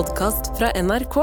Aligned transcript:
podkast 0.00 0.52
fra 0.58 0.70
NRK. 0.80 1.16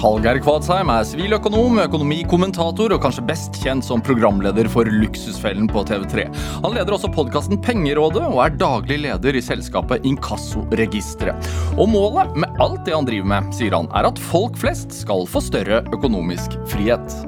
Hallgeir 0.00 0.40
Kvadsheim 0.42 0.88
er 0.90 1.04
siviløkonom, 1.06 1.78
økonomikommentator 1.84 2.96
og 2.96 3.04
kanskje 3.04 3.22
best 3.28 3.60
kjent 3.62 3.86
som 3.86 4.02
programleder 4.02 4.66
for 4.72 4.88
Luksusfellen 4.90 5.68
på 5.70 5.84
TV3. 5.86 6.24
Han 6.64 6.74
leder 6.74 6.96
også 6.96 7.12
podkasten 7.14 7.60
Pengerådet 7.62 8.24
og 8.26 8.40
er 8.42 8.58
daglig 8.58 8.98
leder 9.04 9.38
i 9.38 9.44
selskapet 9.44 10.02
Inkassoregisteret. 10.08 11.46
Og 11.78 11.86
målet 11.92 12.34
med 12.34 12.58
alt 12.64 12.82
det 12.88 12.96
han 12.96 13.06
driver 13.06 13.30
med, 13.36 13.54
sier 13.54 13.78
han, 13.78 13.90
er 13.94 14.10
at 14.10 14.18
folk 14.32 14.58
flest 14.58 14.90
skal 15.04 15.22
få 15.30 15.44
større 15.46 15.84
økonomisk 15.94 16.58
frihet. 16.72 17.18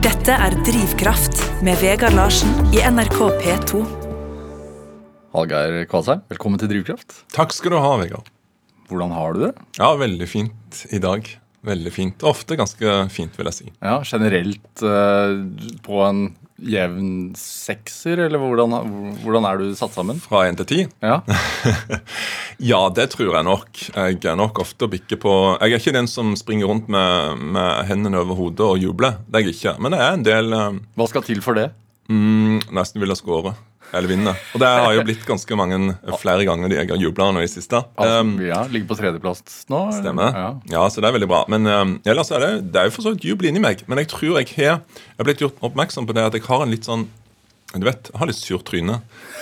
Dette 0.00 0.42
er 0.48 0.56
Drivkraft 0.64 1.44
med 1.66 1.76
Vegard 1.84 2.16
Larsen 2.16 2.70
i 2.72 2.80
NRK 2.88 3.26
P2. 3.44 3.99
Hallgeir 5.34 5.84
Kvadsheim, 5.90 6.24
velkommen 6.30 6.58
til 6.60 6.70
Drivkraft. 6.72 7.20
Takk 7.34 7.52
skal 7.54 7.74
du 7.76 7.78
ha, 7.82 7.92
Vegard. 8.00 8.26
Hvordan 8.90 9.12
har 9.14 9.36
du 9.36 9.44
det? 9.46 9.52
Ja, 9.78 9.92
veldig 10.00 10.26
fint 10.26 10.80
i 10.90 10.98
dag. 11.02 11.28
Veldig 11.66 11.92
fint. 11.92 12.24
Ofte 12.26 12.56
ganske 12.58 12.94
fint, 13.12 13.36
vil 13.38 13.46
jeg 13.50 13.54
si. 13.58 13.68
Ja, 13.84 13.98
Generelt 14.08 14.82
eh, 14.82 15.34
på 15.84 16.00
en 16.06 16.22
jevn 16.60 17.30
sekser, 17.40 18.20
eller 18.26 18.40
hvordan, 18.42 18.74
hvordan 19.22 19.46
er 19.48 19.60
du 19.62 19.70
satt 19.78 19.94
sammen? 19.96 20.18
Fra 20.24 20.42
én 20.48 20.58
til 20.58 20.66
ti? 20.68 20.80
Ja, 21.04 21.20
Ja, 22.60 22.80
det 22.92 23.06
tror 23.14 23.30
jeg 23.38 23.46
nok. 23.46 23.70
Jeg 23.94 24.18
er 24.28 24.36
nok 24.36 24.58
ofte 24.60 24.84
å 24.84 24.90
bikke 24.92 25.16
på 25.22 25.30
Jeg 25.62 25.70
er 25.70 25.78
ikke 25.80 25.94
den 25.96 26.10
som 26.10 26.34
springer 26.36 26.68
rundt 26.68 26.90
med, 26.92 27.38
med 27.56 27.86
hendene 27.88 28.20
over 28.20 28.36
hodet 28.36 28.66
og 28.66 28.82
jubler. 28.82 29.20
Det 29.30 29.38
er 29.40 29.46
jeg 29.46 29.56
ikke. 29.56 29.76
Men 29.80 29.94
det 29.96 30.02
er 30.04 30.18
en 30.18 30.26
del 30.26 30.52
eh, 30.58 30.82
Hva 30.98 31.06
skal 31.12 31.24
til 31.28 31.40
for 31.44 31.56
det? 31.60 31.70
mm, 32.10 32.72
Nesten 32.76 33.00
vil 33.00 33.14
jeg 33.14 33.22
score. 33.22 33.54
Eller 33.92 34.06
vinne. 34.10 34.32
Og 34.54 34.60
det 34.62 34.68
har 34.70 34.92
jo 34.94 35.02
blitt 35.06 35.24
ganske 35.26 35.56
mange 35.58 35.78
flere 36.20 36.44
ganger 36.46 36.70
jeg 36.76 36.88
har 36.92 37.00
jubla 37.02 37.30
nå 37.34 37.40
i 37.42 37.46
det 37.48 37.52
siste. 37.54 37.80
Altså, 37.98 38.20
Um, 38.20 38.34
ja, 38.44 38.60
Ligger 38.70 38.86
på 38.92 38.96
tredjeplass 39.00 39.42
nå? 39.72 39.80
Stemmer. 39.96 40.34
Ja. 40.36 40.48
Ja. 40.70 40.84
så 40.90 41.02
det 41.02 41.08
er 41.10 41.16
veldig 41.18 41.28
bra. 41.30 41.44
Men 41.50 41.66
um, 41.66 41.94
ellers 42.06 42.30
er 42.30 42.44
det, 42.44 42.50
det 42.74 42.80
er 42.84 42.90
jo 42.90 42.94
for 42.98 43.06
så 43.08 43.14
vidt 43.16 43.26
jubel 43.30 43.48
inni 43.50 43.62
meg. 43.62 43.82
Men 43.90 43.98
jeg 44.02 44.10
tror 44.12 44.38
jeg 44.40 44.52
har 44.56 44.80
Jeg 45.18 45.26
blitt 45.26 45.42
gjort 45.42 45.58
oppmerksom 45.66 46.06
på 46.06 46.14
det 46.16 46.28
at 46.28 46.36
jeg 46.38 46.46
har 46.46 46.62
en 46.66 46.70
litt 46.70 46.86
sånn 46.86 47.08
Du 47.74 47.84
vet, 47.86 48.08
jeg 48.10 48.18
har 48.18 48.26
litt 48.26 48.38
surt 48.38 48.64
tryne. 48.66 48.96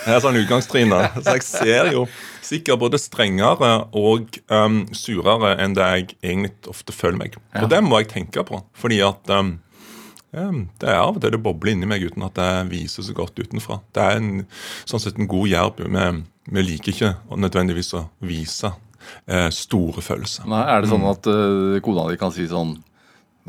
Jeg 0.05 0.13
har 0.13 0.21
sånn 0.21 0.37
utgangstryne. 0.37 0.99
Så 1.23 1.33
jeg 1.37 1.45
ser 1.47 1.91
jo 1.95 2.03
sikkert 2.45 2.81
både 2.81 2.97
strengere 3.01 3.71
og 3.97 4.37
um, 4.49 4.83
surere 4.93 5.55
enn 5.61 5.73
det 5.77 5.87
jeg 5.93 6.05
egentlig 6.21 6.69
ofte 6.69 6.93
føler 6.93 7.17
meg. 7.21 7.37
Og 7.61 7.69
det 7.69 7.81
må 7.85 7.97
jeg 8.01 8.09
tenke 8.13 8.43
på. 8.45 8.61
Fordi 8.77 9.01
at 9.05 9.29
um, 9.33 9.55
det 10.31 10.85
er 10.89 10.99
av 10.99 11.15
og 11.17 11.21
til 11.23 11.31
det 11.33 11.39
bobler 11.41 11.71
inni 11.73 11.87
meg 11.89 12.03
uten 12.05 12.21
at 12.27 12.35
det 12.37 12.49
viser 12.69 13.01
så 13.07 13.15
godt 13.17 13.39
utenfra. 13.41 13.79
Det 13.95 14.03
er 14.03 14.19
en, 14.19 14.43
sånn 14.89 15.01
sett 15.01 15.17
en 15.17 15.29
god 15.29 15.47
jerv. 15.49 15.79
Vi, 16.49 16.61
liker 16.65 16.93
ikke 16.93 17.09
nødvendigvis 17.37 17.93
å 17.97 18.03
vise 18.21 18.69
eh, 19.25 19.47
store 19.53 20.03
følelser. 20.05 20.45
Nei, 20.49 20.61
Er 20.69 20.81
det 20.85 20.91
sånn 20.91 21.01
Mm. 21.01 21.09
at 21.15 21.27
uh, 21.33 21.79
kona 21.81 22.05
di 22.11 22.17
kan 22.21 22.31
si 22.35 22.45
sånn 22.47 22.75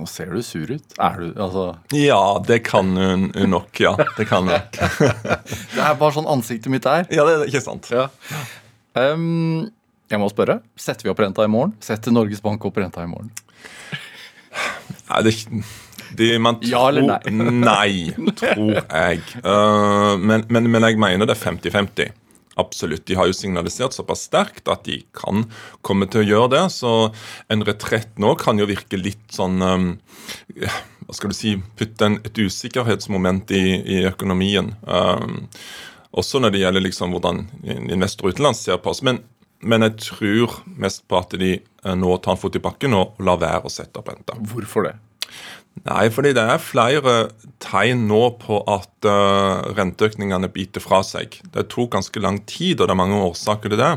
Nå 0.00 0.06
ser 0.08 0.30
du 0.32 0.40
sur 0.40 0.70
ut. 0.70 0.94
Er 1.02 1.16
du 1.18 1.34
Altså 1.42 1.64
Ja, 1.92 2.38
det 2.46 2.62
kan 2.64 2.94
hun 2.96 3.26
nok. 3.50 3.74
Ja, 3.82 3.90
det 4.16 4.24
kan 4.30 4.46
hun. 4.48 4.54
Det 5.74 5.82
er 5.82 5.98
bare 6.00 6.14
sånn 6.14 6.30
ansiktet 6.30 6.70
mitt 6.72 6.86
er. 6.88 7.04
Ja, 7.12 7.26
det 7.28 7.34
er 7.34 7.44
ikke 7.50 7.60
sant. 7.60 7.90
Ja. 7.92 8.06
Um, 8.96 9.68
jeg 10.08 10.18
må 10.22 10.30
spørre. 10.32 10.60
Setter 10.80 11.04
vi 11.04 11.12
opp 11.12 11.20
renta 11.20 11.44
i 11.44 11.50
morgen? 11.52 11.74
Setter 11.84 12.14
Norges 12.14 12.40
Bank 12.40 12.64
opp 12.64 12.78
renta 12.80 13.04
i 13.04 13.10
morgen? 13.10 13.28
Nei, 15.10 15.20
det, 15.26 15.34
er 15.34 15.36
ikke- 15.36 15.64
det, 16.16 16.32
man 16.42 16.58
tror, 16.60 16.70
Ja 16.70 16.86
eller 16.88 17.06
nei? 17.06 17.44
nei, 17.70 18.32
tror 18.38 18.74
jeg. 18.80 19.22
Uh, 19.44 20.16
men, 20.18 20.46
men, 20.48 20.70
men 20.72 20.88
jeg 20.88 21.00
mener 21.00 21.28
det 21.28 21.36
er 21.36 21.44
50-50. 21.44 22.16
Absolutt. 22.60 23.06
De 23.06 23.14
har 23.14 23.28
jo 23.30 23.36
signalisert 23.36 23.94
såpass 23.94 24.26
sterkt 24.28 24.68
at 24.68 24.84
de 24.88 25.00
kan 25.16 25.44
komme 25.86 26.08
til 26.10 26.22
å 26.22 26.28
gjøre 26.28 26.52
det. 26.56 26.64
Så 26.74 26.92
en 27.52 27.64
retrett 27.66 28.18
nå 28.20 28.34
kan 28.40 28.58
jo 28.60 28.68
virke 28.68 29.00
litt 29.00 29.30
sånn 29.34 29.62
um, 29.62 29.90
Hva 30.58 31.16
skal 31.16 31.32
du 31.32 31.36
si 31.38 31.54
Putte 31.78 32.08
en, 32.08 32.18
et 32.26 32.42
usikkerhetsmoment 32.42 33.54
i, 33.56 33.64
i 33.80 34.02
økonomien. 34.10 34.74
Um, 34.84 35.46
også 36.10 36.42
når 36.42 36.54
det 36.54 36.64
gjelder 36.64 36.84
liksom 36.84 37.14
hvordan 37.14 37.44
investorer 37.64 38.34
utenlands 38.34 38.64
ser 38.66 38.80
på 38.82 38.92
oss. 38.92 39.04
Men, 39.06 39.22
men 39.62 39.86
jeg 39.86 40.00
tror 40.10 40.58
mest 40.80 41.06
på 41.08 41.20
at 41.20 41.36
de 41.38 41.54
nå 41.86 42.16
tar 42.18 42.34
en 42.34 42.40
fot 42.40 42.58
i 42.58 42.62
bakken 42.62 42.96
og 42.98 43.20
lar 43.22 43.38
være 43.40 43.62
å 43.64 43.72
sette 43.72 44.02
opp 44.02 44.10
renta. 44.10 44.34
Hvorfor 44.50 44.88
det? 44.88 44.96
Nei, 45.80 46.10
fordi 46.12 46.34
det 46.36 46.42
er 46.44 46.60
flere 46.60 47.12
tegn 47.62 48.02
nå 48.10 48.20
på 48.42 48.58
at 48.68 49.06
uh, 49.08 49.64
renteøkningene 49.76 50.50
biter 50.52 50.82
fra 50.84 51.00
seg. 51.06 51.38
Det 51.54 51.68
tok 51.72 51.94
ganske 51.94 52.20
lang 52.20 52.42
tid, 52.48 52.80
og 52.80 52.88
det 52.88 52.94
er 52.94 53.00
mange 53.00 53.20
årsaker 53.24 53.72
til 53.72 53.80
det. 53.80 53.94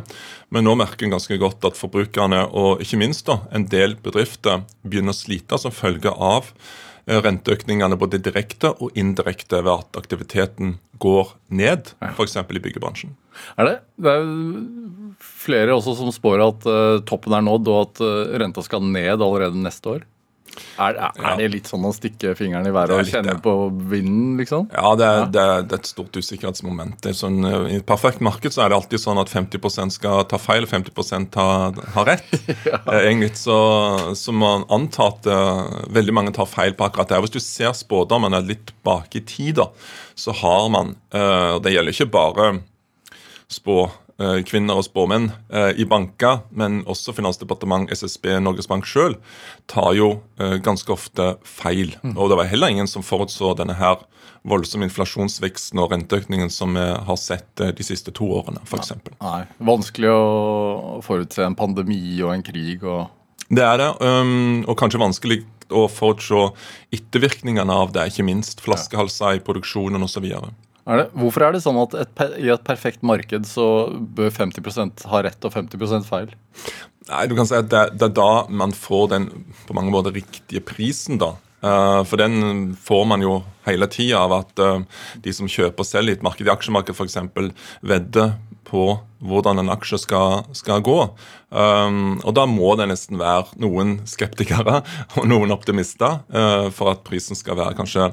Men 0.53 0.67
nå 0.67 0.77
merker 0.79 1.07
en 1.07 1.15
ganske 1.17 1.37
godt 1.41 1.67
at 1.67 1.79
forbrukerne, 1.79 2.45
og 2.55 2.83
ikke 2.83 3.01
minst 3.01 3.27
da, 3.27 3.41
en 3.51 3.67
del 3.71 3.97
bedrifter, 4.03 4.63
begynner 4.85 5.15
å 5.15 5.17
slite 5.17 5.59
som 5.59 5.75
følge 5.75 6.13
av 6.13 6.53
eh, 6.53 7.19
renteøkningene 7.19 7.99
både 7.99 8.21
direkte 8.23 8.71
og 8.77 8.95
indirekte 8.99 9.59
ved 9.65 9.73
at 9.73 9.99
aktiviteten 9.99 10.77
går 11.03 11.35
ned, 11.51 11.91
f.eks. 12.13 12.39
i 12.39 12.63
byggebransjen. 12.63 13.17
Er 13.59 13.67
det? 13.67 13.75
Det 13.99 14.15
er 14.21 14.31
flere 15.43 15.75
også 15.75 15.97
som 15.99 16.15
spår 16.15 16.47
at 16.47 16.71
eh, 16.71 17.03
toppen 17.11 17.35
er 17.35 17.43
nådd, 17.43 17.75
og 17.75 17.83
at 17.89 18.07
renta 18.39 18.63
skal 18.63 18.87
ned 18.87 19.17
allerede 19.17 19.59
neste 19.59 19.97
år. 19.97 20.09
Er, 20.77 20.97
er, 20.97 21.17
er 21.17 21.37
det 21.39 21.47
litt 21.53 21.69
sånn 21.69 21.85
å 21.85 21.91
stikke 21.93 22.33
fingeren 22.37 22.67
i 22.69 22.73
været 22.73 22.93
og 22.95 23.09
kjenne 23.09 23.35
på 23.43 23.53
vinden, 23.91 24.35
liksom? 24.39 24.67
Ja, 24.73 24.93
det 24.97 25.07
er, 25.07 25.25
Det, 25.33 25.43
er, 25.43 25.65
det 25.67 25.77
er 25.77 25.81
et 25.81 25.89
stort 25.89 26.17
usikkerhetsmoment. 26.17 26.97
Det 27.03 27.11
er 27.13 27.17
sånn, 27.17 27.39
eh, 27.47 27.67
I 27.75 27.77
et 27.81 27.87
perfekt 27.89 28.23
marked 28.25 28.55
så 28.55 28.65
er 28.65 28.73
det 28.73 28.79
alltid 28.79 29.03
sånn 29.03 29.21
at 29.21 29.31
50% 29.33 29.97
skal 29.97 30.25
ta 30.29 30.39
feil, 30.41 30.67
og 30.67 30.73
50 30.73 31.39
har, 31.39 31.79
har 31.95 32.09
rett. 32.09 32.35
ja. 32.69 32.81
Egentlig 32.99 33.33
så, 33.41 33.57
så 34.17 34.35
man 34.35 34.67
antar 34.73 35.13
at 35.13 35.29
uh, 35.29 35.87
veldig 35.93 36.15
mange 36.15 36.35
tar 36.35 36.49
feil 36.49 36.77
på 36.77 36.87
akkurat 36.87 37.11
det. 37.11 37.21
Hvis 37.25 37.37
du 37.37 37.41
ser 37.43 37.73
spådommene 37.77 38.41
litt 38.45 38.73
bak 38.85 39.13
i 39.17 39.23
tid, 39.25 39.57
da, 39.61 39.69
så 40.15 40.33
har 40.43 40.69
man 40.73 40.95
uh, 41.15 41.59
Det 41.63 41.73
gjelder 41.73 41.95
ikke 41.95 42.13
bare 42.13 42.47
spå 43.53 43.77
eh, 43.85 43.99
kvinner 44.45 44.77
og 44.77 44.85
spåmenn 44.85 45.31
eh, 45.49 45.71
i 45.81 45.85
banker, 45.89 46.43
men 46.53 46.81
også 46.89 47.15
Finansdepartement, 47.17 47.91
SSB, 47.91 48.29
Norges 48.43 48.69
Bank 48.69 48.85
sjøl 48.87 49.17
tar 49.71 49.93
jo 49.97 50.09
eh, 50.39 50.59
ganske 50.63 50.93
ofte 50.93 51.33
feil. 51.47 51.95
Og 52.13 52.29
det 52.29 52.37
var 52.39 52.49
heller 52.51 52.73
ingen 52.73 52.89
som 52.89 53.05
forutså 53.05 53.55
denne 53.57 53.77
her 53.79 54.03
voldsomme 54.47 54.85
inflasjonsveksten 54.89 55.79
og 55.79 55.93
renteøkningen 55.93 56.51
som 56.51 56.75
vi 56.77 56.85
har 57.07 57.19
sett 57.19 57.63
eh, 57.63 57.73
de 57.75 57.85
siste 57.85 58.13
to 58.15 58.29
årene, 58.37 58.61
f.eks. 58.67 58.93
Nei. 59.23 59.41
Vanskelig 59.63 60.11
å 60.13 61.01
forutse 61.05 61.45
en 61.47 61.57
pandemi 61.57 62.21
og 62.21 62.35
en 62.35 62.45
krig 62.45 62.83
og 62.83 63.09
Det 63.53 63.63
er 63.65 63.77
det, 63.77 63.89
og 64.65 64.77
kanskje 64.79 65.01
vanskelig 65.01 65.43
å 65.73 65.87
forutse 65.91 66.51
ettervirkningene 66.95 67.73
av 67.73 67.91
det, 67.93 68.07
ikke 68.09 68.25
minst 68.25 68.61
flaskehalser 68.63 69.37
i 69.37 69.43
produksjonen 69.43 70.05
osv. 70.05 70.29
er 70.85 70.99
det? 70.99 71.05
Hvorfor 71.15 71.45
er 71.45 71.55
det 71.55 71.63
sånn 71.63 71.79
at 71.79 71.95
et, 72.01 72.23
i 72.43 72.49
et 72.51 72.65
perfekt 72.67 73.05
marked 73.07 73.47
så 73.47 73.67
bør 74.17 74.33
50% 74.35 75.05
ha 75.11 75.23
rett 75.23 75.47
og 75.47 75.55
50% 75.55 76.09
feil? 76.09 76.33
Nei, 77.09 77.23
du 77.27 77.35
kan 77.37 77.47
si 77.47 77.55
at 77.57 77.69
det, 77.71 77.85
det 77.99 78.09
er 78.09 78.17
da 78.17 78.31
man 78.51 78.75
får 78.75 79.09
den 79.15 79.29
på 79.67 79.75
mange 79.75 79.91
måter 79.95 80.15
riktige 80.15 80.63
prisen, 80.63 81.19
da. 81.21 81.33
Eh, 81.63 82.01
for 82.07 82.19
den 82.19 82.73
får 82.79 83.05
man 83.07 83.23
jo 83.23 83.37
hele 83.67 83.87
tida 83.91 84.23
av 84.25 84.35
at 84.41 84.59
eh, 84.59 84.81
de 85.23 85.35
som 85.35 85.47
kjøper 85.47 85.83
og 85.83 85.87
selger 85.87 86.15
i 86.15 86.17
et 86.17 86.25
marked, 86.25 86.47
i 86.47 86.51
aksjemarkedet 86.51 86.99
f.eks., 86.99 87.69
vedder 87.83 88.35
på 88.67 88.87
hvordan 89.23 89.61
en 89.61 89.71
aksje 89.71 90.01
skal, 90.03 90.43
skal 90.55 90.83
gå. 90.83 90.97
Um, 91.53 92.17
og 92.25 92.33
da 92.35 92.47
må 92.49 92.71
det 92.79 92.87
nesten 92.89 93.19
være 93.21 93.59
noen 93.61 93.99
skeptikere 94.09 94.81
og 95.19 95.27
noen 95.29 95.53
optimister 95.55 96.23
eh, 96.33 96.67
for 96.73 96.95
at 96.95 97.05
prisen 97.07 97.37
skal 97.37 97.59
være 97.59 97.77
kanskje 97.77 98.09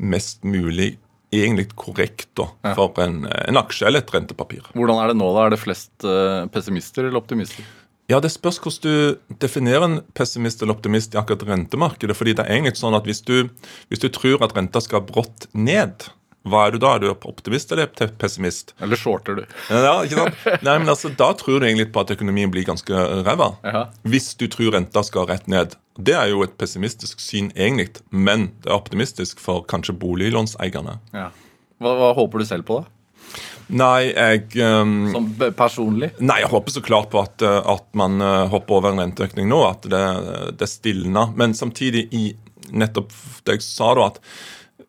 mest 0.00 0.46
mulig 0.48 0.94
egentlig 1.32 1.68
korrekt 1.78 2.28
da, 2.38 2.48
for 2.74 2.96
en, 3.04 3.22
en 3.30 3.60
aksje 3.60 3.86
eller 3.86 4.02
et 4.02 4.10
rentepapir. 4.14 4.64
Hvordan 4.74 4.98
er 5.02 5.12
det 5.12 5.18
nå, 5.20 5.28
da? 5.36 5.46
Er 5.46 5.54
det 5.54 5.60
flest 5.62 6.06
eh, 6.06 6.46
pessimister 6.50 7.06
eller 7.06 7.22
optimister? 7.22 7.66
Ja, 8.10 8.18
Det 8.18 8.32
spørs 8.34 8.58
hvordan 8.58 8.82
du 9.30 9.36
definerer 9.38 9.84
en 9.86 10.00
pessimist 10.18 10.62
eller 10.62 10.74
optimist 10.74 11.14
i 11.14 11.18
akkurat 11.20 11.44
rentemarkedet. 11.46 12.16
fordi 12.18 12.34
det 12.34 12.42
er 12.42 12.56
egentlig 12.56 12.80
sånn 12.80 12.96
at 12.98 13.06
hvis 13.06 13.22
du, 13.22 13.46
hvis 13.88 14.02
du 14.02 14.08
tror 14.10 14.42
at 14.42 14.56
renta 14.56 14.82
skal 14.82 15.04
brått 15.06 15.46
ned, 15.54 16.08
hva 16.48 16.62
er 16.66 16.72
du 16.72 16.80
da? 16.80 16.94
Er 16.96 17.02
du 17.02 17.10
optimist 17.12 17.72
eller 17.74 17.90
pessimist? 18.20 18.72
Eller 18.80 18.96
shorter 18.96 19.36
du? 19.36 19.42
Ja, 19.68 19.98
ikke 20.06 20.22
sant? 20.22 20.62
Nei, 20.64 20.78
men 20.80 20.88
altså, 20.88 21.10
Da 21.12 21.32
tror 21.36 21.60
du 21.60 21.66
egentlig 21.68 21.90
på 21.92 22.00
at 22.00 22.12
økonomien 22.14 22.52
blir 22.52 22.64
ganske 22.64 23.02
ræva. 23.26 23.52
Hvis 24.08 24.32
du 24.40 24.46
tror 24.52 24.72
renta 24.78 25.04
skal 25.04 25.28
rett 25.28 25.50
ned. 25.52 25.76
Det 26.00 26.14
er 26.16 26.30
jo 26.32 26.40
et 26.46 26.54
pessimistisk 26.56 27.20
syn, 27.20 27.50
egentlig, 27.52 28.00
men 28.08 28.48
det 28.64 28.70
er 28.70 28.78
optimistisk 28.78 29.42
for 29.42 29.66
kanskje 29.68 29.92
boliglånseierne. 30.00 30.96
Ja. 31.12 31.28
Hva, 31.80 31.92
hva 31.98 32.14
håper 32.16 32.40
du 32.40 32.48
selv 32.48 32.64
på, 32.68 32.80
da? 32.80 32.96
Nei, 33.70 34.10
jeg 34.10 34.64
um, 34.64 34.94
Som 35.12 35.26
personlig? 35.54 36.10
Nei, 36.18 36.40
jeg 36.42 36.50
håper 36.50 36.74
så 36.74 36.82
klart 36.82 37.10
på 37.12 37.20
at, 37.22 37.42
eh, 37.46 37.58
at 37.70 37.86
man 37.98 38.18
eh, 38.24 38.48
hopper 38.50 38.80
over 38.80 38.90
en 38.90 39.02
renteøkning 39.04 39.46
nå, 39.50 39.60
at 39.68 39.86
det, 39.92 40.00
det 40.58 40.70
stilner. 40.70 41.30
Men 41.38 41.54
samtidig, 41.54 42.08
i 42.10 42.32
nettopp 42.70 43.14
det 43.46 43.60
jeg 43.60 43.66
sa 43.66 43.92
da, 43.98 44.08
at 44.10 44.18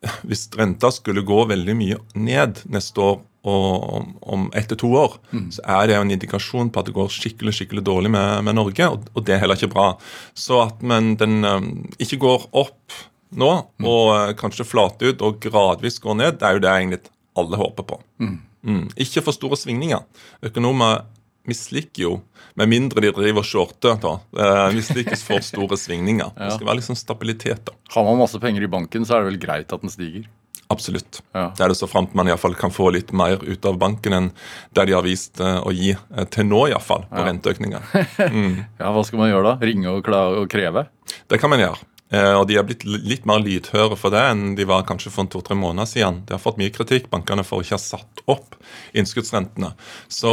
hvis 0.28 0.48
renta 0.58 0.90
skulle 0.94 1.24
gå 1.26 1.44
veldig 1.50 1.76
mye 1.78 2.00
ned 2.18 2.64
neste 2.72 3.04
år, 3.04 3.20
og 3.42 4.04
om, 4.22 4.44
ett 4.54 4.68
til 4.70 4.78
to 4.84 4.88
år, 4.94 5.16
så 5.50 5.64
er 5.80 5.88
det 5.90 5.96
en 5.98 6.12
indikasjon 6.14 6.68
på 6.70 6.78
at 6.78 6.86
det 6.86 6.94
går 6.94 7.08
skikkelig 7.10 7.56
skikkelig 7.56 7.82
dårlig 7.88 8.12
med, 8.14 8.44
med 8.46 8.54
Norge, 8.54 8.86
og, 8.86 9.08
og 9.16 9.24
det 9.26 9.34
er 9.34 9.42
heller 9.42 9.58
ikke 9.58 9.72
bra. 9.72 9.86
Så 10.34 10.60
at 10.62 10.84
men 10.86 11.16
den 11.18 11.42
um, 11.42 11.72
ikke 11.98 12.20
går 12.22 12.46
opp 12.52 12.94
nå, 13.34 13.50
og 13.82 14.12
uh, 14.14 14.30
kanskje 14.38 14.68
flater 14.68 15.10
ut 15.10 15.26
og 15.26 15.42
gradvis 15.42 15.98
går 16.04 16.20
ned, 16.20 16.38
det 16.38 16.46
er 16.46 16.54
jo 16.54 16.62
det 16.62 16.70
egentlig 16.70 17.00
alle 17.42 17.58
håper 17.58 17.88
på. 17.88 17.98
Mm. 18.22 18.86
Ikke 19.02 19.24
for 19.26 19.34
store 19.34 19.58
svingninger. 19.58 20.06
Økonomer 20.46 21.02
misliker 21.48 22.04
jo, 22.04 22.12
med 22.58 22.70
mindre 22.70 23.02
de 23.04 23.10
driver 23.14 23.46
shorte, 23.46 23.96
da, 24.02 24.12
eh, 24.38 24.68
mislikes 24.76 25.24
for 25.26 25.42
store 25.44 25.78
svingninger. 25.80 26.30
Det 26.38 26.52
skal 26.56 26.68
være 26.68 26.80
liksom 26.82 26.98
stabilitet. 26.98 27.64
da. 27.68 27.74
Har 27.94 28.06
man 28.06 28.20
masse 28.22 28.40
penger 28.42 28.62
i 28.66 28.70
banken, 28.70 29.06
så 29.06 29.16
er 29.16 29.24
det 29.24 29.32
vel 29.32 29.42
greit 29.42 29.74
at 29.74 29.84
den 29.84 29.92
stiger? 29.92 30.28
Absolutt. 30.72 31.20
Ja. 31.36 31.50
Det 31.56 31.64
er 31.64 31.68
det 31.72 31.76
så 31.76 31.88
framt 31.90 32.14
man 32.16 32.30
i 32.30 32.36
fall 32.40 32.54
kan 32.56 32.72
få 32.72 32.88
litt 32.94 33.10
mer 33.12 33.42
ut 33.44 33.66
av 33.68 33.76
banken 33.80 34.14
enn 34.16 34.30
det 34.72 34.86
de 34.88 34.94
har 34.96 35.04
vist 35.04 35.40
eh, 35.42 35.58
å 35.60 35.72
gi 35.74 35.92
eh, 35.92 36.26
til 36.32 36.48
nå, 36.48 36.64
iallfall, 36.72 37.04
på 37.12 37.26
renteøkninger. 37.28 37.92
Ja, 38.80 38.90
Hva 38.94 39.02
skal 39.04 39.20
man 39.20 39.30
gjøre 39.32 39.52
da? 39.52 39.66
Ringe 39.66 39.92
og, 39.92 40.08
og 40.08 40.48
kreve? 40.50 40.86
Det 41.28 41.38
kan 41.42 41.52
man 41.52 41.60
gjøre. 41.60 41.91
Eh, 42.12 42.34
Og 42.36 42.46
de 42.48 42.58
har 42.58 42.66
blitt 42.68 42.84
litt 42.84 43.26
mer 43.28 43.40
lydhøre 43.42 43.96
for 43.98 44.12
det 44.14 44.22
enn 44.30 44.54
de 44.58 44.66
var 44.68 44.84
kanskje 44.88 45.12
for 45.14 45.28
to-tre 45.32 45.56
måneder 45.58 45.88
siden. 45.88 46.22
De 46.28 46.36
har 46.36 46.42
fått 46.42 46.60
mye 46.60 46.72
kritikk, 46.74 47.08
bankene, 47.12 47.44
for 47.46 47.60
å 47.60 47.64
ikke 47.64 47.78
ha 47.78 47.82
satt 47.82 48.24
opp 48.30 48.56
innskuddsrentene. 48.96 49.72
Så 50.12 50.32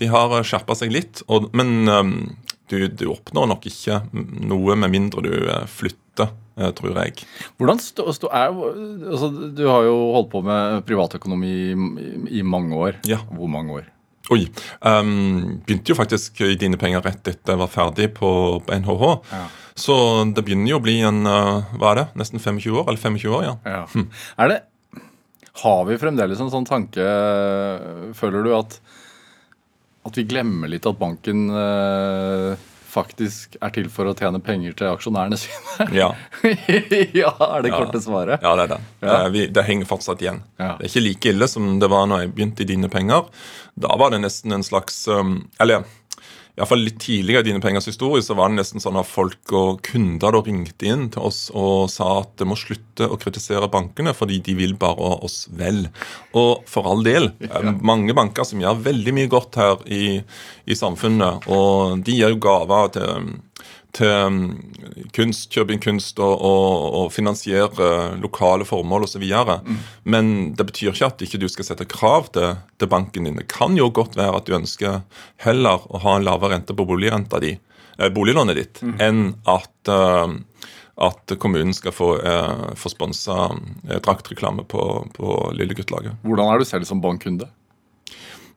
de 0.00 0.08
har 0.10 0.36
skjerpa 0.42 0.76
seg 0.78 0.94
litt. 0.94 1.22
Og, 1.28 1.50
men 1.56 1.88
um, 1.88 2.14
du, 2.70 2.88
du 2.88 3.06
oppnår 3.12 3.48
nok 3.52 3.68
ikke 3.68 4.02
noe 4.12 4.76
med 4.76 4.92
mindre 4.92 5.24
du 5.24 5.32
eh, 5.36 5.66
flytter, 5.68 6.32
eh, 6.60 6.72
tror 6.76 6.96
jeg. 7.02 7.28
Hvordan 7.60 7.80
stå, 7.82 8.08
stå, 8.16 8.32
er, 8.32 8.56
altså, 9.12 9.30
Du 9.56 9.64
har 9.68 9.86
jo 9.88 9.94
holdt 10.16 10.32
på 10.32 10.42
med 10.46 10.82
privatøkonomi 10.88 11.54
i, 11.68 12.10
i 12.40 12.42
mange 12.44 12.76
år. 12.76 13.00
Ja. 13.08 13.20
Hvor 13.32 13.52
mange 13.52 13.80
år? 13.82 13.86
Oi. 14.28 14.42
Um, 14.84 15.60
begynte 15.64 15.94
jo 15.94 15.96
faktisk 15.96 16.42
i 16.44 16.52
Dine 16.60 16.76
penger 16.80 17.00
rett 17.06 17.30
etter 17.30 17.54
jeg 17.54 17.60
var 17.62 17.70
ferdig 17.72 18.10
på, 18.18 18.30
på 18.60 18.76
NHH. 18.84 19.06
Ja. 19.32 19.46
Så 19.78 19.94
det 20.34 20.42
begynner 20.42 20.72
jo 20.72 20.80
å 20.80 20.84
bli 20.84 20.98
en 21.06 21.22
uh, 21.28 21.68
hva 21.78 21.92
er 21.92 22.00
det, 22.00 22.06
nesten 22.18 22.42
25 22.42 22.74
år? 22.74 22.88
Eller 22.90 22.98
25 22.98 23.34
år, 23.38 23.44
ja. 23.46 23.54
Ja. 23.62 24.06
Er 24.42 24.52
det 24.52 24.62
Har 25.62 25.84
vi 25.86 25.98
fremdeles 25.98 26.40
en 26.42 26.50
sånn 26.50 26.66
tanke 26.66 27.04
Føler 28.18 28.46
du 28.46 28.56
at 28.58 28.80
at 30.08 30.18
vi 30.18 30.24
glemmer 30.28 30.70
litt 30.70 30.86
at 30.88 30.98
banken 30.98 31.48
eh, 31.52 32.54
faktisk 32.88 33.58
er 33.60 33.72
til 33.74 33.90
for 33.92 34.08
å 34.08 34.14
tjene 34.16 34.40
penger 34.44 34.76
til 34.78 34.88
aksjonærene 34.92 35.36
sine? 35.40 35.88
Ja, 35.92 36.08
ja, 37.20 37.32
er 37.50 37.66
det 37.66 37.74
korte 37.74 38.00
svaret? 38.00 38.44
ja 38.44 38.54
det 38.56 38.64
er 38.64 38.72
det. 38.72 38.80
Ja. 39.02 39.18
Eh, 39.18 39.28
vi, 39.34 39.44
det 39.52 39.66
henger 39.68 39.90
fortsatt 39.90 40.24
igjen. 40.24 40.40
Ja. 40.56 40.76
Det 40.78 40.88
er 40.88 40.92
ikke 40.92 41.04
like 41.04 41.32
ille 41.34 41.50
som 41.50 41.76
det 41.82 41.90
var 41.92 42.08
når 42.08 42.24
jeg 42.24 42.34
begynte 42.38 42.64
i 42.64 42.70
Dine 42.72 42.90
penger. 42.92 43.28
Da 43.78 43.98
var 44.00 44.14
det 44.14 44.22
nesten 44.24 44.54
en 44.56 44.64
slags 44.66 45.04
Eller 45.06 45.84
iallfall 46.58 46.82
litt 46.82 46.98
tidligere 47.02 47.44
i 47.44 47.48
Dine 47.48 47.62
pengers 47.62 47.86
historie 47.88 48.24
så 48.24 48.34
var 48.38 48.50
det 48.50 48.58
nesten 48.58 48.82
sånn 48.82 48.98
at 48.98 49.08
folk 49.08 49.52
og 49.54 49.80
kunder 49.86 50.34
da 50.34 50.42
ringte 50.44 50.88
inn 50.90 51.06
til 51.14 51.28
oss 51.28 51.46
og 51.54 51.88
sa 51.92 52.18
at 52.22 52.34
det 52.40 52.48
må 52.50 52.58
slutte 52.58 53.06
å 53.06 53.18
kritisere 53.20 53.70
bankene 53.70 54.14
fordi 54.16 54.40
de 54.44 54.56
vil 54.58 54.74
bare 54.80 55.14
oss 55.24 55.46
vel. 55.54 55.86
Og 56.38 56.66
for 56.68 56.88
all 56.90 57.04
del, 57.06 57.30
eh, 57.48 57.70
mange 57.78 58.16
banker 58.18 58.46
som 58.48 58.62
gjør 58.62 58.82
veldig 58.88 59.14
mye 59.16 59.30
godt 59.30 59.60
her 59.60 59.84
i, 59.86 60.18
i 60.66 60.78
samfunnet, 60.78 61.46
og 61.46 62.02
de 62.04 62.18
gir 62.18 62.34
jo 62.34 62.42
gaver 62.42 62.94
til 62.98 63.30
til 63.98 64.12
um, 64.28 64.40
kunst, 65.16 65.48
kjøpe 65.54 65.74
inn 65.74 65.82
kunst 65.82 66.20
og, 66.22 66.34
og, 66.44 66.86
og 67.00 67.12
finansiere 67.14 68.18
lokale 68.22 68.66
formål 68.68 69.08
osv. 69.08 69.24
Mm. 69.26 69.78
Men 70.08 70.32
det 70.58 70.68
betyr 70.70 70.92
ikke 70.92 71.10
at 71.10 71.24
ikke 71.26 71.42
du 71.42 71.48
skal 71.52 71.68
sette 71.70 71.88
krav 71.90 72.30
til, 72.36 72.58
til 72.78 72.90
banken 72.90 73.28
din. 73.28 73.40
Det 73.42 73.48
kan 73.52 73.76
jo 73.78 73.90
godt 73.94 74.18
være 74.18 74.36
at 74.38 74.48
du 74.48 74.56
ønsker 74.58 75.02
heller 75.44 75.86
å 75.90 76.02
ha 76.04 76.18
en 76.18 76.26
lavere 76.28 76.56
rente 76.56 76.76
på 76.76 76.86
boligrenta 76.88 77.42
di, 77.42 77.56
eh, 77.98 78.12
boliglånet 78.14 78.58
ditt 78.58 78.82
enn 79.02 79.32
at 79.50 79.92
eh, 79.92 80.38
at 80.98 81.32
kommunen 81.38 81.74
skal 81.74 81.94
få, 81.94 82.08
eh, 82.26 82.74
få 82.74 82.90
sponsa 82.90 83.36
eh, 83.88 84.00
draktreklame 84.02 84.64
på, 84.66 84.82
på 85.14 85.36
Lille 85.54 85.76
guttelaget. 85.78 86.18
Hvordan 86.26 86.50
er 86.50 86.58
du 86.58 86.66
selv 86.66 86.88
som 86.88 87.02
bankkunde? 87.02 87.46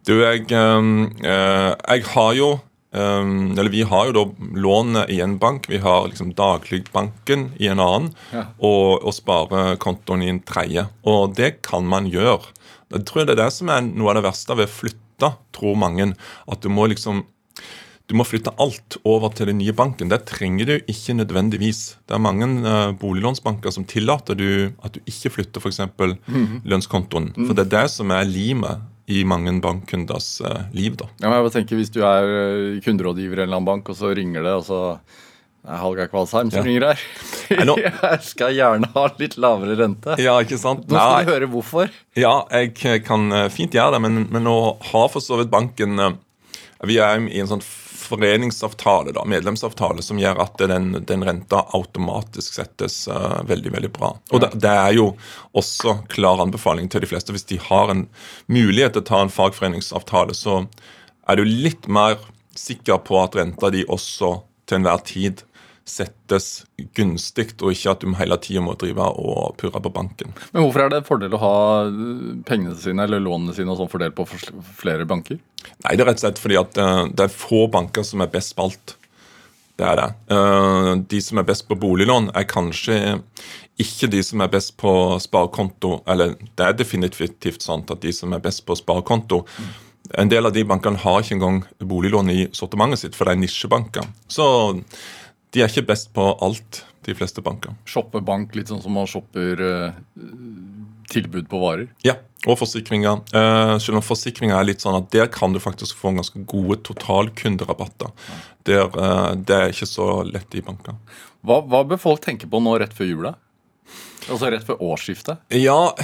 Du, 0.08 0.16
jeg, 0.24 0.48
eh, 0.50 0.90
eh, 1.22 1.70
jeg 1.78 2.08
har 2.16 2.34
jo 2.34 2.50
Um, 2.92 3.54
eller 3.58 3.72
Vi 3.72 3.86
har 3.88 4.10
jo 4.10 4.12
da 4.18 4.24
lånet 4.60 5.10
i 5.10 5.22
en 5.24 5.38
bank, 5.40 5.70
vi 5.72 5.78
har 5.80 6.10
liksom 6.10 6.34
dagligbanken 6.36 7.52
i 7.58 7.70
en 7.72 7.80
annen, 7.80 8.10
Ja. 8.34 8.46
og, 8.60 9.06
og 9.08 9.14
sparekontoen 9.16 10.24
i 10.26 10.32
en 10.34 10.42
tredje. 10.44 10.88
Og 11.08 11.36
det 11.38 11.62
kan 11.64 11.88
man 11.88 12.10
gjøre. 12.12 12.42
Jeg 12.92 13.06
tror 13.08 13.24
det 13.26 13.38
er 13.38 13.46
det 13.46 13.52
som 13.56 13.70
er 13.72 13.82
noe 13.88 14.12
av 14.12 14.20
det 14.20 14.26
verste 14.28 14.58
ved 14.60 14.68
å 14.68 14.74
flytte, 14.76 15.32
tror 15.56 15.78
mange. 15.80 16.10
At 16.52 16.62
du 16.62 16.70
må 16.70 16.90
liksom 16.92 17.24
du 18.12 18.18
må 18.20 18.26
flytte 18.28 18.52
alt 18.60 18.98
over 19.08 19.32
til 19.32 19.48
den 19.48 19.62
nye 19.62 19.72
banken. 19.72 20.10
Det 20.12 20.26
trenger 20.28 20.66
du 20.68 20.74
ikke 20.92 21.14
nødvendigvis. 21.16 21.96
Det 22.10 22.18
er 22.18 22.20
mange 22.20 22.44
uh, 22.66 22.92
boliglånsbanker 23.00 23.72
som 23.72 23.86
tillater 23.88 24.36
du 24.36 24.74
at 24.84 24.98
du 24.98 25.00
ikke 25.08 25.32
flytter 25.38 25.64
f.eks. 25.64 25.80
lønnskontoen. 26.68 27.32
For 27.38 27.56
det 27.56 27.70
er 27.70 27.72
det 27.78 27.86
som 27.94 28.12
er 28.12 28.28
limet 28.28 28.84
i 29.12 29.24
mange 29.28 29.54
bankkunders 29.64 30.30
eh, 30.48 30.62
liv. 30.78 30.96
da. 31.02 31.10
Ja, 31.22 31.30
men 31.32 31.42
jeg 31.46 31.54
tenker 31.58 31.80
Hvis 31.82 31.92
du 31.94 32.00
er 32.08 32.32
eh, 32.38 32.80
kunderådgiver 32.86 33.42
i 33.42 33.44
en 33.44 33.50
eller 33.50 33.60
annen 33.60 33.68
bank, 33.74 33.92
og 33.92 33.98
så 34.00 34.14
ringer 34.18 34.46
det, 34.48 34.54
og 34.62 34.66
så 34.68 34.80
det 35.62 35.70
er 35.76 35.78
Hallgeir 35.84 36.08
Kvalsheim 36.10 36.50
som 36.50 36.58
Ja. 36.58 36.66
ringer 36.66 36.88
her. 36.90 37.02
Jeg 37.52 38.24
skal 38.26 38.56
gjerne 38.58 38.88
ha 38.96 39.04
litt 39.20 39.36
lavere 39.38 39.76
rente. 39.78 40.16
Ja, 40.18 40.40
ikke 40.42 40.58
sant? 40.58 40.88
Nå 40.90 40.96
skal 40.98 41.12
Nei, 41.20 41.26
du 41.28 41.32
høre 41.36 41.50
hvorfor. 41.54 41.92
Ja, 42.18 42.32
jeg 42.50 43.04
kan 43.06 43.28
eh, 43.36 43.46
fint 43.54 43.76
gjøre 43.78 43.94
det, 43.98 44.02
men, 44.08 44.24
men 44.34 44.48
nå 44.48 44.56
har 44.90 45.08
for 45.14 45.22
så 45.22 45.38
vidt 45.38 45.52
banken 45.54 46.00
eh, 46.02 46.16
Vi 46.90 46.98
er 46.98 47.22
i 47.30 47.44
en 47.44 47.52
sånn 47.52 47.62
foreningsavtale, 48.12 49.14
da, 49.16 49.24
medlemsavtale, 49.28 50.04
som 50.06 50.20
gjør 50.20 50.42
at 50.44 50.62
den, 50.70 50.92
den 51.08 51.26
renta 51.28 51.64
automatisk 51.78 52.60
settes 52.60 53.06
uh, 53.12 53.42
veldig 53.48 53.74
veldig 53.78 53.92
bra. 53.96 54.12
Og 54.32 54.44
det, 54.44 54.52
det 54.62 54.74
er 54.74 54.96
jo 54.98 55.08
også 55.58 56.02
klar 56.12 56.44
anbefaling 56.44 56.92
til 56.92 57.04
de 57.04 57.10
fleste. 57.10 57.34
Hvis 57.36 57.48
de 57.50 57.60
har 57.72 57.94
en 57.94 58.06
mulighet 58.52 58.98
til 58.98 59.06
å 59.06 59.10
ta 59.12 59.24
en 59.24 59.34
fagforeningsavtale, 59.34 60.36
så 60.38 60.64
er 61.30 61.40
du 61.40 61.48
litt 61.48 61.88
mer 61.88 62.20
sikker 62.58 63.02
på 63.08 63.20
at 63.22 63.38
renta 63.40 63.72
di 63.74 63.86
også 63.88 64.36
til 64.68 64.82
enhver 64.82 65.04
tid 65.08 65.46
settes 65.92 66.48
gunstig, 66.96 67.50
og 67.60 67.74
ikke 67.74 67.94
at 67.94 68.04
du 68.04 68.16
hele 68.18 68.38
tida 68.42 68.64
må 68.64 68.78
drive 68.80 69.10
og 69.20 69.58
purre 69.60 69.82
på 69.84 69.92
banken. 69.94 70.32
Men 70.54 70.66
hvorfor 70.66 70.86
er 70.86 70.94
det 70.94 71.02
en 71.02 71.10
fordel 71.10 71.36
å 71.36 71.42
ha 71.42 71.58
eh, 71.90 72.32
pengene 72.48 72.78
sine 72.80 73.08
eller 73.08 73.24
lånene 73.24 73.56
sine 73.58 73.74
og 73.74 73.82
sånn 73.82 73.92
fordelt 73.92 74.16
på 74.18 74.28
flere 74.30 75.08
banker? 75.10 75.42
Nei, 75.84 75.94
det 75.96 76.04
er 76.04 76.12
rett 76.12 76.22
og 76.22 76.26
slett 76.26 76.42
fordi 76.42 76.60
at 76.62 76.82
eh, 76.82 77.04
det 77.12 77.28
er 77.28 77.36
få 77.36 77.66
banker 77.72 78.08
som 78.08 78.24
er 78.24 78.32
best 78.32 78.56
på 78.58 78.70
alt. 78.70 78.96
Det 79.82 79.88
er 79.88 79.98
det. 79.98 80.10
Eh, 80.36 80.94
de 81.14 81.22
som 81.26 81.42
er 81.42 81.48
best 81.48 81.68
på 81.70 81.78
boliglån, 81.80 82.32
er 82.38 82.50
kanskje 82.50 82.98
ikke 83.82 84.12
de 84.14 84.22
som 84.26 84.44
er 84.44 84.52
best 84.54 84.76
på 84.80 84.92
sparekonto. 85.24 86.02
Eller 86.10 86.36
det 86.40 86.68
er 86.68 86.76
definitivt 86.78 87.66
sant 87.66 87.92
at 87.94 88.04
de 88.04 88.14
som 88.16 88.34
er 88.36 88.44
best 88.44 88.66
på 88.68 88.78
sparekonto 88.78 89.46
En 90.20 90.28
del 90.28 90.44
av 90.44 90.52
de 90.52 90.64
bankene 90.68 91.00
har 91.00 91.22
ikke 91.22 91.38
engang 91.38 91.62
boliglån 91.88 92.30
i 92.34 92.40
sortimentet 92.52 93.00
sitt, 93.00 93.14
for 93.16 93.30
det 93.30 93.32
er 93.32 93.40
nisjebanker. 93.40 94.10
Så 94.28 94.44
de 95.52 95.62
er 95.62 95.72
ikke 95.72 95.90
best 95.92 96.12
på 96.16 96.26
alt, 96.44 96.86
de 97.06 97.16
fleste 97.18 97.42
banker. 97.44 97.74
Shoppe 97.90 98.22
bank 98.24 98.54
litt 98.56 98.70
sånn 98.70 98.82
som 98.84 98.94
man 98.96 99.10
shopper 99.10 99.64
eh, 99.66 100.02
tilbud 101.12 101.50
på 101.52 101.60
varer? 101.62 101.90
Ja, 102.06 102.16
og 102.46 102.60
forsikringer. 102.62 103.24
Eh, 103.36 103.74
selv 103.84 104.00
om 104.00 104.06
forsikringer 104.06 104.58
er 104.58 104.70
litt 104.70 104.86
sånn 104.86 105.00
at 105.00 105.10
der 105.14 105.28
kan 105.34 105.54
du 105.54 105.60
faktisk 105.62 105.98
få 106.00 106.14
ganske 106.16 106.44
gode 106.50 106.80
totalkunderabatter. 106.88 108.14
Der, 108.70 108.86
eh, 108.88 109.32
det 109.36 109.58
er 109.58 109.74
ikke 109.74 109.90
så 109.90 110.10
lett 110.28 110.58
i 110.58 110.64
banker. 110.66 111.00
Hva, 111.42 111.62
hva 111.66 111.84
bør 111.90 112.00
folk 112.02 112.24
tenke 112.24 112.50
på 112.50 112.62
nå 112.62 112.78
rett 112.80 112.94
før 112.96 113.10
jula? 113.10 113.36
Altså 114.30 114.52
rett 114.54 114.66
før 114.68 114.82
årsskiftet? 114.94 115.42
Ja, 115.58 115.96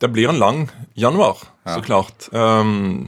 det 0.00 0.10
blir 0.10 0.28
en 0.32 0.42
lang 0.42 0.64
januar, 0.98 1.38
så 1.62 1.78
klart. 1.86 2.26
Um, 2.34 3.06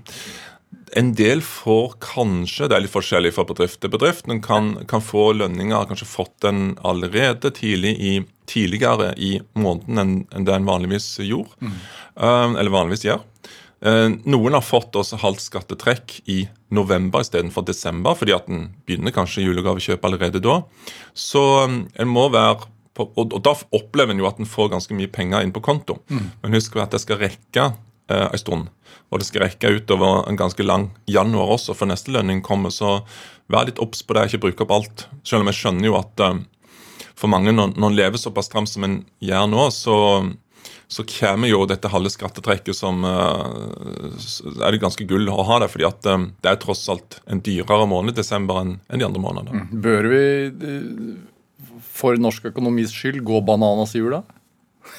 en 0.96 1.10
del 1.18 1.42
får 1.44 1.96
kanskje, 2.00 2.68
det 2.70 2.76
er 2.76 2.84
litt 2.86 2.94
forskjellig 2.94 3.34
fra 3.36 3.44
bedrift 3.48 3.80
til 3.82 3.92
bedrift, 3.92 4.26
men 4.30 4.40
kan, 4.44 4.72
kan 4.88 5.04
få 5.04 5.28
lønninger, 5.36 5.76
har 5.76 5.88
kanskje 5.90 6.08
fått 6.08 6.34
den 6.44 6.74
allerede 6.88 7.50
tidlig 7.56 7.94
i, 8.00 8.12
tidligere 8.48 9.12
i 9.20 9.34
måneden 9.58 10.00
enn 10.02 10.14
enn 10.32 10.46
det 10.48 10.54
en 10.56 10.68
vanligvis 10.68 11.10
gjorde, 11.20 11.52
Mm. 11.60 12.56
eller 12.56 12.72
vanligvis 12.72 13.04
gjør. 13.04 13.20
Eh, 13.84 14.08
Noen 14.24 14.56
har 14.56 14.64
fått 14.64 14.96
også 14.96 15.18
halvt 15.20 15.44
skattetrekk 15.44 16.20
i 16.32 16.48
november 16.72 17.20
istedenfor 17.20 17.66
desember, 17.68 18.16
fordi 18.16 18.32
at 18.34 18.48
en 18.48 18.70
begynner 18.86 19.12
kanskje 19.12 19.44
julegavekjøp 19.44 20.04
allerede 20.08 20.40
da. 20.40 20.62
Så 21.12 21.42
um, 21.64 21.82
en 21.94 22.08
må 22.08 22.30
være 22.32 22.64
på, 22.96 23.04
og, 23.12 23.34
og 23.36 23.42
da 23.44 23.52
opplever 23.76 24.14
en 24.14 24.22
jo 24.22 24.26
at 24.30 24.38
en 24.40 24.48
får 24.48 24.70
ganske 24.72 24.96
mye 24.96 25.10
penger 25.12 25.44
inn 25.44 25.52
på 25.52 25.60
konto. 25.60 25.98
Men 26.08 26.56
husk 26.56 26.78
at 26.80 26.96
det 26.96 27.02
skal 27.04 27.20
rekke 27.20 27.74
eh, 28.10 28.26
en 28.26 28.42
stund. 28.42 28.68
Og 29.10 29.20
det 29.20 29.28
skal 29.28 29.46
rekke 29.46 29.70
utover 29.78 30.26
en 30.26 30.38
ganske 30.38 30.62
lang 30.66 30.90
januar 31.10 31.56
også, 31.56 31.76
for 31.78 31.90
neste 31.90 32.14
lønning 32.14 32.42
kommer. 32.44 32.74
Så 32.74 33.00
vær 33.52 33.68
litt 33.68 33.82
obs 33.82 34.02
på 34.02 34.16
det, 34.16 34.28
ikke 34.28 34.44
bruk 34.46 34.64
opp 34.66 34.74
alt. 34.74 35.06
Selv 35.26 35.44
om 35.44 35.52
jeg 35.52 35.60
skjønner 35.60 35.90
jo 35.90 35.98
at 36.00 36.24
eh, 36.26 36.42
for 37.16 37.32
mange, 37.32 37.54
når, 37.54 37.76
når 37.76 37.92
en 37.92 37.96
lever 37.96 38.20
såpass 38.20 38.50
stramt 38.50 38.70
som 38.70 38.84
en 38.84 38.98
gjør 39.24 39.46
nå, 39.48 39.68
så, 39.72 39.96
så 40.92 41.04
kommer 41.08 41.48
jo 41.48 41.62
dette 41.68 41.88
halve 41.88 42.12
skattetrekket 42.12 42.76
som 42.76 43.06
uh, 43.08 44.12
Er 44.60 44.74
det 44.74 44.82
ganske 44.82 45.06
gull 45.08 45.30
å 45.32 45.46
ha 45.48 45.62
det, 45.62 45.70
fordi 45.72 45.86
at 45.88 46.10
um, 46.12 46.28
det 46.44 46.52
er 46.52 46.60
tross 46.60 46.84
alt 46.92 47.20
en 47.24 47.40
dyrere 47.40 47.88
måned 47.88 48.18
desember 48.18 48.60
enn 48.60 48.76
en 48.92 49.00
de 49.00 49.08
andre 49.08 49.22
månedene. 49.22 49.64
Mm. 49.64 49.80
Bør 49.86 50.10
vi, 50.12 50.24
for 51.96 52.20
norsk 52.20 52.50
økonomis 52.52 52.92
skyld, 52.92 53.22
gå 53.24 53.40
bananas 53.48 53.96
i 53.96 54.04
jula? 54.04 54.20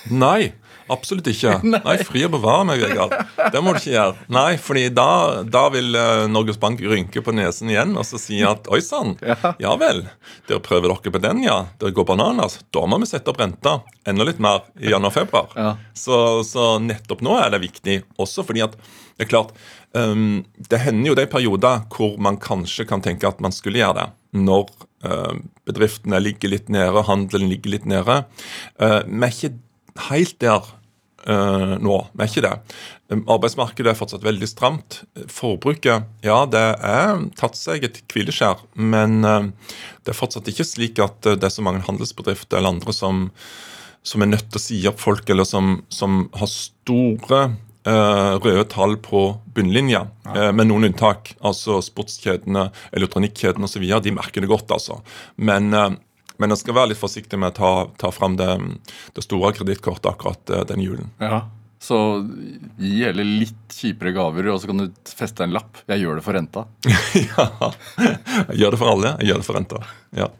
Nei. 0.10 0.56
Absolutt 0.92 1.28
ikke. 1.32 1.58
Nei, 1.68 1.80
Nei 1.84 1.96
fri 2.08 2.24
og 2.28 2.34
bevare 2.38 2.66
meg, 2.68 2.84
Vegard. 2.84 3.14
Det 3.54 3.62
må 3.64 3.74
du 3.74 3.82
ikke 3.82 3.94
gjøre. 3.94 4.28
Nei, 4.34 4.50
fordi 4.62 4.86
da, 4.96 5.10
da 5.48 5.66
vil 5.74 5.98
uh, 5.98 6.26
Norges 6.32 6.60
Bank 6.62 6.82
rynke 6.84 7.24
på 7.24 7.36
nesen 7.36 7.72
igjen 7.74 7.96
og 7.98 8.08
så 8.08 8.20
si 8.22 8.40
at 8.48 8.70
oi 8.74 8.80
sann, 8.84 9.16
ja. 9.26 9.38
ja. 9.62 9.74
vel, 9.80 10.06
dere 10.50 10.64
prøver 10.64 10.94
dere 10.94 11.14
på 11.14 11.24
den, 11.24 11.44
ja. 11.48 11.60
Dere 11.82 11.96
går 11.96 12.08
bananas. 12.08 12.60
Da 12.76 12.86
må 12.90 13.02
vi 13.04 13.10
sette 13.10 13.34
opp 13.34 13.42
renta 13.42 13.80
enda 14.08 14.28
litt 14.28 14.40
mer 14.44 14.64
i 14.80 14.94
januar-februar. 14.94 15.52
Ja. 15.58 15.74
Så, 15.98 16.22
så, 16.48 16.70
nettopp 16.84 17.24
nå 17.26 17.36
er 17.42 17.52
det 17.54 17.64
viktig, 17.66 18.02
også 18.22 18.46
fordi 18.48 18.64
at 18.66 18.78
det 19.18 19.26
er 19.26 19.30
klart 19.32 19.54
um, 19.98 20.44
Det 20.70 20.78
hender 20.84 21.10
jo 21.10 21.16
det 21.18 21.24
i 21.26 21.32
perioder 21.32 21.88
hvor 21.90 22.20
man 22.22 22.38
kanskje 22.38 22.86
kan 22.86 23.02
tenke 23.02 23.26
at 23.28 23.40
man 23.44 23.56
skulle 23.56 23.82
gjøre 23.82 23.98
det. 23.98 24.10
Når 24.46 24.68
uh, 25.08 25.34
bedriftene 25.68 26.22
ligger 26.22 26.54
litt 26.54 26.70
nede, 26.72 27.06
handelen 27.08 27.50
ligger 27.52 27.74
litt 27.74 27.88
nede. 27.90 28.22
Vi 28.78 28.86
er 28.86 29.34
ikke 29.34 29.56
helt 30.10 30.38
der 30.44 30.66
uh, 31.28 31.76
nå. 31.82 31.98
Vi 32.14 32.24
er 32.24 32.32
ikke 32.32 32.46
det. 32.46 32.54
Um, 33.12 33.24
arbeidsmarkedet 33.38 33.92
er 33.92 34.00
fortsatt 34.00 34.26
veldig 34.26 34.50
stramt. 34.50 35.02
Forbruket, 35.32 36.08
ja, 36.26 36.40
det 36.50 36.66
er 36.86 37.24
tatt 37.40 37.60
seg 37.60 37.88
et 37.88 38.02
hvileskjær. 38.14 38.64
Men 38.80 39.22
uh, 39.28 39.50
det 40.04 40.14
er 40.14 40.20
fortsatt 40.20 40.50
ikke 40.52 40.68
slik 40.68 41.02
at 41.04 41.30
uh, 41.30 41.36
det 41.36 41.50
er 41.50 41.56
så 41.56 41.66
mange 41.66 41.86
handelsbedrifter 41.88 42.60
eller 42.60 42.76
andre 42.76 42.96
som, 42.96 43.30
som 44.08 44.24
er 44.24 44.34
nødt 44.34 44.50
til 44.52 44.62
å 44.62 44.66
si 44.68 44.82
opp 44.90 45.02
folk, 45.04 45.30
eller 45.30 45.48
som, 45.48 45.80
som 45.94 46.28
har 46.38 46.52
store 46.52 47.48
røde 47.88 48.66
tall 48.68 48.98
på 49.00 49.22
bunnlinja, 49.56 50.02
ja. 50.26 50.50
med 50.52 50.68
noen 50.68 50.90
unntak. 50.90 51.30
Altså 51.40 51.78
sportskjedene, 51.86 52.66
elektronikkjedene 52.92 53.64
osv. 53.64 53.86
De 54.04 54.12
merker 54.12 54.44
det 54.44 54.50
godt, 54.52 54.74
altså. 54.76 54.98
Men 55.40 55.72
men 56.38 56.54
en 56.54 56.60
skal 56.60 56.76
være 56.78 56.94
litt 56.94 57.02
forsiktig 57.02 57.40
med 57.40 57.54
å 57.54 57.58
ta, 57.58 57.72
ta 58.08 58.12
fram 58.14 58.38
det, 58.40 58.50
det 59.16 59.24
store 59.26 59.54
kredittkortet 59.58 60.10
akkurat 60.12 60.54
eh, 60.54 60.66
den 60.70 60.84
julen. 60.86 61.12
Ja, 61.24 61.46
Så 61.84 61.98
gi 62.82 63.04
heller 63.06 63.28
litt 63.28 63.74
kjipere 63.74 64.14
gaver, 64.16 64.50
og 64.54 64.62
så 64.62 64.72
kan 64.72 64.82
du 64.82 64.88
feste 65.06 65.46
en 65.46 65.54
lapp. 65.54 65.84
Jeg 65.90 66.02
gjør 66.02 66.20
det 66.20 66.26
for 66.26 66.38
renta. 66.38 66.66
ja. 67.30 67.48
Jeg 68.50 68.62
gjør 68.64 68.74
det 68.74 68.80
for 68.82 68.94
alle. 68.94 69.14
Jeg 69.22 69.32
gjør 69.32 69.44
det 69.44 69.48
for 69.50 69.60
renta. 69.60 69.82
Ja. 70.18 70.32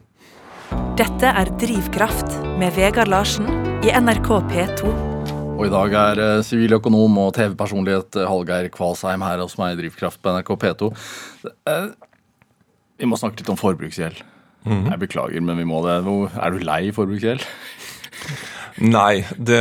Dette 0.98 1.30
er 1.30 1.52
Drivkraft 1.62 2.40
med 2.58 2.74
Vegard 2.76 3.08
Larsen 3.08 3.46
i 3.86 3.94
NRK 3.94 4.32
P2. 4.50 4.90
Og 5.58 5.64
i 5.66 5.70
dag 5.72 5.94
er 5.98 6.20
eh, 6.22 6.40
siviløkonom 6.46 7.16
og 7.22 7.32
TV-personlighet 7.38 8.18
eh, 8.20 8.28
Hallgeir 8.30 8.68
Kvalsheim 8.74 9.24
her 9.26 9.40
hos 9.42 9.56
meg 9.58 9.74
i 9.74 9.80
Drivkraft 9.80 10.20
på 10.22 10.34
NRK 10.36 10.52
P2. 10.62 10.90
Vi 12.98 13.06
må 13.06 13.18
snakke 13.18 13.42
litt 13.42 13.50
om 13.50 13.58
forbruksgjeld. 13.58 14.22
Mm 14.66 14.90
Jeg 14.90 15.00
beklager, 15.06 15.40
men 15.40 15.56
vi 15.56 15.64
må 15.64 15.82
det. 15.86 15.98
Er 16.02 16.50
du 16.50 16.58
lei 16.58 16.90
forbruksgjeld? 16.92 17.44
Nei, 18.78 19.24
det, 19.34 19.58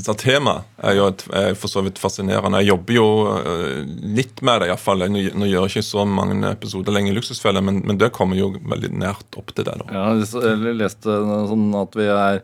det 0.00 0.14
temaet 0.22 0.64
er 0.80 0.94
jo 0.96 1.08
et, 1.10 1.24
er 1.36 1.56
for 1.58 1.68
så 1.68 1.82
vidt 1.84 1.98
fascinerende. 2.00 2.62
Jeg 2.62 2.70
jobber 2.70 2.96
jo 2.96 3.08
uh, 3.28 3.82
litt 4.16 4.40
med 4.46 4.62
det, 4.62 4.70
iallfall. 4.70 5.04
Nå, 5.12 5.24
nå 5.36 5.48
gjør 5.48 5.66
jeg 5.66 5.74
ikke 5.74 5.88
så 5.90 6.04
mange 6.08 6.38
episoder 6.48 6.94
lenger 6.94 7.12
i 7.12 7.18
Luksusfelle, 7.18 7.62
men, 7.64 7.82
men, 7.84 7.98
det 8.00 8.10
kommer 8.16 8.40
jo 8.40 8.54
veldig 8.56 8.92
nært 8.96 9.38
opp 9.40 9.52
til 9.52 9.68
det. 9.68 9.76
da. 9.82 9.88
Ja, 9.92 10.06
Jeg 10.16 10.78
leste 10.80 11.18
sånn 11.50 11.66
at 11.76 11.98
vi 12.00 12.08
er, 12.14 12.40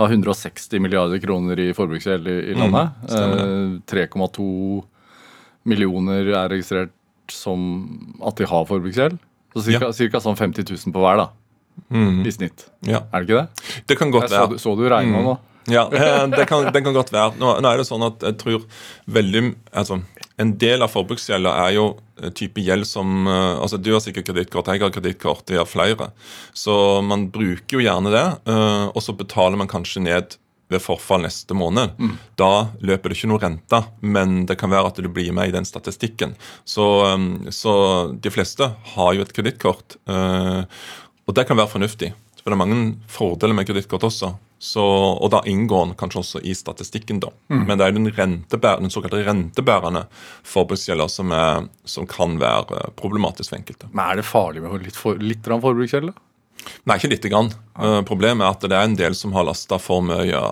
har 0.00 0.18
160 0.18 0.84
milliarder 0.84 1.22
kroner 1.22 1.64
i 1.64 1.70
forbruksgjeld 1.76 2.28
i, 2.32 2.36
i 2.52 2.58
landet. 2.58 2.92
Mm, 3.08 3.80
uh, 3.80 3.88
3,2 3.88 4.50
millioner 5.66 6.28
er 6.28 6.52
registrert 6.52 6.92
som 7.32 8.20
at 8.22 8.36
de 8.38 8.46
har 8.46 8.68
forbruksgjeld. 8.68 9.16
Så 9.56 9.64
cirka, 9.64 9.88
ja. 9.88 10.20
sånn 10.20 10.36
50 10.36 10.68
000 10.68 10.92
på 10.92 11.00
hver, 11.00 11.24
da. 11.24 11.30
Mm. 11.92 12.24
I 12.26 12.32
snitt. 12.32 12.66
Ja. 12.84 13.06
Er 13.12 13.24
det 13.24 13.28
ikke 13.28 13.42
det? 13.42 13.82
Det 13.88 13.98
kan 14.00 14.12
godt 14.12 14.28
være. 14.28 14.56
Så, 14.56 14.64
så, 14.66 14.74
du 14.76 14.84
regna 14.88 15.20
mm. 15.20 15.28
nå? 15.30 15.36
Ja, 15.72 15.86
eh, 15.92 16.28
det 16.30 16.46
kan, 16.46 16.68
det 16.72 16.82
kan 16.84 16.94
godt 16.94 17.12
være. 17.14 17.34
Nå, 17.40 17.56
nå, 17.62 17.70
er 17.70 17.80
det 17.80 17.88
sånn 17.88 18.04
at 18.06 18.22
jeg 18.22 18.38
tror 18.42 18.66
veldig 19.10 19.42
altså, 19.72 20.00
En 20.38 20.52
del 20.60 20.84
av 20.84 20.92
forbruksgjelda 20.92 21.54
er 21.64 21.72
jo 21.78 21.86
eh, 22.20 22.30
type 22.36 22.62
gjeld 22.62 22.86
som 22.86 23.26
eh, 23.26 23.54
altså 23.64 23.80
Du 23.80 23.90
har 23.94 24.02
sikkert 24.04 24.28
kredittkort, 24.30 24.70
jeg 24.70 24.84
har 24.84 24.94
kredittkort, 24.94 25.48
jeg 25.50 25.62
har 25.62 25.70
flere. 25.70 26.10
Så 26.54 26.76
man 27.02 27.28
bruker 27.34 27.80
jo 27.80 27.84
gjerne 27.86 28.12
det, 28.14 28.26
og 28.92 29.00
så 29.02 29.16
betaler 29.16 29.58
man 29.58 29.70
kanskje 29.70 30.04
ned 30.06 30.36
ved 30.72 30.82
forfall 30.82 31.22
neste 31.24 31.54
måned. 31.54 31.94
Mm. 31.98 32.14
Da 32.38 32.68
løper 32.82 33.10
det 33.12 33.18
ikke 33.18 33.30
noe 33.30 33.42
rente, 33.42 33.82
men 34.02 34.44
det 34.48 34.58
kan 34.60 34.72
være 34.72 34.90
at 34.90 35.00
du 35.02 35.08
blir 35.12 35.34
med 35.36 35.50
i 35.50 35.54
den 35.54 35.68
statistikken. 35.68 36.34
Så, 36.64 36.86
um, 37.14 37.46
så 37.54 37.74
de 38.12 38.32
fleste 38.34 38.72
har 38.94 39.14
jo 39.14 39.26
et 39.26 39.34
kredittkort, 39.36 39.98
uh, 40.10 40.64
og 41.26 41.38
det 41.38 41.46
kan 41.46 41.58
være 41.58 41.74
fornuftig. 41.76 42.12
For 42.42 42.52
det 42.52 42.58
er 42.58 42.62
mange 42.62 42.82
fordeler 43.10 43.56
med 43.58 43.66
kredittkort 43.66 44.04
også. 44.06 44.36
Så, 44.62 44.82
og 44.82 45.28
da 45.34 45.42
inngår 45.50 45.88
den 45.88 45.96
kanskje 45.98 46.20
også 46.22 46.40
i 46.46 46.54
statistikken. 46.56 47.18
da. 47.20 47.32
Mm. 47.52 47.64
Men 47.66 47.78
det 47.78 47.86
er 47.86 47.96
den, 47.96 48.36
den 48.48 48.92
såkalte 48.94 49.24
rentebærende 49.26 50.06
forbruksgjelder 50.46 51.10
som, 51.12 51.34
som, 51.84 52.06
kan 52.06 52.38
være 52.40 52.86
problematisk 52.96 53.50
for 53.50 53.58
enkelte. 53.58 53.90
Men 53.92 54.04
Er 54.06 54.20
det 54.22 54.28
farlig 54.30 54.62
med 54.62 54.86
litt, 54.86 54.96
for, 54.96 55.18
litt 55.20 55.44
forbruksgjeld? 55.44 56.14
Nei, 56.84 56.98
ikke 56.98 57.12
lite 57.14 57.32
grann. 57.32 57.50
Uh, 57.78 58.02
problemet 58.06 58.44
er 58.44 58.52
at 58.52 58.68
det 58.68 58.76
er 58.76 58.86
en 58.88 58.98
del 58.98 59.16
som 59.18 59.34
har 59.36 59.48
lasta 59.48 59.80
for 59.82 60.04
mye 60.04 60.44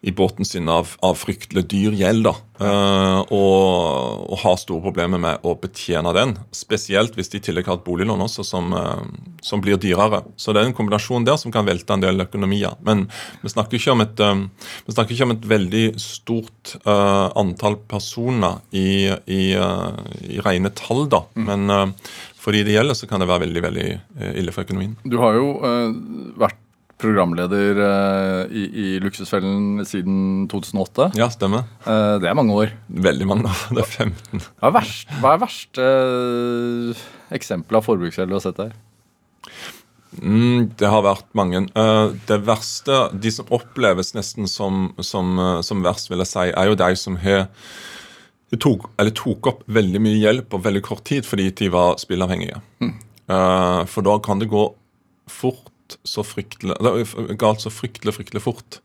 i 0.00 0.12
båten 0.12 0.44
sin 0.44 0.68
av, 0.68 0.88
av 1.02 1.16
fryktelig 1.18 1.64
dyr 1.72 1.94
gjeld. 1.98 2.28
da, 2.28 2.34
uh, 2.62 3.20
og, 3.34 4.28
og, 4.30 4.36
har 4.44 4.58
store 4.60 4.82
problemer 4.84 5.18
med 5.18 5.46
å 5.46 5.56
betjene 5.58 6.12
den. 6.14 6.36
Spesielt 6.54 7.18
hvis 7.18 7.32
de 7.32 7.40
i 7.40 7.42
tillegg 7.42 7.66
har 7.66 7.80
et 7.80 7.86
boliglån 7.86 8.22
også 8.22 8.44
som, 8.46 8.70
uh, 8.74 9.02
som, 9.42 9.62
blir 9.64 9.80
dyrere. 9.82 10.22
Så 10.38 10.54
det 10.54 10.62
er 10.62 10.70
en 10.70 10.76
kombinasjon 10.78 11.26
der 11.26 11.40
som 11.40 11.54
kan 11.54 11.66
velte 11.66 11.96
en 11.96 12.04
del 12.04 12.22
økonomier. 12.22 12.78
Men 12.86 13.08
vi 13.42 13.50
snakker 13.50 13.80
ikke 13.80 13.96
om 13.96 14.04
et, 14.06 14.22
um, 14.22 14.46
ikke 14.86 15.26
om 15.26 15.34
et 15.34 15.50
veldig 15.54 15.84
stort 16.02 16.76
uh, 16.84 17.34
antall 17.38 17.80
personer 17.90 18.62
i, 18.70 19.10
i, 19.26 19.42
i 20.30 20.38
rene 20.46 20.70
tall, 20.78 21.08
da. 21.10 21.24
Mm. 21.34 21.48
Men 21.48 21.94
for 22.48 22.56
gjelder, 22.56 22.96
så 22.96 23.08
kan 23.08 23.20
det 23.20 23.28
være 23.28 23.44
veldig 23.46 23.62
veldig 23.66 23.90
eh, 23.92 24.32
ille 24.40 24.54
for 24.54 24.64
økonomien. 24.64 24.96
Du 25.04 25.18
har 25.20 25.36
jo 25.36 25.52
uh, 25.60 25.92
vært 26.40 26.64
programleder 26.98 27.78
uh, 27.78 28.50
i, 28.50 28.64
i, 28.66 28.86
Luksusfellen 29.02 29.84
siden 29.86 30.48
2008. 30.50 31.12
Ja, 31.20 31.28
stemmer. 31.30 31.68
Uh, 31.84 32.16
det 32.22 32.30
er 32.30 32.38
mange 32.38 32.56
år. 32.56 32.72
Veldig 32.88 33.28
mange 33.28 33.46
år. 33.46 33.60
Det 33.76 33.84
er 33.84 33.92
15. 34.08 34.46
Hva 34.58 34.70
er 34.70 34.76
verst, 34.80 35.12
hva 35.20 35.34
er 35.34 35.42
verste 35.44 35.88
eksempelet 37.36 37.82
av 37.82 37.86
forbruksgjeld 37.86 38.32
du 38.32 38.38
har 38.38 38.44
sett 38.46 38.58
der? 38.58 38.74
Mm, 40.18 40.72
det 40.80 40.88
har 40.88 41.04
vært 41.04 41.28
mange. 41.36 41.66
det 42.26 42.38
verste, 42.42 42.96
de 43.12 43.30
som 43.30 43.50
oppleves 43.54 44.14
nesten 44.16 44.48
som, 44.50 44.88
som, 45.04 45.36
som 45.62 45.84
verst, 45.84 46.08
vil 46.08 46.24
jeg 46.24 46.32
si, 46.32 46.46
er 46.48 46.70
jo 46.72 46.78
de 46.80 46.88
som 46.98 47.18
har 47.20 47.44
de 48.50 48.58
tok, 48.60 48.86
tok, 49.14 49.50
opp 49.50 49.64
veldig 49.68 50.00
mye 50.00 50.20
hjelp 50.20 50.48
på 50.52 50.60
veldig 50.64 50.82
kort 50.86 51.04
tid 51.08 51.26
fordi 51.28 51.50
de 51.58 51.70
var 51.72 51.98
spillavhengige. 52.00 52.60
Mm. 52.80 52.94
Uh, 53.28 53.82
for 53.90 54.06
da 54.06 54.16
kan 54.24 54.40
det 54.40 54.48
gå 54.52 54.62
fort 55.28 55.96
så 56.04 56.24
fryktelig 56.24 56.76
galt 57.40 57.62
så 57.64 57.72
fryktelig, 57.72 58.14
fryktelig 58.16 58.42
fort. 58.44 58.80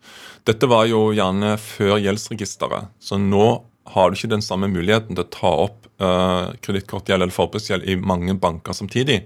Dette 0.48 0.68
var 0.72 0.88
jo 0.88 1.10
gjerne 1.16 1.56
før 1.60 1.98
gjeldsregisteret, 2.00 2.92
så 3.00 3.20
nå 3.20 3.48
har 3.94 4.10
du 4.10 4.18
ikke 4.18 4.32
den 4.32 4.44
samme 4.44 4.70
muligheten 4.72 5.16
til 5.16 5.26
å 5.26 5.32
ta 5.32 5.52
opp 5.66 5.90
uh, 6.02 6.52
kredittkortgjeld 6.64 7.26
eller 7.26 7.36
forbruksgjeld 7.36 7.88
i 7.92 7.98
mange 8.00 8.36
banker 8.40 8.76
samtidig. 8.76 9.24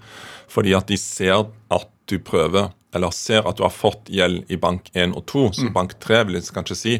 Fordi 0.49 0.73
at 0.77 0.89
de 0.89 0.97
ser 1.01 1.45
at 1.45 1.89
du 2.09 2.17
prøver, 2.23 2.71
eller 2.95 3.13
ser 3.13 3.45
at 3.45 3.59
du 3.59 3.65
har 3.65 3.73
fått 3.73 4.09
gjeld 4.09 4.49
i 4.49 4.57
bank 4.57 4.89
1 4.95 5.13
og 5.17 5.27
2, 5.29 5.43
så 5.59 5.67
mm. 5.67 5.73
bank 5.75 5.97
3 6.03 6.23
vil 6.29 6.39
kanskje 6.55 6.79
si 6.79 6.95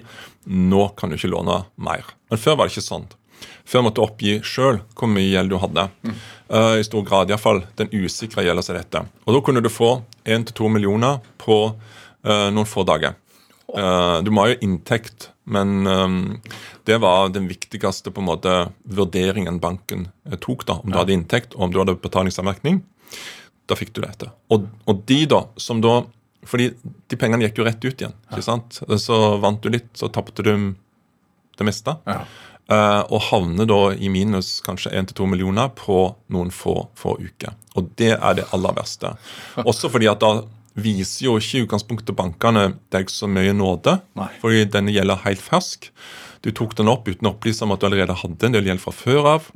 nå 0.46 0.90
kan 1.00 1.10
du 1.10 1.18
ikke 1.18 1.32
låne 1.32 1.64
mer. 1.82 2.06
Men 2.30 2.42
før 2.42 2.60
var 2.60 2.68
det 2.68 2.76
ikke 2.76 2.90
sånn. 2.90 3.08
Før 3.68 3.84
måtte 3.88 4.04
oppgi 4.04 4.38
sjøl 4.48 4.80
hvor 4.96 5.12
mye 5.12 5.28
gjeld 5.28 5.52
du 5.52 5.58
hadde. 5.60 5.88
Mm. 6.08 6.18
Uh, 6.48 6.76
I 6.80 6.86
stor 6.88 7.04
grad, 7.08 7.32
iallfall 7.32 7.64
den 7.80 7.92
usikre 7.92 8.46
gjelda 8.46 8.64
seg 8.64 8.80
dette. 8.80 9.04
Og 9.26 9.36
Da 9.36 9.44
kunne 9.44 9.64
du 9.64 9.72
få 9.72 9.98
1-2 10.24 10.72
millioner 10.72 11.20
på 11.42 11.58
uh, 11.74 12.48
noen 12.54 12.70
få 12.70 12.86
dager. 12.88 13.18
Uh, 13.68 14.24
du 14.24 14.32
må 14.32 14.46
ha 14.46 14.54
jo 14.54 14.62
inntekt, 14.64 15.32
men 15.44 15.84
um, 15.88 16.20
det 16.88 17.02
var 17.04 17.34
den 17.36 17.50
viktigste 17.52 18.14
på 18.16 18.24
en 18.24 18.30
måte 18.30 18.54
vurderingen 18.88 19.60
banken 19.64 20.08
tok. 20.40 20.64
da, 20.68 20.80
Om 20.80 20.94
du 20.94 21.00
hadde 21.02 21.18
inntekt 21.18 21.58
og 21.58 21.68
om 21.68 21.76
du 21.76 21.82
hadde 21.84 22.00
betalingsanmerkning. 22.04 22.80
Da 23.68 23.76
fikk 23.76 23.92
du 23.96 24.00
dette. 24.06 24.32
Og, 24.56 24.70
og 24.88 25.04
de 25.12 25.26
da, 25.28 25.44
som 25.60 25.84
da 25.84 26.06
fordi 26.48 26.70
de 27.12 27.18
pengene 27.20 27.44
gikk 27.44 27.60
jo 27.60 27.66
rett 27.68 27.84
ut 27.84 28.02
igjen. 28.02 28.14
ikke 28.32 28.46
sant? 28.46 28.80
Så 29.04 29.18
vant 29.44 29.60
du 29.60 29.68
litt, 29.74 29.90
så 30.00 30.08
tapte 30.14 30.46
du 30.46 30.54
det 31.58 31.66
meste. 31.68 31.98
Ja. 32.08 32.22
Uh, 32.68 33.00
og 33.16 33.22
havner 33.30 33.68
da 33.70 33.80
i 33.96 34.10
minus 34.12 34.58
kanskje 34.66 34.92
1-2 34.92 35.24
millioner 35.32 35.70
på 35.72 36.02
noen 36.36 36.52
få, 36.52 36.76
få 37.00 37.16
uker. 37.22 37.56
Og 37.80 37.94
det 38.00 38.12
er 38.18 38.40
det 38.40 38.48
aller 38.56 38.76
verste. 38.76 39.14
Også 39.70 39.88
fordi 39.94 40.10
at 40.12 40.20
da 40.20 40.42
viser 40.78 41.30
jo 41.30 41.38
ikke 41.40 41.62
i 41.62 41.64
utgangspunktet 41.66 42.18
bankene 42.18 42.66
deg 42.94 43.10
så 43.10 43.30
mye 43.32 43.56
nåde, 43.56 43.98
Nei. 44.20 44.30
fordi 44.42 44.66
denne 44.76 44.94
gjelder 44.94 45.24
helt 45.24 45.42
fersk. 45.42 45.90
Du 46.46 46.52
tok 46.56 46.76
den 46.78 46.92
opp 46.92 47.08
uten 47.08 47.30
å 47.30 47.34
opplyse 47.34 47.64
om 47.66 47.74
at 47.74 47.82
du 47.82 47.88
allerede 47.88 48.20
hadde 48.20 48.50
en 48.50 48.58
del 48.58 48.68
gjeld 48.70 48.84
fra 48.84 48.94
før 48.94 49.32
av. 49.38 49.48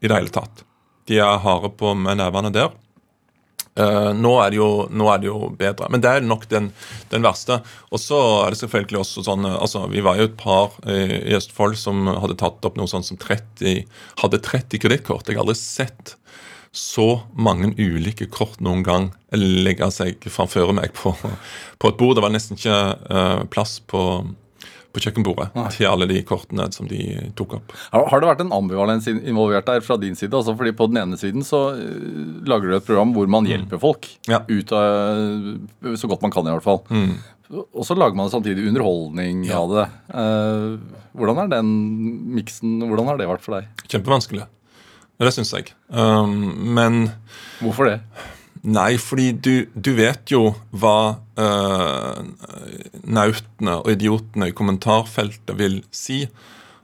I 0.00 0.08
det 0.08 0.14
hele 0.14 0.32
tatt. 0.32 0.62
De 1.10 1.18
er 1.18 1.42
harde 1.42 1.72
på 1.80 1.90
med 1.98 2.20
nevene 2.20 2.52
der. 2.54 2.70
Eh, 3.80 4.10
nå, 4.16 4.34
er 4.44 4.56
jo, 4.58 4.68
nå 4.90 5.08
er 5.12 5.22
det 5.22 5.30
jo 5.30 5.50
bedre. 5.58 5.88
Men 5.92 6.04
det 6.04 6.12
er 6.12 6.26
nok 6.26 6.46
den, 6.50 6.70
den 7.12 7.24
verste. 7.26 7.60
Og 7.90 8.02
så 8.02 8.20
er 8.44 8.52
det 8.52 8.60
selvfølgelig 8.60 9.02
også 9.02 9.26
sånn 9.26 9.48
eh, 9.48 9.58
altså 9.58 9.86
Vi 9.92 10.04
var 10.04 10.20
jo 10.20 10.28
et 10.28 10.38
par 10.40 10.76
i 10.90 11.36
Østfold 11.38 11.78
som 11.80 12.08
hadde 12.10 12.38
tatt 12.40 12.66
opp 12.66 12.78
noe 12.80 12.90
sånn 12.90 13.06
som 13.06 13.20
30 13.20 13.84
hadde 14.22 14.42
30 14.46 14.82
kredittkort. 14.82 15.28
Jeg 15.28 15.38
har 15.38 15.46
aldri 15.46 15.58
sett 15.60 16.16
så 16.72 17.22
mange 17.34 17.72
ulike 17.78 18.28
kort 18.30 18.60
noen 18.62 18.84
gang 18.86 19.08
legge 19.34 19.88
seg 19.90 20.22
framfor 20.30 20.70
meg 20.76 20.92
på, 20.94 21.12
på 21.14 21.90
et 21.90 21.98
bord. 21.98 22.16
Det 22.16 22.24
var 22.24 22.34
nesten 22.34 22.58
ikke 22.58 22.78
eh, 23.10 23.42
plass 23.50 23.78
på, 23.90 24.02
på 24.92 25.02
kjøkkenbordet 25.04 25.50
til 25.76 25.86
alle 25.90 26.06
de 26.10 26.20
kortene 26.26 26.66
som 26.74 26.88
de 26.90 27.00
tok 27.38 27.56
opp. 27.60 27.74
Har 27.94 28.20
det 28.22 28.28
vært 28.30 28.40
en 28.44 28.52
ambivalens 28.56 29.06
involvert 29.10 29.68
der 29.70 29.80
fra 29.86 29.96
din 30.02 30.16
side? 30.18 30.32
Altså 30.34 30.56
fordi 30.58 30.72
På 30.76 30.88
den 30.90 30.98
ene 31.02 31.18
siden 31.20 31.44
så 31.46 31.60
øh, 31.76 32.40
lager 32.48 32.70
du 32.70 32.76
et 32.78 32.86
program 32.88 33.12
hvor 33.14 33.28
man 33.30 33.46
hjelper 33.46 33.78
folk. 33.82 34.08
Ja. 34.30 34.42
Ut 34.48 34.72
av, 34.72 35.94
så 35.96 36.10
godt 36.10 36.22
man 36.26 36.32
kan, 36.34 36.46
i 36.48 36.54
hvert 36.56 36.66
fall. 36.66 36.82
Og 37.50 37.82
så 37.86 37.96
lager 37.98 38.14
man 38.18 38.30
samtidig 38.30 38.68
underholdning 38.70 39.44
Ja. 39.48 39.58
av 39.62 39.72
det. 39.74 39.86
Eh, 40.14 40.98
hvordan 41.18 41.44
er 41.44 41.48
den 41.56 41.70
miksen 42.36 42.78
Hvordan 42.86 43.08
har 43.10 43.18
det 43.18 43.26
vært 43.30 43.42
for 43.42 43.58
deg? 43.58 43.66
Kjempevanskelig. 43.90 44.44
Det 45.20 45.32
syns 45.36 45.50
jeg. 45.52 45.72
Um, 45.92 46.72
men 46.74 47.10
Hvorfor 47.60 47.84
det? 47.90 47.98
Nei, 48.60 48.98
fordi 49.00 49.30
du, 49.32 49.54
du 49.72 49.94
vet 49.96 50.28
jo 50.34 50.50
hva 50.76 51.16
uh, 51.40 52.20
nautene 53.08 53.78
og 53.80 53.88
idiotene 53.94 54.50
i 54.50 54.56
kommentarfeltet 54.56 55.56
vil 55.56 55.78
si 55.94 56.26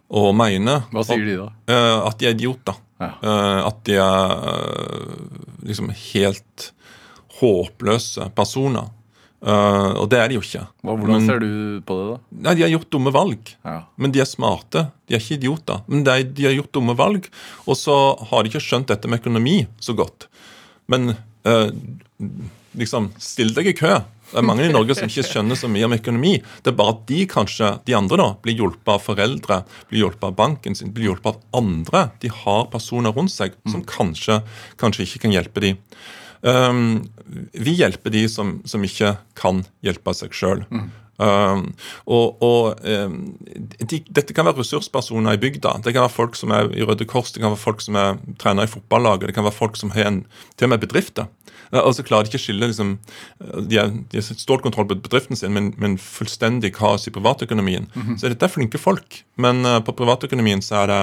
og 0.06 0.30
mene. 0.38 0.78
Hva 0.94 1.04
sier 1.04 1.24
de 1.26 1.36
da? 1.40 1.48
Eh, 1.68 1.96
at 2.06 2.20
de 2.20 2.28
er 2.28 2.36
idioter. 2.36 2.78
Ja. 3.02 3.10
Uh, 3.20 3.60
at 3.66 3.80
de 3.84 3.96
er 4.00 4.36
uh, 4.40 5.40
liksom 5.66 5.90
helt 5.90 6.70
håpløse 7.40 8.30
personer. 8.38 8.88
Uh, 9.46 9.92
og 10.00 10.06
det 10.10 10.18
er 10.22 10.30
de 10.30 10.38
jo 10.38 10.44
ikke. 10.46 10.64
Hva, 10.80 10.94
hvordan 10.94 11.18
Men- 11.18 11.26
ser 11.28 11.42
du 11.42 11.50
på 11.86 11.98
det, 11.98 12.06
da? 12.08 12.16
Nei, 12.46 12.54
De 12.56 12.64
har 12.64 12.72
gjort 12.72 12.90
dumme 12.96 13.12
valg. 13.12 13.52
Ja. 13.66 13.76
Men 14.00 14.14
de 14.14 14.22
er 14.24 14.30
smarte. 14.30 14.86
De 15.06 15.18
er 15.18 15.20
ikke 15.20 15.36
idioter. 15.42 15.82
Men 15.90 16.06
de, 16.06 16.16
de 16.24 16.48
har 16.48 16.56
gjort 16.56 16.72
dumme 16.72 16.96
valg, 16.96 17.28
og 17.66 17.76
så 17.76 17.98
har 18.30 18.42
de 18.42 18.54
ikke 18.54 18.64
skjønt 18.64 18.88
dette 18.94 19.10
med 19.10 19.20
økonomi 19.20 19.66
så 19.82 19.92
godt. 19.98 20.30
Men 20.88 21.16
eh, 21.46 22.28
liksom, 22.80 23.10
still 23.22 23.54
deg 23.56 23.72
i 23.72 23.76
kø. 23.78 23.94
Det 24.26 24.40
er 24.40 24.46
mange 24.46 24.64
i 24.66 24.72
Norge 24.72 24.96
som 24.98 25.06
ikke 25.06 25.22
skjønner 25.28 25.58
så 25.58 25.68
mye 25.70 25.86
om 25.86 25.94
økonomi. 25.94 26.34
Det 26.64 26.72
er 26.72 26.78
bare 26.78 26.96
at 26.96 27.04
de 27.06 27.20
kanskje, 27.30 27.70
de 27.86 27.94
andre 27.94 28.18
da, 28.18 28.28
blir 28.42 28.58
hjulpet 28.58 28.92
av 28.96 29.04
foreldre, 29.04 29.60
blir 29.90 30.02
hjulpet 30.02 30.26
av 30.26 30.36
banken 30.38 30.74
sin, 30.74 30.90
blir 30.94 31.12
hjulpet 31.12 31.30
av 31.30 31.62
andre. 31.62 32.08
De 32.24 32.32
har 32.42 32.66
personer 32.72 33.14
rundt 33.14 33.34
seg 33.34 33.54
som 33.70 33.84
kanskje, 33.86 34.40
kanskje 34.82 35.06
ikke 35.06 35.22
kan 35.26 35.36
hjelpe 35.36 35.62
dem. 35.62 35.78
Um, 36.42 37.06
vi 37.54 37.78
hjelper 37.78 38.12
de 38.14 38.26
som, 38.30 38.58
som 38.68 38.82
ikke 38.86 39.14
kan 39.38 39.62
hjelpe 39.86 40.14
seg 40.18 40.34
sjøl. 40.36 40.66
Um, 41.18 41.70
og 42.06 42.42
og 42.44 42.82
um, 42.84 43.36
de, 43.56 44.02
Dette 44.04 44.34
kan 44.36 44.44
være 44.48 44.60
ressurspersoner 44.60 45.36
i 45.36 45.40
bygda. 45.40 45.78
Det 45.84 45.94
kan 45.94 46.04
være 46.04 46.16
folk 46.16 46.36
som 46.36 46.52
er 46.52 46.68
i 46.76 46.84
Røde 46.84 47.08
Kors, 47.08 47.32
det 47.32 47.42
kan 47.42 47.54
være 47.54 47.62
folk 47.62 47.84
som 47.84 47.96
er 48.00 48.20
trener 48.42 48.68
i 48.68 48.70
fotballaget, 48.70 49.30
det 49.30 49.36
kan 49.38 49.46
være 49.46 49.56
folk 49.56 49.80
som 49.80 49.94
har 49.96 50.10
en, 50.10 50.22
til 50.56 50.68
og 50.68 50.74
med 50.74 50.84
bedrifter. 50.84 51.30
Og 51.72 51.94
så 51.96 52.04
klarer 52.06 52.26
de 52.26 52.30
ikke 52.30 52.38
å 52.38 52.44
skille 52.44 52.68
liksom, 52.70 52.92
De 53.66 53.78
har 53.80 53.90
stålkontroll 54.22 54.86
på 54.90 55.00
bedriften 55.02 55.38
sin, 55.38 55.54
men, 55.56 55.72
men 55.82 55.96
fullstendig 55.98 56.70
kaos 56.76 57.08
i 57.08 57.14
privatøkonomien. 57.14 57.88
Så 58.20 58.30
dette 58.30 58.46
er 58.46 58.52
flinke 58.52 58.78
folk, 58.78 59.22
men 59.42 59.64
eh, 59.66 59.80
på 59.82 59.96
privatøkonomien 59.96 60.62
så 60.62 60.84
er 60.84 60.92
det 60.92 61.00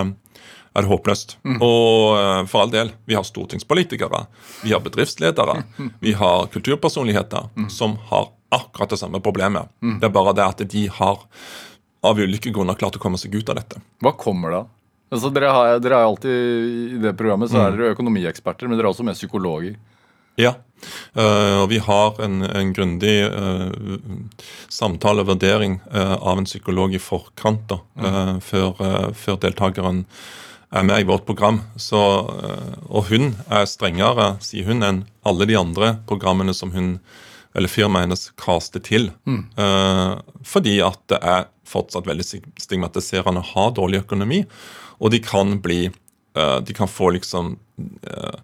er 0.74 0.82
det 0.82 0.90
håpløst. 0.90 1.36
Og 1.62 2.16
eh, 2.18 2.40
for 2.50 2.64
all 2.64 2.72
del, 2.74 2.94
vi 3.06 3.18
har 3.18 3.26
stortingspolitikere, 3.28 4.24
vi 4.64 4.74
har 4.74 4.82
bedriftsledere, 4.82 5.60
vi 6.06 6.16
har 6.18 6.48
kulturpersonligheter 6.54 7.52
som 7.70 8.00
har 8.10 8.32
akkurat 8.56 8.94
det 8.94 9.02
samme 9.02 9.22
problemet. 9.24 9.72
Det 9.82 10.08
er 10.08 10.14
bare 10.14 10.36
det 10.38 10.46
at 10.46 10.64
de 10.74 10.88
har 11.00 11.24
av 12.04 12.20
ulike 12.20 12.52
grunner 12.52 12.78
klart 12.80 12.98
å 13.00 13.02
komme 13.02 13.20
seg 13.20 13.36
ut 13.36 13.50
av 13.50 13.60
dette. 13.62 13.80
Hva 14.04 14.14
kommer 14.20 14.58
da? 14.58 14.62
Altså, 15.14 15.30
dere, 15.34 15.50
har, 15.54 15.80
dere 15.84 15.98
er 15.98 16.04
jo 16.04 16.12
alltid 16.12 16.38
I 16.98 17.02
det 17.04 17.14
programmet 17.20 17.52
så 17.52 17.60
er 17.62 17.76
dere 17.76 17.94
økonomieksperter, 17.94 18.68
men 18.68 18.80
dere 18.80 18.90
er 18.90 18.96
også 18.96 19.06
med 19.06 19.18
psykologer. 19.18 19.76
Ja. 20.42 20.56
Eh, 21.14 21.58
og 21.62 21.68
vi 21.70 21.78
har 21.84 22.18
en, 22.26 22.42
en 22.44 22.72
grundig 22.74 23.14
uh, 23.30 23.70
samtale 24.74 25.24
og 25.24 25.30
vurdering 25.30 25.78
eh, 25.94 26.16
av 26.18 26.42
en 26.42 26.50
psykolog 26.50 26.96
i 26.98 27.02
forkant 27.02 27.68
da, 27.70 27.78
mm. 28.02 28.42
før, 28.44 28.74
før 29.16 29.38
deltakeren 29.46 30.04
er 30.74 30.88
med 30.90 31.04
i 31.04 31.08
vårt 31.08 31.28
program. 31.30 31.62
Så, 31.78 32.02
og 32.90 33.12
hun 33.12 33.36
er 33.46 33.70
strengere, 33.70 34.34
sier 34.42 34.66
hun, 34.66 34.82
enn 34.82 35.04
alle 35.22 35.46
de 35.46 35.60
andre 35.60 35.94
programmene 36.10 36.56
som 36.58 36.74
hun 36.74 36.96
eller 37.56 37.70
firmaet 37.72 38.08
hennes 38.08 38.28
kaster 38.40 38.82
til. 38.84 39.12
Eh, 39.28 40.14
fordi 40.44 40.78
at 40.86 41.00
det 41.12 41.20
er 41.22 41.48
fortsatt 41.70 42.08
veldig 42.10 42.26
stigmatiserende 42.62 43.42
å 43.44 43.50
ha 43.54 43.66
dårlig 43.78 44.04
økonomi. 44.04 44.44
Og 45.00 45.12
de 45.14 45.20
kan 45.24 45.58
bli 45.62 45.86
eh, 45.90 46.60
De 46.66 46.74
kan 46.74 46.88
få 46.90 47.12
liksom 47.18 47.56
eh, 48.08 48.40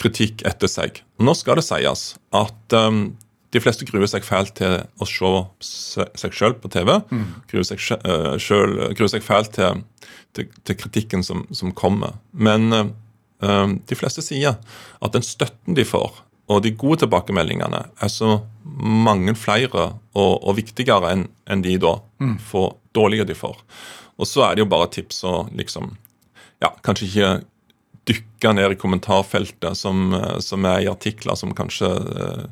kritikk 0.00 0.42
etter 0.48 0.70
seg. 0.70 1.02
Nå 1.20 1.34
skal 1.36 1.58
det 1.60 1.66
sies 1.66 2.04
at 2.32 2.76
de 3.50 3.58
fleste 3.60 3.84
gruer 3.88 4.06
seg 4.06 4.22
fælt 4.24 4.54
til 4.60 4.76
å 5.02 5.06
se 5.10 5.30
se- 5.66 6.06
seg 6.22 6.32
sjøl 6.38 6.54
på 6.62 6.70
TV. 6.70 6.92
Gruer 7.50 7.66
seg, 7.66 7.80
selv- 7.82 8.94
gruer 8.94 9.10
seg 9.10 9.24
fælt 9.26 9.50
til, 9.58 9.82
til, 10.32 10.46
til 10.64 10.78
kritikken 10.78 11.24
som, 11.26 11.42
som 11.50 11.72
kommer. 11.74 12.14
Men 12.32 12.70
de 13.40 13.96
fleste 13.98 14.22
sier 14.22 14.54
at 15.02 15.12
den 15.16 15.22
støtten 15.26 15.74
de 15.74 15.84
får, 15.88 16.22
og 16.50 16.64
de 16.64 16.72
gode 16.74 17.04
tilbakemeldingene, 17.04 17.84
er 18.02 18.10
så 18.10 18.40
mange 18.64 19.36
flere 19.38 19.86
og, 20.18 20.32
og 20.42 20.56
viktigere 20.58 21.12
enn 21.14 21.28
en 21.50 21.62
de 21.62 21.76
da 21.78 21.94
får, 22.50 22.72
dårlige 22.96 23.28
de 23.28 23.36
får. 23.38 23.60
Og 24.20 24.28
så 24.28 24.44
er 24.48 24.56
det 24.56 24.64
jo 24.64 24.72
bare 24.72 24.90
tips 24.92 25.22
å 25.28 25.34
liksom 25.56 25.92
ja, 26.60 26.72
kanskje 26.84 27.06
ikke 27.06 27.30
dykke 28.10 28.52
ned 28.56 28.74
i 28.74 28.78
kommentarfeltet 28.80 29.76
som, 29.78 30.14
eh, 30.14 30.38
som 30.44 30.64
er 30.68 30.84
i 30.84 30.90
artikler 30.90 31.34
som 31.38 31.54
kanskje 31.56 31.88
eh, 31.90 32.44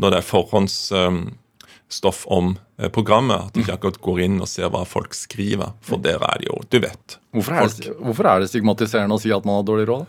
Når 0.00 0.10
det 0.10 0.18
er 0.18 0.26
forhåndsstoff 0.26 2.22
om 2.32 2.58
eh, 2.78 2.88
programmet, 2.88 3.36
at 3.36 3.52
de 3.54 3.60
ikke 3.64 3.76
akkurat 3.76 4.00
går 4.00 4.20
inn 4.26 4.40
og 4.40 4.48
ser 4.48 4.68
hva 4.72 4.84
folk 4.88 5.14
skriver. 5.16 5.72
For 5.84 5.96
der 6.00 6.20
er 6.24 6.36
det 6.40 6.46
jo 6.48 6.56
Du 6.70 6.78
vet. 6.80 7.18
Hvorfor 7.36 7.52
er, 7.52 7.68
det, 7.68 7.92
hvorfor 7.98 8.24
er 8.30 8.40
det 8.40 8.48
stigmatiserende 8.52 9.14
å 9.16 9.22
si 9.22 9.30
at 9.34 9.44
man 9.44 9.54
har 9.60 9.66
dårlig 9.68 9.86
råd? 9.90 10.04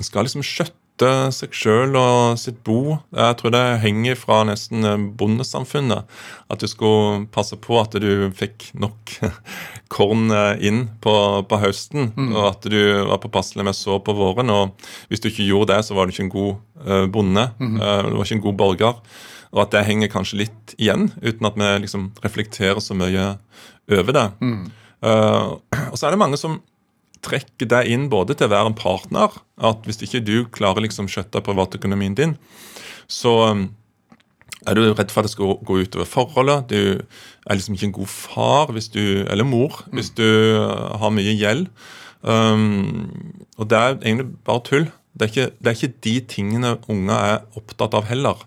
En 0.00 0.04
skal 0.06 0.24
liksom 0.26 0.44
skjøtte 0.46 0.79
seg 1.34 1.54
sjøl 1.56 1.96
og 1.98 2.38
sitt 2.40 2.60
bo. 2.66 2.98
Jeg 3.16 3.38
tror 3.40 3.54
det 3.54 3.62
henger 3.82 4.18
fra 4.18 4.42
nesten 4.48 4.86
eh, 4.86 5.06
bondesamfunnet. 5.20 6.08
At 6.52 6.62
du 6.62 6.68
skulle 6.70 7.26
passe 7.32 7.58
på 7.60 7.78
at 7.80 7.96
du 8.02 8.28
fikk 8.36 8.70
nok 8.78 9.14
korn 9.94 10.28
eh, 10.34 10.60
inn 10.70 10.84
på, 11.02 11.14
på 11.48 11.60
høsten. 11.62 12.12
Og 12.28 12.42
at 12.50 12.70
du 12.70 12.80
var 13.10 13.22
påpasselig 13.22 13.66
med 13.66 13.78
så 13.78 14.00
på 14.04 14.14
våren. 14.16 14.52
Og 14.54 14.88
hvis 15.10 15.24
du 15.24 15.30
ikke 15.30 15.48
gjorde 15.48 15.74
det, 15.74 15.84
så 15.88 15.96
var 15.98 16.06
du 16.06 16.14
ikke 16.14 16.28
en 16.28 16.34
god 16.36 16.52
eh, 16.86 17.06
bonde. 17.12 17.48
Mm. 17.58 17.78
du 17.80 18.16
var 18.18 18.26
ikke 18.26 18.40
en 18.40 18.46
god 18.48 18.58
borger. 18.64 19.00
Og 19.50 19.64
at 19.64 19.72
det 19.74 19.86
henger 19.88 20.12
kanskje 20.12 20.44
litt 20.44 20.76
igjen, 20.78 21.08
uten 21.24 21.48
at 21.48 21.56
vi 21.58 21.70
liksom 21.82 22.12
reflekterer 22.22 22.78
så 22.82 22.94
mye 22.94 23.32
over 23.90 24.14
det. 24.14 24.28
Eh, 25.02 25.46
og 25.90 25.96
så 25.98 26.06
er 26.06 26.14
det 26.14 26.20
mange 26.22 26.38
som 26.40 26.60
trekker 27.24 27.68
deg 27.68 27.90
inn 27.92 28.08
både 28.12 28.36
til 28.36 28.48
å 28.48 28.54
være 28.54 28.72
en 28.72 28.78
partner, 28.78 29.34
at 29.60 29.84
hvis 29.86 30.00
ikke 30.06 30.22
du 30.24 30.36
klarer 30.52 30.84
liksom 30.84 31.08
skjøtte 31.10 31.42
privatøkonomien 31.44 32.16
din, 32.16 32.36
så 33.10 33.34
um, 33.52 33.66
er 34.68 34.76
du 34.76 34.84
redd 34.92 35.12
for 35.12 35.22
at 35.22 35.28
det 35.28 35.34
skal 35.34 35.58
gå 35.66 35.78
utover 35.84 36.08
forholdet. 36.08 36.72
Du 36.72 37.00
er 37.00 37.56
liksom 37.56 37.76
ikke 37.76 37.88
en 37.90 37.96
god 38.00 38.12
far 38.12 38.72
hvis 38.76 38.90
du, 38.92 39.02
eller 39.24 39.48
mor 39.48 39.82
hvis 39.94 40.12
du 40.16 40.24
uh, 40.24 40.96
har 41.00 41.12
mye 41.16 41.34
gjeld. 41.36 41.68
Um, 42.20 43.10
og 43.56 43.70
det 43.72 43.78
er 43.78 43.98
egentlig 43.98 44.30
bare 44.46 44.64
tull. 44.66 44.88
Det 45.16 45.26
er, 45.26 45.32
ikke, 45.32 45.56
det 45.58 45.70
er 45.70 45.78
ikke 45.78 46.02
de 46.06 46.14
tingene 46.30 46.76
unger 46.92 47.16
er 47.16 47.58
opptatt 47.58 47.96
av 47.98 48.06
heller. 48.08 48.44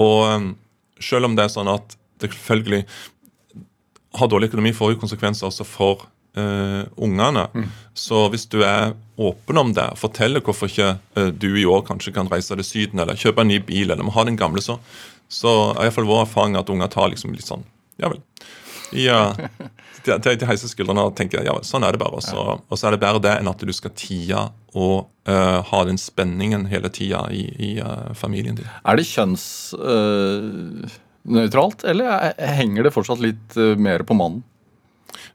Og 0.00 0.26
um, 0.28 0.52
selv 1.00 1.28
om 1.28 1.36
det 1.36 1.46
er 1.46 1.54
sånn 1.54 1.70
at 1.70 1.96
det 2.20 2.32
selvfølgelig 2.34 2.84
har 4.18 4.28
dårlig 4.28 4.50
økonomi 4.50 4.72
får 4.74 4.94
jo 4.94 5.00
konsekvenser 5.04 5.48
også 5.48 5.64
for 5.68 6.08
eh, 6.36 6.84
ungene. 6.96 7.46
Så 7.94 8.28
hvis 8.32 8.46
du 8.52 8.62
er 8.64 8.92
åpen 9.20 9.58
om 9.60 9.72
det, 9.76 9.88
forteller 10.00 10.40
hvorfor 10.44 10.66
ikke 10.70 10.94
uh, 11.18 11.28
du 11.32 11.50
i 11.60 11.64
år 11.68 11.82
kanskje 11.88 12.12
kan 12.16 12.28
reise 12.32 12.56
til 12.56 12.64
Syden 12.64 13.00
eller 13.02 13.14
kjøpe 13.20 13.40
en 13.44 13.50
ny 13.52 13.58
bil, 13.60 13.90
eller 13.90 14.04
må 14.06 14.12
ha 14.14 14.24
den 14.24 14.38
gamle, 14.40 14.62
så, 14.64 14.78
så 15.28 15.50
er 15.74 15.82
iallfall 15.90 16.08
vår 16.08 16.22
erfaring 16.24 16.56
at 16.56 16.70
unger 16.72 16.88
tar 16.92 17.08
liksom 17.12 17.34
litt 17.36 17.44
sånn 17.50 17.64
Ja 18.00 18.08
vel. 18.08 18.20
Ja. 18.96 19.20
De, 20.00 20.14
de, 20.16 20.32
de 20.40 20.46
heiser 20.48 20.64
skuldrene 20.70 21.02
og 21.04 21.12
tenker 21.18 21.42
ja, 21.44 21.52
sånn 21.60 21.84
er 21.84 21.92
det 21.92 22.00
bare. 22.00 22.16
Og 22.16 22.22
så, 22.24 22.40
og 22.56 22.78
så 22.80 22.86
er 22.88 22.92
det 22.94 23.02
bedre 23.02 23.20
det 23.20 23.34
enn 23.36 23.50
at 23.50 23.60
du 23.68 23.72
skal 23.76 23.92
tie 24.00 24.38
og 24.72 25.10
uh, 25.28 25.60
ha 25.68 25.80
den 25.84 26.00
spenningen 26.00 26.64
hele 26.70 26.88
tida 26.88 27.26
i, 27.36 27.42
i 27.60 27.68
uh, 27.84 28.08
familien 28.16 28.56
din. 28.56 28.64
Er 28.80 28.96
det 28.96 29.04
kjønnsnøytralt, 29.10 31.84
eller 31.92 32.32
er- 32.32 32.56
henger 32.56 32.88
det 32.88 32.94
fortsatt 32.96 33.20
litt 33.20 33.52
eh, 33.60 33.76
mer 33.76 34.00
på 34.08 34.16
mannen? 34.16 34.40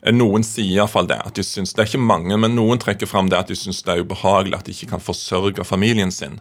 Eh, 0.05 0.13
Noen 0.13 0.45
sier 0.45 0.77
iallfall 0.77 1.07
det. 1.09 1.17
at 1.25 1.35
de 1.35 1.43
synes, 1.43 1.73
Det 1.73 1.81
er 1.81 1.89
ikke 1.89 2.05
mange, 2.05 2.37
men 2.37 2.55
noen 2.55 2.79
trekker 2.79 3.09
fram 3.09 3.29
det 3.29 3.39
at 3.39 3.47
de 3.47 3.55
syns 3.57 3.81
det 3.83 3.93
er 3.93 4.03
ubehagelig 4.05 4.57
at 4.59 4.65
de 4.65 4.71
ikke 4.71 4.91
kan 4.93 5.01
forsørge 5.01 5.65
familien 5.65 6.11
sin. 6.11 6.39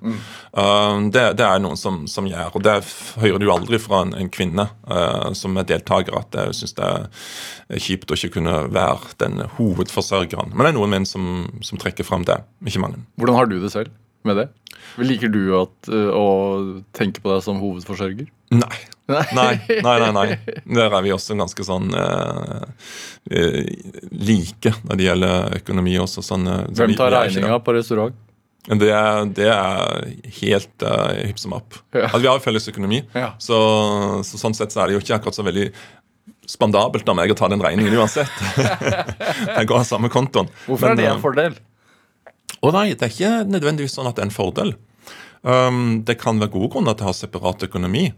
Uh, 0.53 1.00
det, 1.11 1.37
det 1.38 1.46
er 1.46 1.62
noen 1.62 1.77
som, 1.77 2.05
som 2.07 2.29
gjør, 2.29 2.55
og 2.55 2.62
det 2.62 2.77
hører 3.22 3.40
du 3.40 3.50
aldri 3.53 3.79
fra 3.79 4.05
en, 4.05 4.14
en 4.14 4.31
kvinne 4.31 4.68
uh, 4.90 5.33
som 5.33 5.57
er 5.57 5.68
deltaker, 5.68 6.16
at 6.18 6.35
jeg 6.35 6.61
syns 6.61 6.77
det 6.79 6.85
er 6.85 7.81
kjipt 7.81 8.11
å 8.11 8.18
ikke 8.18 8.37
kunne 8.38 8.57
være 8.74 9.16
den 9.22 9.44
hovedforsørgeren. 9.57 10.53
Men 10.53 10.66
det 10.66 10.72
er 10.74 10.79
noen 10.79 10.96
menn 10.96 11.09
som, 11.09 11.48
som 11.64 11.81
trekker 11.81 12.07
fram 12.07 12.27
det. 12.29 12.42
Ikke 12.66 12.83
mange. 12.85 13.05
Hvordan 13.16 13.40
har 13.40 13.50
du 13.50 13.59
det 13.62 13.72
selv 13.72 13.92
med 14.28 14.40
det? 14.40 14.48
Liker 15.00 15.30
du 15.32 15.42
at, 15.58 15.76
eh, 15.90 16.10
å 16.10 16.82
tenke 16.96 17.22
på 17.24 17.32
deg 17.32 17.44
som 17.44 17.60
hovedforsørger? 17.62 18.28
Nei. 18.54 18.80
Nei, 19.04 19.24
nei, 19.84 19.96
nei. 20.00 20.12
nei. 20.16 20.26
Der 20.64 20.88
er 20.88 21.02
vi 21.04 21.12
også 21.12 21.37
ganske 21.37 21.64
sånn 21.66 21.90
eh, 21.92 22.62
eh, 23.37 23.58
like 24.16 24.72
når 24.87 25.00
det 25.00 25.08
gjelder 25.08 25.56
økonomi 25.58 25.96
også. 26.00 26.24
Sånn, 26.24 26.46
eh, 26.48 26.62
Hvem 26.72 26.94
tar 26.96 27.12
regninga 27.12 27.58
på 27.64 27.74
restaurant? 27.76 28.16
Det 28.64 28.88
er, 28.96 29.26
det 29.37 29.48
er 29.52 30.06
helt 30.38 30.84
uh, 30.88 31.10
hipp 31.18 31.37
som 31.37 31.52
opp. 31.52 31.76
Ja. 31.92 32.06
Altså, 32.06 32.22
vi 32.22 32.28
har 32.30 32.38
jo 32.38 32.44
felles 32.46 32.68
økonomi, 32.70 33.02
Ja. 33.12 33.34
så, 33.37 33.58
så 34.24 34.40
sånn 34.40 34.56
sett 34.56 34.72
så 34.72 34.80
er 34.80 34.88
det 34.88 34.96
jo 34.96 35.02
ikke 35.02 35.18
akkurat 35.18 35.37
så 35.37 35.44
veldig 35.44 35.66
spandabelt 36.48 37.08
av 37.12 37.18
meg 37.18 37.32
å 37.32 37.37
ta 37.37 37.50
den 37.52 37.60
regningen 37.60 37.98
uansett. 38.00 38.32
jeg 39.58 39.68
går 39.68 39.82
av 39.82 39.84
samme 39.88 40.08
kontoen. 40.12 40.48
Hvorfor 40.64 40.94
Men, 40.94 40.96
er 40.96 41.02
det 41.02 41.10
en 41.12 41.20
fordel? 41.20 41.60
Å 42.64 42.72
nei, 42.72 42.94
det 42.96 43.05
er 43.05 43.12
ikke 43.12 43.53
nødvendigvis 43.53 43.94
sånn 43.98 44.09
at 44.09 44.16
det 44.16 44.24
er 44.24 44.31
en 44.31 44.35
fordel. 44.35 44.74
Um, 45.44 46.00
det 46.09 46.16
kan 46.22 46.40
være 46.40 46.55
gode 46.55 46.70
grunner 46.72 46.96
til 46.96 47.05
å 47.05 47.11
ha 47.11 47.16
separat 47.16 47.66
økonomi. 47.66 48.09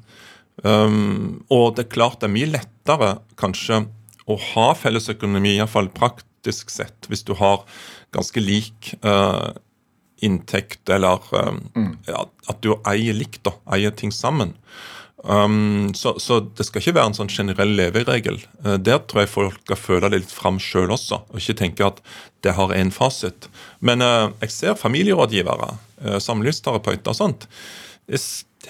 Um, 0.62 1.42
og 1.52 1.74
det 1.76 1.86
er 1.86 1.94
klart 1.96 2.20
det 2.22 2.28
er 2.28 2.36
mye 2.36 2.52
lettere 2.54 3.10
kanskje 3.40 3.82
å 4.30 4.38
ha 4.52 4.70
felles 4.78 5.10
økonomi, 5.10 5.56
iallfall 5.56 5.90
praktisk 5.94 6.70
sett, 6.72 7.10
hvis 7.10 7.26
du 7.26 7.34
har 7.38 7.64
ganske 8.14 8.42
lik 8.42 8.92
uh, 9.06 9.50
inntekt, 10.24 10.86
eller 10.90 11.22
um, 11.34 11.96
ja, 12.06 12.24
at 12.50 12.62
du 12.62 12.72
eier 12.88 13.18
likt, 13.18 13.42
da, 13.46 13.56
eier 13.74 13.94
ting 13.94 14.14
sammen. 14.14 14.54
Um, 15.26 15.94
så, 15.94 16.14
så 16.22 16.38
det 16.54 16.68
skal 16.68 16.82
ikke 16.82 16.94
være 17.00 17.10
en 17.10 17.16
sånn 17.16 17.32
generell 17.32 17.72
leveregel. 17.74 18.38
Uh, 18.62 18.76
der 18.78 19.00
tror 19.10 19.24
jeg 19.24 19.32
folk 19.32 19.56
skal 19.64 19.80
føle 19.80 20.10
det 20.12 20.20
litt 20.22 20.34
fram 20.34 20.60
sjøl 20.62 20.92
også, 20.94 21.18
og 21.26 21.40
ikke 21.40 21.56
tenke 21.58 21.88
at 21.88 21.98
det 22.46 22.54
har 22.54 22.74
én 22.76 22.92
fasit. 22.94 23.48
Men 23.82 24.04
uh, 24.06 24.30
jeg 24.44 24.54
ser 24.54 24.78
familierådgivere, 24.78 25.72
uh, 26.06 26.18
samlivsterapeuter 26.22 27.10
og 27.10 27.18
sånt, 27.18 27.48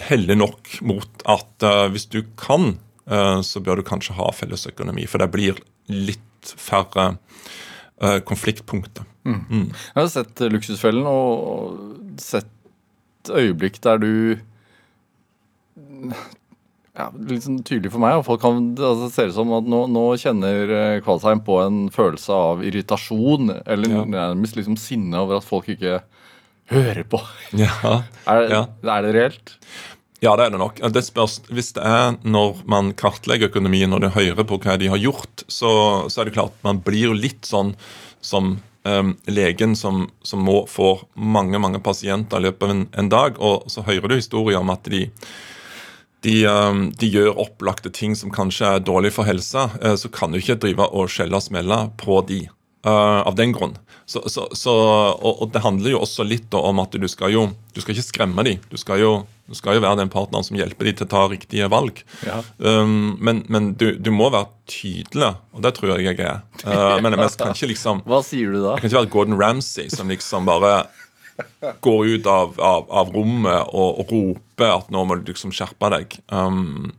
heller 0.07 0.39
nok 0.39 0.79
mot 0.89 1.25
at 1.29 1.65
hvis 1.93 2.07
du 2.13 2.23
kan, 2.41 2.79
så 3.45 3.61
bør 3.61 3.79
du 3.79 3.85
kanskje 3.87 4.17
ha 4.17 4.31
fellesøkonomi, 4.33 5.05
for 5.09 5.21
det 5.21 5.29
blir 5.33 5.61
litt 5.93 6.53
færre 6.57 7.19
konfliktpunkter. 8.29 9.05
Jeg 9.29 9.93
har 9.95 10.09
sett 10.13 10.41
Luksusfellen 10.53 11.05
og 11.09 11.77
sett 12.21 13.29
øyeblikk 13.29 13.77
der 13.85 14.01
du 14.01 14.13
ja, 16.97 17.11
Litt 17.29 17.45
sånn 17.45 17.59
tydelig 17.67 17.91
for 17.93 18.01
meg. 18.03 18.17
og 18.19 18.25
folk 18.25 18.41
kan, 18.41 18.61
altså, 18.77 19.07
Det 19.07 19.13
ser 19.15 19.29
ut 19.29 19.35
som 19.37 19.53
at 19.53 19.65
nå, 19.69 19.83
nå 19.93 20.05
kjenner 20.21 20.71
eh, 20.79 21.01
Kvalsheim 21.05 21.43
på 21.45 21.59
en 21.67 21.83
følelse 21.93 22.33
av 22.33 22.63
irritasjon, 22.65 23.51
eller 23.67 23.89
Ja. 23.93 24.05
nærmest 24.05 24.57
liksom 24.57 24.77
sinne 24.81 25.15
over 25.21 25.37
at 25.39 25.45
folk 25.45 25.69
ikke 25.69 26.01
hører 26.73 27.05
på. 27.05 27.21
Ja, 27.53 28.03
Er, 28.27 28.49
Ja. 28.51 28.63
er 28.83 29.03
det 29.03 29.15
reelt? 29.15 29.53
Ja, 30.23 30.35
det 30.35 30.47
er 30.47 30.51
det 30.51 30.59
nok. 30.59 30.79
Det 30.81 31.05
spørs, 31.05 31.41
Hvis 31.53 31.75
det 31.77 31.83
er 31.85 32.17
når 32.25 32.63
man 32.67 32.95
kartlegger 32.95 33.51
økonomien 33.51 33.93
og 33.93 34.01
de 34.01 34.09
hører 34.09 34.45
på 34.49 34.57
hva 34.59 34.79
de 34.81 34.89
har 34.89 34.97
gjort, 34.99 35.45
så, 35.49 36.09
så 36.09 36.21
er 36.23 36.25
det 36.31 36.35
klart 36.39 36.53
man 36.65 36.81
blir 36.81 37.11
jo 37.11 37.13
litt 37.13 37.43
sånn 37.45 37.75
som 38.25 38.57
em, 38.87 39.13
legen 39.29 39.77
som, 39.77 40.09
som 40.25 40.41
må 40.43 40.63
få 40.67 41.03
mange 41.15 41.59
mange 41.61 41.79
pasienter 41.85 42.39
i 42.41 42.47
løpet 42.49 42.63
av 42.63 42.71
en, 42.73 42.89
en 42.97 43.09
dag, 43.13 43.37
og 43.39 43.69
så 43.71 43.85
hører 43.85 44.09
du 44.09 44.15
historier 44.17 44.59
om 44.59 44.71
at 44.73 44.89
de 44.89 45.05
de, 46.25 46.47
de 46.99 47.07
gjør 47.13 47.37
opplagte 47.39 47.91
ting 47.93 48.17
som 48.17 48.33
kanskje 48.35 48.67
er 48.77 48.85
dårlig 48.85 49.13
for 49.15 49.29
helsa, 49.29 49.69
eh, 49.83 49.97
så 50.01 50.09
kan 50.09 50.33
du 50.33 50.39
ikke 50.41 50.59
drive 50.63 50.89
og 50.93 51.11
skjelle 51.13 51.37
og 51.37 51.43
smelle 51.45 51.91
på 52.01 52.21
de. 52.29 52.47
eh, 52.87 53.21
av 53.27 53.35
den 53.35 53.53
grunn. 53.53 53.77
Så, 54.07 54.23
så, 54.31 54.49
så, 54.55 54.73
og, 55.19 55.43
og 55.43 55.49
det 55.53 55.65
handler 55.65 55.91
jo 55.91 56.01
også 56.05 56.23
litt 56.23 56.55
om 56.55 56.79
at 56.79 56.93
du 56.95 57.09
skal 57.11 57.33
jo 57.35 57.49
du 57.75 57.81
skal 57.83 57.97
ikke 57.97 58.07
skremme 58.07 58.45
dem. 58.47 58.61
Du 58.71 58.77
skal 58.79 59.01
jo, 59.03 59.09
du 59.51 59.57
skal 59.59 59.75
jo 59.77 59.83
være 59.83 59.99
den 59.99 60.13
partneren 60.13 60.47
som 60.47 60.57
hjelper 60.57 60.87
dem 60.87 60.95
til 60.97 61.09
å 61.09 61.11
ta 61.11 61.25
riktige 61.29 61.67
valg. 61.73 61.99
Ja. 62.25 62.39
Um, 62.63 63.17
men 63.19 63.43
men 63.51 63.73
du, 63.75 63.97
du 63.99 64.13
må 64.15 64.31
være 64.31 64.47
tydelig, 64.71 65.33
og 65.53 65.65
det 65.67 65.75
tror 65.77 65.97
jeg 65.97 66.07
jeg 66.07 66.23
er. 66.23 66.39
Uh, 66.63 67.03
men 67.03 67.19
jeg 67.19 67.35
kan 67.41 67.51
ikke 67.53 67.73
liksom 67.75 68.05
Hva 68.07 68.23
sier 68.25 68.55
du 68.55 68.61
da? 68.63 68.77
jeg 68.77 68.85
kan 68.87 68.93
ikke 68.93 69.01
være 69.03 69.13
Gordon 69.17 69.41
Ramsay 69.43 69.91
som 69.93 70.09
liksom 70.15 70.47
bare 70.47 70.87
går 71.81 72.07
ut 72.07 72.27
av, 72.27 72.55
av, 72.61 72.87
av 72.91 73.13
rommet 73.15 73.73
og, 73.73 74.01
og 74.03 74.13
roper 74.13 74.73
at 74.73 74.91
nå 74.95 75.05
må 75.05 75.19
du 75.21 75.33
liksom 75.33 75.53
skjerpe 75.55 75.91
deg. 75.93 76.19
Um, 76.33 76.93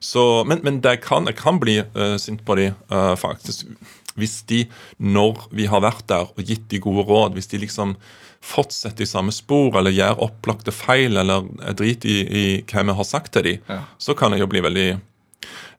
så, 0.00 0.44
men, 0.48 0.62
men 0.64 0.80
det 0.84 0.98
kan, 1.04 1.28
jeg 1.30 1.38
kan 1.40 1.60
bli 1.62 1.78
uh, 1.82 2.16
sint 2.20 2.44
på 2.46 2.56
de 2.60 2.70
uh, 2.92 3.14
faktisk. 3.20 3.66
Hvis 4.14 4.42
de, 4.46 4.64
når 5.02 5.48
vi 5.54 5.66
har 5.70 5.82
vært 5.82 6.06
der 6.10 6.28
og 6.30 6.44
gitt 6.46 6.68
de 6.70 6.78
gode 6.82 7.06
råd, 7.08 7.34
hvis 7.34 7.50
de 7.50 7.60
liksom 7.64 7.96
fortsetter 8.44 9.06
i 9.06 9.08
samme 9.08 9.32
spor 9.32 9.78
eller 9.80 9.94
gjør 9.94 10.20
opplagte 10.26 10.72
feil 10.74 11.16
eller 11.16 11.46
driter 11.48 11.78
drit 11.80 12.04
i, 12.04 12.16
i 12.22 12.44
hva 12.68 12.84
vi 12.84 12.96
har 13.00 13.08
sagt 13.08 13.32
til 13.34 13.46
de, 13.48 13.54
Ja. 13.72 13.80
så 13.98 14.14
kan 14.14 14.36
jeg 14.36 14.44
jo 14.44 14.50
bli 14.52 14.60
veldig 14.64 14.88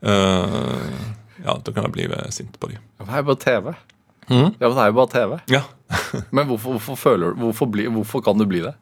uh, 0.09 0.95
Ja, 1.45 1.53
da 1.61 1.71
kan 1.71 1.85
jeg 1.85 1.93
bli 1.93 2.07
sint 2.33 2.57
på 2.59 2.71
de. 2.71 2.79
Hva 3.05 3.19
er 3.21 3.27
på 3.27 3.37
TV. 3.37 3.75
Mhm. 4.29 4.55
Ja, 4.59 4.67
men 4.67 4.75
det 4.75 4.83
er 4.83 4.89
jo 4.91 4.97
bare 4.97 5.13
TV. 5.13 5.38
Ja. 5.53 5.61
Men 6.35 6.47
hvorfor, 6.49 6.77
hvorfor, 6.77 6.97
føler, 6.97 7.35
hvorfor, 7.38 7.69
bli, 7.69 7.85
hvorfor 7.93 8.23
kan 8.25 8.39
du 8.39 8.45
bli 8.49 8.63
det? 8.63 8.73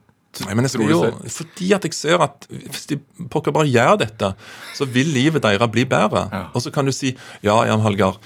Nei, 0.42 0.56
men 0.58 0.66
jeg 0.66 0.74
Tror 0.74 0.90
jo, 0.90 1.00
fordi 1.30 1.68
at 1.76 1.84
jeg 1.86 1.94
ser 1.94 2.22
at 2.26 2.48
hvis 2.50 2.88
de 2.90 2.96
pokker 3.30 3.54
bare 3.54 3.70
gjør 3.70 4.00
dette, 4.02 4.32
så 4.74 4.88
vil 4.90 5.12
livet 5.14 5.44
deres 5.44 5.70
bli 5.70 5.84
bedre. 5.86 6.24
Ja. 6.32 6.48
Og 6.58 6.64
så 6.64 6.72
kan 6.74 6.90
du 6.90 6.94
si 6.96 7.12
ja, 7.46 7.54
Jan 7.70 7.84
Hallgeir, 7.86 8.18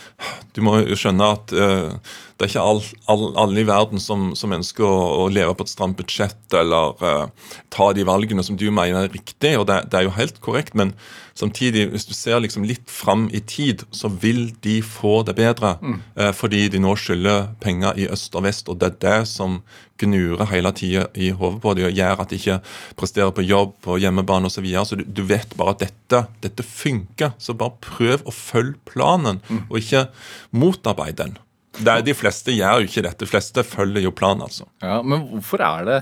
du 0.55 0.61
må 0.63 0.77
jo 0.85 0.95
skjønne 0.95 1.27
at 1.35 1.51
eh, 1.51 2.15
det 2.37 2.45
er 2.45 2.51
ikke 2.51 2.65
all, 2.69 2.81
all, 3.09 3.23
alle 3.41 3.61
i 3.63 3.67
verden 3.67 4.01
som, 4.01 4.29
som 4.37 4.53
ønsker 4.53 4.85
å, 4.85 5.23
å 5.23 5.29
leve 5.33 5.55
på 5.57 5.65
et 5.65 5.71
stramt 5.71 5.97
budsjett 5.97 6.53
eller 6.53 6.93
uh, 7.01 7.53
ta 7.73 7.87
de 7.97 8.05
valgene 8.05 8.45
som 8.45 8.59
du 8.59 8.67
mener 8.69 9.07
er 9.07 9.13
riktig, 9.13 9.55
og 9.57 9.65
det, 9.69 9.79
det 9.89 9.97
er 9.97 10.05
jo 10.05 10.13
helt 10.13 10.37
korrekt, 10.45 10.75
men 10.77 10.93
samtidig, 11.37 11.87
hvis 11.91 12.05
du 12.05 12.13
ser 12.17 12.41
liksom 12.43 12.65
litt 12.69 12.85
fram 12.91 13.25
i 13.33 13.41
tid, 13.41 13.83
så 13.93 14.09
vil 14.09 14.51
de 14.65 14.79
få 14.85 15.21
det 15.25 15.37
bedre. 15.37 15.75
eh, 16.15 16.31
fordi 16.33 16.63
de 16.73 16.81
nå 16.81 16.95
skylder 16.97 17.51
penger 17.61 17.97
i 17.97 18.07
øst 18.09 18.35
og 18.37 18.45
vest, 18.47 18.69
og 18.69 18.79
det 18.81 18.89
er 18.89 19.01
det 19.05 19.19
som 19.29 19.59
gnurer 20.01 20.49
hele 20.51 20.71
tida 20.77 21.07
i 21.17 21.31
hodet 21.33 21.61
på 21.61 21.73
dem 21.77 21.89
og 21.89 21.97
gjør 21.97 22.21
at 22.21 22.29
de 22.33 22.37
ikke 22.41 22.59
presterer 22.97 23.33
på 23.33 23.45
jobb, 23.45 23.73
på 23.85 23.97
hjemmebane 24.01 24.49
osv. 24.49 24.57
Så, 24.57 24.65
videre. 24.65 24.85
så 24.85 24.97
du, 24.97 25.05
du 25.05 25.23
vet 25.29 25.57
bare 25.57 25.75
at 25.75 25.85
dette, 25.85 26.23
dette 26.45 26.65
funker. 26.65 27.33
Så 27.41 27.57
bare 27.57 27.77
prøv 27.81 28.25
å 28.25 28.33
følge 28.33 28.77
planen, 28.89 29.41
og 29.69 29.81
ikke 29.81 30.07
motarbeid 30.53 31.17
den. 31.21 31.37
Det 31.77 31.91
er, 31.93 32.01
de 32.05 32.15
fleste 32.17 32.55
gjør 32.55 32.81
jo 32.81 32.89
ikke 32.89 33.03
dette. 33.05 33.21
De 33.21 33.29
fleste 33.29 33.63
følger 33.67 34.05
jo 34.05 34.13
planen, 34.15 34.45
altså. 34.47 34.65
Ja, 34.81 35.01
Men 35.05 35.27
hvorfor 35.29 35.61
er 35.61 35.87
det 35.87 35.99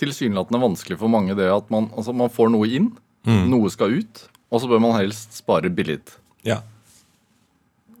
tilsynelatende 0.00 0.62
vanskelig 0.62 0.98
for 1.00 1.12
mange 1.12 1.36
det 1.36 1.50
at 1.52 1.70
man, 1.74 1.90
altså 1.96 2.14
man 2.16 2.32
får 2.32 2.52
noe 2.54 2.68
inn, 2.78 2.92
noe 3.28 3.68
skal 3.72 3.98
ut, 3.98 4.22
og 4.48 4.62
så 4.62 4.70
bør 4.70 4.80
man 4.80 4.96
helst 4.96 5.36
spare 5.36 5.68
billig? 5.68 6.00
Ja. 6.46 6.62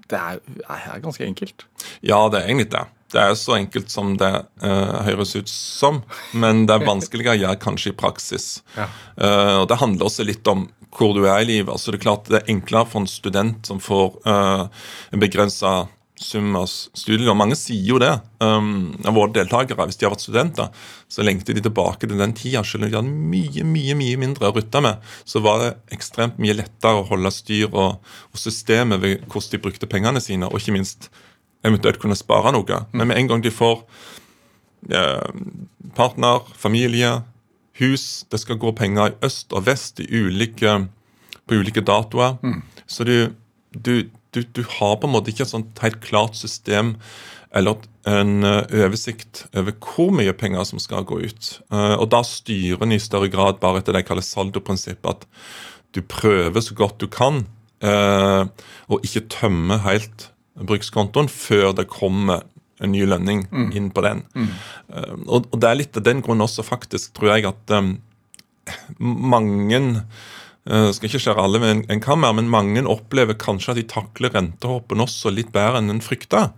Det 0.08 0.16
er, 0.16 0.38
er 0.64 1.02
ganske 1.04 1.26
enkelt. 1.26 1.66
Ja, 2.00 2.22
det 2.32 2.40
er 2.40 2.48
egentlig 2.48 2.70
det. 2.72 2.86
Det 3.12 3.20
er 3.20 3.36
så 3.40 3.56
enkelt 3.56 3.92
som 3.92 4.16
det 4.20 4.30
uh, 4.60 4.98
høres 5.06 5.32
ut 5.36 5.48
som, 5.48 6.02
men 6.36 6.66
det 6.68 6.76
er 6.76 6.88
vanskeligere 6.88 7.38
å 7.38 7.42
gjøre 7.42 7.60
kanskje 7.62 7.92
i 7.92 7.96
praksis. 7.96 8.48
Ja. 8.76 8.88
Uh, 9.16 9.54
og 9.62 9.68
Det 9.70 9.80
handler 9.80 10.08
også 10.08 10.26
litt 10.28 10.48
om 10.48 10.66
hvor 10.96 11.14
du 11.16 11.22
er 11.24 11.40
i 11.40 11.48
livet. 11.48 11.72
Altså 11.72 11.92
Det 11.92 12.00
er 12.00 12.04
klart 12.04 12.28
det 12.28 12.42
er 12.42 12.52
enklere 12.52 12.88
for 12.88 13.02
en 13.02 13.08
student 13.08 13.68
som 13.68 13.80
får 13.80 14.18
uh, 14.28 14.68
en 15.12 15.24
begrensa 15.24 15.72
sum 16.22 16.56
av 16.58 16.66
studielån. 16.68 17.38
Mange 17.38 17.56
sier 17.58 17.86
jo 17.92 18.00
det 18.02 18.10
um, 18.42 18.90
av 19.06 19.16
våre 19.16 19.32
deltakere. 19.36 19.86
Hvis 19.88 20.00
de 20.00 20.06
har 20.06 20.12
vært 20.14 20.24
studenter, 20.24 20.68
så 21.08 21.24
lengter 21.26 21.56
de 21.56 21.62
tilbake 21.64 22.08
til 22.08 22.20
den 22.20 22.34
tida. 22.36 22.64
Selv 22.66 22.86
om 22.86 22.90
de 22.90 22.98
hadde 22.98 23.30
mye 23.32 23.64
mye, 23.66 23.96
mye 23.98 24.18
mindre 24.20 24.50
å 24.50 24.54
rutte 24.56 24.82
med, 24.84 25.08
så 25.28 25.42
var 25.44 25.62
det 25.62 25.70
ekstremt 25.96 26.38
mye 26.42 26.56
lettere 26.58 27.00
å 27.00 27.06
holde 27.08 27.32
styr 27.34 27.70
og, 27.70 27.98
og 28.32 28.42
systemet 28.42 29.02
ved 29.04 29.24
hvordan 29.26 29.54
de 29.54 29.62
brukte 29.64 29.90
pengene 29.90 30.22
sine, 30.24 30.50
og 30.50 30.60
ikke 30.60 30.76
minst 30.76 31.10
eventuelt 31.66 32.00
kunne 32.02 32.18
spare 32.18 32.52
noe. 32.54 32.84
Men 32.92 33.10
med 33.10 33.18
en 33.18 33.32
gang 33.32 33.42
de 33.44 33.54
får 33.54 33.82
eh, 34.94 35.42
partner, 35.98 36.46
familie, 36.56 37.18
hus 37.78 38.26
Det 38.30 38.40
skal 38.42 38.58
gå 38.58 38.72
penger 38.74 39.12
i 39.12 39.18
øst 39.22 39.52
og 39.54 39.68
vest 39.68 40.00
i 40.02 40.08
ulike, 40.10 40.72
på 41.46 41.60
ulike 41.60 41.80
datoer. 41.86 42.34
Så 42.90 43.04
du, 43.06 43.30
du, 43.70 44.10
du, 44.36 44.42
du 44.42 44.62
har 44.78 44.98
på 45.00 45.08
en 45.08 45.14
måte 45.14 45.32
ikke 45.32 45.46
et 45.46 45.52
sånt 45.54 45.82
helt 45.82 46.00
klart 46.04 46.36
system 46.38 46.96
eller 47.56 47.80
en 48.08 48.44
eh, 48.44 48.74
oversikt 48.84 49.46
over 49.56 49.74
hvor 49.80 50.10
mye 50.14 50.34
penger 50.36 50.66
som 50.68 50.80
skal 50.82 51.06
gå 51.08 51.20
ut. 51.24 51.50
Eh, 51.72 51.94
og 51.96 52.10
da 52.12 52.20
styrer 52.26 52.84
en 52.84 52.92
i 52.92 53.00
større 53.00 53.30
grad 53.32 53.60
bare 53.62 53.80
etter 53.80 53.96
det 53.96 54.04
jeg 54.04 54.10
kaller 54.10 54.26
saldoprinsippet. 54.26 55.08
At 55.08 55.96
du 55.96 56.02
prøver 56.04 56.64
så 56.64 56.76
godt 56.76 57.00
du 57.00 57.08
kan 57.12 57.46
eh, 57.80 58.44
å 58.88 59.00
ikke 59.04 59.28
tømme 59.32 59.80
helt 59.86 60.28
brukskontoen 60.58 61.30
før 61.32 61.72
det 61.78 61.88
kommer 61.90 62.44
en 62.82 62.92
ny 62.92 63.06
lønning 63.08 63.46
mm. 63.50 63.70
inn 63.74 63.88
på 63.94 64.04
den. 64.04 64.22
Mm. 64.38 64.50
Og, 65.26 65.48
og, 65.48 65.56
det 65.58 65.66
er 65.70 65.78
litt 65.80 65.96
av 65.98 66.04
den 66.06 66.20
grunn 66.22 66.44
også, 66.44 66.62
faktisk, 66.66 67.10
tror 67.16 67.32
jeg, 67.32 67.48
at 67.50 67.72
mange 68.98 69.80
jeg 70.68 70.96
skal 70.96 71.08
ikke 71.08 71.20
skjære 71.24 71.44
alle 71.44 71.60
med 71.62 71.86
en 71.88 72.02
kammer, 72.04 72.34
men 72.36 72.50
mange 72.52 72.82
opplever 72.84 73.38
kanskje 73.40 73.72
at 73.72 73.80
de 73.80 73.86
takler 73.88 74.34
rentehoppen 74.34 75.00
også 75.00 75.32
litt 75.32 75.52
bedre 75.54 75.80
enn 75.80 75.94
en 75.94 76.04
frykta. 76.04 76.50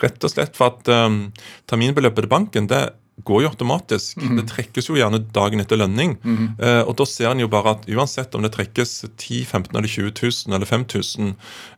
Rett 0.00 0.24
og 0.24 0.32
slett 0.32 0.56
for 0.56 0.72
at 0.72 0.88
um, 0.88 1.26
terminbeløpet 1.68 2.24
til 2.24 2.32
banken 2.32 2.70
det 2.70 2.86
går 3.26 3.42
jo 3.42 3.50
automatisk. 3.50 4.20
Mm. 4.22 4.36
Det 4.38 4.46
trekkes 4.52 4.88
jo 4.88 4.96
gjerne 4.98 5.20
dagen 5.34 5.60
etter 5.62 5.80
lønning. 5.80 6.16
Mm. 6.22 6.44
Uh, 6.60 6.82
og 6.86 6.94
da 7.00 7.06
ser 7.08 7.32
en 7.32 7.42
jo 7.42 7.50
bare 7.52 7.76
at 7.76 7.88
uansett 7.90 8.34
om 8.38 8.46
det 8.46 8.54
trekkes 8.54 9.02
10 9.10 9.44
15 9.44 9.74
eller 9.74 9.90
20 9.90 10.14
000 10.16 10.56
eller 10.56 10.70
5000, 10.70 11.34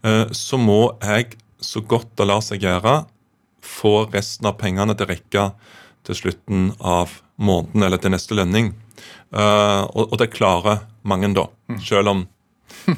uh, 0.06 0.26
så 0.36 0.60
må 0.60 0.82
jeg 1.02 1.34
så 1.60 1.82
godt 1.84 2.12
det 2.16 2.28
lar 2.28 2.44
seg 2.44 2.64
gjøre, 2.64 3.02
få 3.60 4.06
resten 4.14 4.48
av 4.48 4.56
pengene 4.60 4.96
til 4.96 5.10
rekke 5.10 5.50
til 6.08 6.16
slutten 6.16 6.70
av 6.80 7.18
måneden 7.40 7.84
eller 7.84 8.00
til 8.00 8.14
neste 8.14 8.36
lønning. 8.36 8.72
Uh, 9.30 9.84
og, 9.94 10.16
det 10.18 10.32
klarer 10.34 10.84
mange, 11.02 11.30
da. 11.36 11.46
Mm. 11.70 11.78
Selv 11.86 12.14
om 12.14 12.24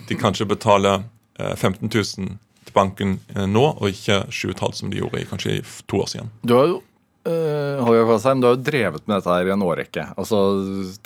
de 0.09 0.17
kanskje 0.19 0.49
betaler 0.49 1.05
uh, 1.41 1.55
15 1.55 1.89
000 1.89 2.33
til 2.63 2.77
banken 2.77 3.19
uh, 3.37 3.45
nå, 3.49 3.67
og 3.75 3.91
ikke 3.91 4.25
7,5 4.31 4.81
som 4.81 4.93
de 4.93 5.03
gjorde 5.03 5.23
i 5.23 5.29
kanskje 5.29 5.61
to 5.91 6.03
år 6.05 6.11
siden. 6.15 6.33
Du 6.43 6.57
har 6.59 6.73
jo 6.75 6.81
Uh, 7.23 7.79
du 7.79 7.83
har 7.87 7.95
jo 8.35 8.55
drevet 8.59 9.05
med 9.07 9.21
dette 9.21 9.31
her 9.31 9.47
i 9.47 9.53
en 9.55 9.63
årrekke. 9.63 10.09
Altså 10.19 10.39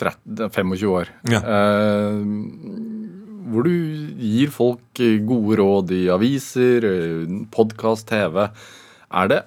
30, 0.00 0.46
25 0.48 0.88
år. 0.88 1.10
Ja. 1.28 1.42
Uh, 1.44 2.22
hvor 3.52 3.66
du 3.66 3.74
gir 4.16 4.48
folk 4.48 5.02
gode 5.28 5.58
råd 5.60 5.92
i 5.92 6.06
aviser, 6.08 6.86
podkast, 7.52 8.08
TV. 8.08 8.46
Er 9.12 9.28
det 9.30 9.42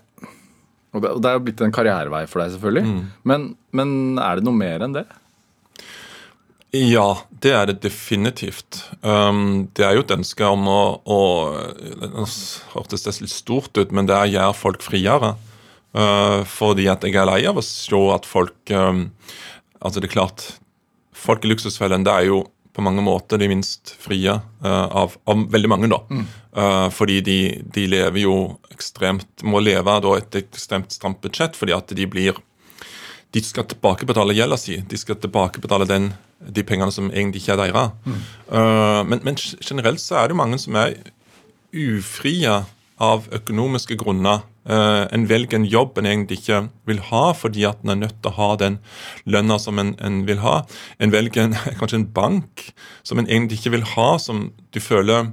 Og 0.94 1.02
det, 1.02 1.10
det 1.22 1.30
er 1.30 1.36
jo 1.40 1.44
blitt 1.46 1.64
en 1.66 1.74
karrierevei 1.74 2.24
for 2.30 2.42
deg, 2.42 2.54
selvfølgelig. 2.54 2.86
Mm. 2.86 3.02
Men, 3.32 3.50
men 3.76 3.92
er 4.22 4.40
det 4.40 4.46
noe 4.48 4.58
mer 4.58 4.86
enn 4.86 4.96
det? 4.96 5.04
Ja, 6.76 7.18
det 7.42 7.52
er 7.56 7.66
det 7.66 7.80
definitivt. 7.82 8.84
Um, 9.02 9.70
det 9.74 9.88
er 9.88 9.96
jo 9.98 10.04
et 10.04 10.14
ønske 10.14 10.46
om 10.46 10.68
å, 10.70 10.82
å 11.02 11.22
Det 11.98 12.10
hørtes 12.76 13.22
litt 13.24 13.34
stort 13.34 13.78
ut, 13.80 13.90
men 13.96 14.06
det 14.10 14.14
er 14.14 14.28
å 14.28 14.34
gjøre 14.36 14.58
folk 14.58 14.86
friere. 14.86 15.34
Uh, 15.90 16.46
fordi 16.46 16.86
at 16.92 17.02
jeg 17.02 17.18
er 17.18 17.26
lei 17.26 17.42
av 17.50 17.58
å 17.58 17.66
se 17.66 17.98
at 18.14 18.28
folk 18.30 18.70
um, 18.70 19.08
Altså, 19.82 19.98
det 19.98 20.12
er 20.12 20.14
klart 20.14 20.44
Folk 21.18 21.48
i 21.48 21.50
luksusfellen 21.50 22.04
det 22.06 22.14
er 22.14 22.28
jo 22.28 22.44
på 22.78 22.84
mange 22.86 23.02
måter 23.02 23.42
de 23.42 23.48
minst 23.50 23.96
frie 23.98 24.30
uh, 24.30 24.86
av, 25.02 25.16
av, 25.26 25.42
veldig 25.50 25.72
mange, 25.72 25.90
da. 25.90 25.98
Mm. 26.14 26.28
Uh, 26.54 26.86
fordi 26.94 27.18
de, 27.26 27.40
de, 27.74 27.88
lever 27.90 28.22
jo 28.22 28.36
ekstremt 28.70 29.42
Må 29.42 29.64
leve 29.66 29.98
da 30.06 30.14
et 30.20 30.38
ekstremt 30.44 30.94
stramt 30.94 31.24
budsjett 31.26 31.58
fordi 31.58 31.74
at 31.74 31.90
de 31.98 32.06
blir 32.06 32.38
De 33.34 33.42
skal 33.42 33.66
tilbakebetale 33.74 34.38
gjelda 34.38 34.62
si. 34.62 34.78
De 34.86 34.98
skal 35.02 35.18
tilbakebetale 35.18 35.90
den 35.90 36.12
de 36.40 36.64
pengene 36.64 36.94
som 36.94 37.10
egentlig 37.12 37.44
ikke 37.44 37.56
er 37.56 37.64
deres. 37.66 37.96
Mm. 38.06 38.20
Uh, 38.48 39.02
men, 39.08 39.24
men, 39.28 39.40
generelt 39.60 40.02
så 40.02 40.22
er 40.22 40.30
det 40.32 40.40
mange 40.40 40.60
som 40.62 40.78
er 40.80 40.96
ufrie 41.76 42.54
av 43.00 43.28
økonomiske 43.36 43.98
grunner. 44.00 44.46
Uh, 44.70 45.08
en 45.16 45.26
velger 45.30 45.58
en 45.58 45.68
jobb 45.68 45.98
en 45.98 46.08
egentlig 46.10 46.42
ikke 46.42 46.62
vil 46.88 47.02
ha, 47.10 47.24
fordi 47.36 47.66
at 47.68 47.84
en 47.84 47.96
er 47.96 48.02
nødt 48.04 48.18
til 48.22 48.32
å 48.32 48.38
ha 48.38 48.50
den 48.62 48.80
lønna 49.26 49.58
som 49.60 49.80
en, 49.82 49.96
en, 50.04 50.24
vil 50.28 50.42
ha. 50.44 50.62
En 51.00 51.14
velger 51.14 51.48
en, 51.48 51.58
kanskje 51.80 52.04
en 52.04 52.10
bank 52.16 52.70
som 53.04 53.20
en 53.20 53.30
egentlig 53.30 53.62
ikke 53.62 53.76
vil 53.78 53.88
ha, 53.96 54.10
som 54.22 54.50
du 54.76 54.82
føler 54.84 55.32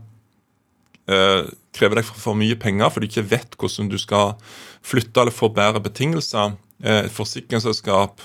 uh, 1.11 1.42
krever 1.77 2.01
deg 2.01 2.09
for, 2.09 2.19
for 2.23 2.38
mye 2.38 2.59
penger, 2.59 2.90
fordi 2.90 3.11
du 3.11 3.14
ikke 3.14 3.31
vet 3.37 3.59
hvordan 3.61 3.90
du 3.92 3.99
skal 4.01 4.37
flytte 4.87 5.23
eller 5.23 5.35
få 5.35 5.53
bedre 5.55 5.83
betingelser. 5.85 6.57
Et 6.87 7.12
forsikringsselskap 7.12 8.21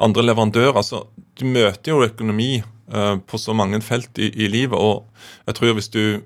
andre 0.00 0.24
leverandører. 0.24 0.76
altså 0.76 1.04
Du 1.38 1.46
møter 1.46 1.92
jo 1.92 2.04
økonomi 2.04 2.62
uh, 2.94 3.16
på 3.26 3.38
så 3.38 3.54
mange 3.56 3.80
felt 3.82 4.18
i, 4.18 4.30
i, 4.30 4.48
livet, 4.48 4.78
og 4.78 5.06
jeg 5.46 5.54
tror 5.54 5.72
hvis 5.78 5.88
du 5.88 6.20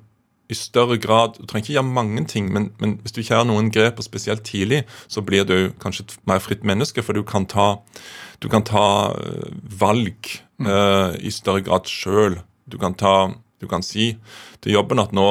i 0.44 0.54
større 0.54 0.98
grad 1.00 1.38
Du 1.38 1.46
trenger 1.46 1.64
ikke 1.64 1.72
gjøre 1.72 1.94
mange 1.96 2.24
ting, 2.28 2.52
men, 2.52 2.70
men 2.78 2.98
hvis 3.00 3.12
du 3.12 3.22
ikke 3.22 3.34
har 3.34 3.46
noen 3.48 3.70
grep, 3.72 3.98
og 3.98 4.04
spesielt 4.04 4.44
tidlig, 4.44 4.82
så 5.08 5.22
blir 5.24 5.44
du 5.44 5.72
kanskje 5.80 6.04
et 6.04 6.18
mer 6.28 6.38
fritt 6.38 6.64
menneske, 6.64 7.02
for 7.02 7.16
du 7.16 7.22
kan 7.22 7.46
ta, 7.46 7.78
du 8.42 8.48
kan 8.48 8.62
ta 8.62 9.14
uh, 9.14 9.48
valg 9.80 10.28
uh, 10.60 11.16
i 11.16 11.32
større 11.32 11.64
grad 11.64 11.88
sjøl. 11.88 12.42
Du 12.68 12.78
kan 12.78 12.94
ta 12.94 13.32
du 13.62 13.68
kan 13.70 13.82
si 13.82 14.10
til 14.60 14.74
jobben 14.74 15.00
at 15.00 15.14
nå, 15.16 15.28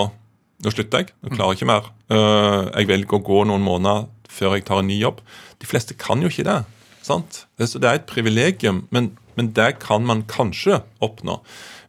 nå 0.65 0.71
slutter 0.73 1.03
jeg, 1.03 1.13
nå 1.21 1.35
klarer 1.35 1.53
jeg 1.53 1.59
ikke 1.59 1.69
mer. 1.69 1.89
jeg 2.09 2.87
velger 2.89 3.17
å 3.19 3.25
gå 3.27 3.43
noen 3.45 3.61
måneder 3.61 4.07
før 4.33 4.55
jeg 4.55 4.65
tar 4.65 4.81
en 4.81 4.89
ny 4.89 4.95
jobb. 4.97 5.19
De 5.61 5.69
fleste 5.69 5.93
kan 5.99 6.23
jo 6.23 6.31
ikke 6.31 6.47
det. 6.47 6.63
Sant? 7.03 7.43
Så 7.59 7.81
det 7.81 7.89
er 7.89 7.99
et 7.99 8.09
privilegium, 8.09 8.85
men, 8.95 9.11
men 9.37 9.51
det 9.55 9.75
kan 9.83 10.05
man 10.07 10.23
kanskje 10.31 10.81
oppnå 11.03 11.41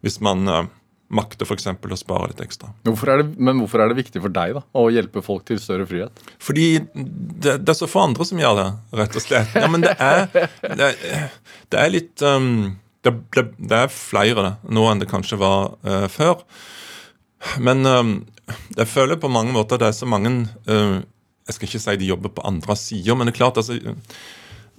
hvis 0.04 0.18
man 0.24 0.50
uh, 0.50 0.64
makter 1.14 1.46
f.eks. 1.46 1.68
å 1.70 1.98
spare 1.98 2.30
litt 2.30 2.42
ekstra. 2.44 2.70
Hvorfor 2.86 3.12
det, 3.20 3.26
men 3.38 3.60
hvorfor 3.62 3.84
er 3.84 3.92
det 3.92 3.98
viktig 4.00 4.22
for 4.24 4.34
deg 4.34 4.56
da, 4.56 4.62
å 4.76 4.88
hjelpe 4.92 5.22
folk 5.24 5.46
til 5.48 5.60
større 5.62 5.86
frihet? 5.88 6.24
Fordi 6.42 6.68
det, 6.94 7.58
det 7.62 7.72
er 7.72 7.78
så 7.78 7.88
få 7.90 8.04
andre 8.08 8.26
som 8.28 8.40
gjør 8.40 8.58
det, 8.60 8.68
rett 9.00 9.18
og 9.18 9.24
slett. 9.24 9.56
Ja, 9.56 9.70
men 9.70 9.84
det 9.84 9.94
er, 9.94 10.28
det, 10.80 10.90
det 11.72 11.80
er 11.80 11.92
litt 11.92 12.24
um, 12.26 12.76
det, 13.04 13.14
det, 13.58 13.78
er 13.78 13.92
flere 13.92 14.46
det, 14.46 14.54
nå 14.74 14.86
enn 14.90 15.02
det 15.02 15.10
kanskje 15.10 15.40
var 15.40 15.74
uh, 15.86 16.06
før. 16.12 16.44
Men 17.62 17.84
um, 17.84 18.14
jeg 18.76 18.88
føler 18.90 19.20
på 19.20 19.32
mange 19.32 19.52
måter 19.54 19.80
det 19.80 19.90
er 19.90 19.96
så 19.96 20.08
mange 20.08 20.30
uh, 20.68 21.02
Jeg 21.44 21.56
skal 21.56 21.68
ikke 21.68 21.82
si 21.82 21.98
de 22.00 22.08
jobber 22.08 22.32
på 22.32 22.44
andre 22.48 22.76
sider, 22.80 23.16
men 23.16 23.28
det 23.28 23.34
er 23.34 23.42
klart 23.42 23.60
altså 23.60 23.76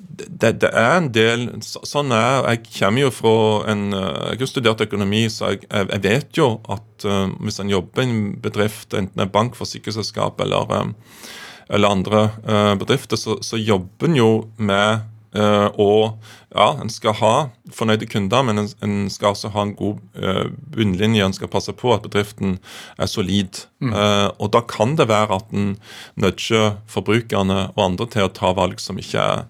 det, 0.09 0.51
det, 0.61 0.69
er 0.71 0.97
en 0.97 1.09
del 1.15 1.47
Sånn 1.65 2.13
er 2.15 2.45
Jeg 2.51 2.63
kommer 2.67 3.05
jo 3.05 3.13
fra 3.13 3.35
en 3.71 3.87
Jeg 3.95 4.41
har 4.41 4.51
studert 4.51 4.83
økonomi, 4.85 5.25
så 5.31 5.55
jeg, 5.55 5.65
jeg 5.69 6.03
vet 6.05 6.39
jo 6.39 6.49
at 6.71 7.07
uh, 7.07 7.27
hvis 7.43 7.59
en 7.61 7.71
jobber 7.71 8.03
i 8.03 8.09
en 8.09 8.21
bedrift, 8.41 8.93
enten 8.97 9.21
er 9.21 9.31
bank, 9.31 9.57
forsikringsselskap 9.57 10.39
eller, 10.43 10.69
um, 10.71 10.93
eller 11.69 11.97
andre 11.97 12.23
uh, 12.47 12.73
bedrifter, 12.79 13.19
så, 13.19 13.39
så, 13.43 13.59
jobber 13.59 14.09
en 14.11 14.21
jo 14.21 14.31
med 14.57 15.11
å 15.35 16.15
Ja, 16.55 16.69
en 16.79 16.87
skal 16.87 17.17
ha 17.19 17.31
fornøyde 17.75 18.07
kunder, 18.07 18.45
men 18.47 18.61
en, 18.61 18.69
en 18.85 19.09
skal 19.11 19.33
også 19.33 19.49
ha 19.51 19.65
en 19.65 19.73
god 19.75 19.97
bunnlinje. 20.71 21.25
En 21.25 21.35
skal 21.35 21.51
passe 21.51 21.73
på 21.75 21.91
at 21.91 22.05
bedriften 22.05 22.53
er 22.95 23.09
solid. 23.11 23.65
Mm. 23.83 23.91
og 24.39 24.53
da 24.55 24.61
kan 24.63 24.95
det 24.95 25.09
være 25.11 25.35
at 25.35 25.51
en 25.51 25.73
nudger 26.15 26.77
forbrukerne 26.87 27.65
og 27.73 27.83
andre 27.83 28.07
til 28.13 28.29
å 28.29 28.31
ta 28.31 28.53
valg 28.55 28.79
som 28.79 29.01
ikke 29.01 29.19
er 29.19 29.43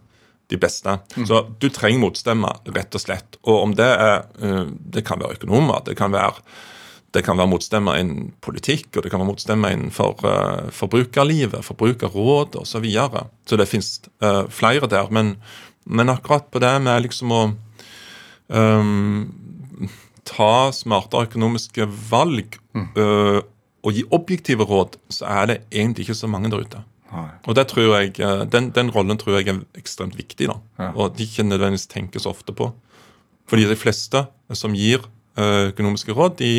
de 0.47 0.57
beste. 0.57 0.97
Mm. 1.15 1.25
Så 1.27 1.41
du 1.59 1.69
trenger 1.73 2.03
motstemmer, 2.03 2.61
rett 2.75 2.95
og 2.95 3.01
slett. 3.01 3.37
Og 3.43 3.61
om 3.63 3.75
det 3.77 3.87
er 3.89 4.25
eh, 4.41 4.63
Det 4.95 5.05
kan 5.05 5.21
være 5.21 5.39
økonomer, 5.39 5.81
det 5.85 5.97
kan 5.97 6.13
være, 6.13 6.43
det 7.15 7.23
kan 7.25 7.39
være 7.39 7.49
motstemmer 7.49 7.99
innen 7.99 8.33
politikk, 8.45 8.91
og 8.95 9.05
det 9.05 9.11
kan 9.13 9.23
være 9.23 9.31
motstemmer 9.31 9.73
innenfor 9.73 10.19
uh, 10.27 10.71
forbrukerlivet, 10.75 11.63
forbrukerråd 11.63 12.57
osv. 12.59 12.71
Så, 12.73 12.81
videre. 12.83 13.25
så 13.47 13.57
det 13.57 13.69
fins 13.71 13.89
uh, 14.21 14.27
eh, 14.27 14.43
flere 14.51 14.89
der. 14.91 15.09
Men, 15.09 15.37
men, 15.85 16.11
akkurat 16.11 16.51
på 16.51 16.59
det 16.59 16.73
med 16.83 17.05
liksom 17.07 17.31
å 17.31 17.41
um, 18.51 19.31
ta 20.27 20.71
smarte 20.75 21.23
økonomiske 21.29 21.87
valg 22.09 22.59
uh, 22.75 23.39
og 23.85 23.93
gi 23.93 24.03
objektive 24.11 24.65
råd, 24.67 24.99
så 25.13 25.29
er 25.29 25.49
det 25.49 25.61
egentlig 25.71 26.07
ikke 26.07 26.19
så 26.19 26.27
mange 26.27 26.51
der 26.51 26.65
ute. 26.65 26.83
Og 27.45 27.57
det 27.57 27.67
tror 27.71 27.91
jeg, 27.97 28.15
eh, 28.19 28.45
den, 28.51 28.71
den, 28.75 28.91
rollen 28.93 29.19
tror 29.21 29.39
jeg 29.39 29.51
er 29.51 29.61
ekstremt 29.79 30.17
viktig, 30.17 30.49
da, 30.51 30.57
ja. 30.81 30.89
og 30.93 31.17
de 31.17 31.27
ikke 31.27 31.45
nødvendigvis 31.47 31.89
tenker 31.91 32.23
så 32.23 32.33
ofte 32.35 32.55
på. 32.55 32.71
Fordi 33.49 33.67
de 33.69 33.77
fleste 33.77 34.25
som 34.57 34.75
gir 34.77 35.03
eh, 35.37 35.69
økonomiske 35.71 36.15
råd, 36.15 36.39
de 36.41 36.53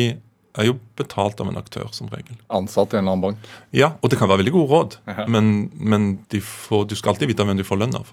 er 0.57 0.69
jo 0.69 0.77
betalt 0.97 1.41
av 1.43 1.51
en 1.51 1.59
aktør, 1.59 1.89
som 1.93 2.09
regel. 2.09 2.37
Ansatt 2.53 2.93
i 2.93 2.97
en 2.97 3.03
eller 3.03 3.17
annen 3.17 3.25
bank? 3.27 3.51
Ja, 3.75 3.91
og 4.01 4.11
det 4.11 4.19
kan 4.19 4.29
være 4.31 4.41
veldig 4.41 4.55
gode 4.55 4.71
råd, 4.73 4.97
ja. 5.09 5.27
men, 5.29 5.69
men 5.77 6.07
får, 6.31 6.87
du 6.89 6.95
skal 6.97 7.13
alltid 7.13 7.31
vite 7.33 7.45
hvem 7.45 7.59
du 7.59 7.67
får 7.67 7.83
lønn 7.83 7.99
av. 7.99 8.09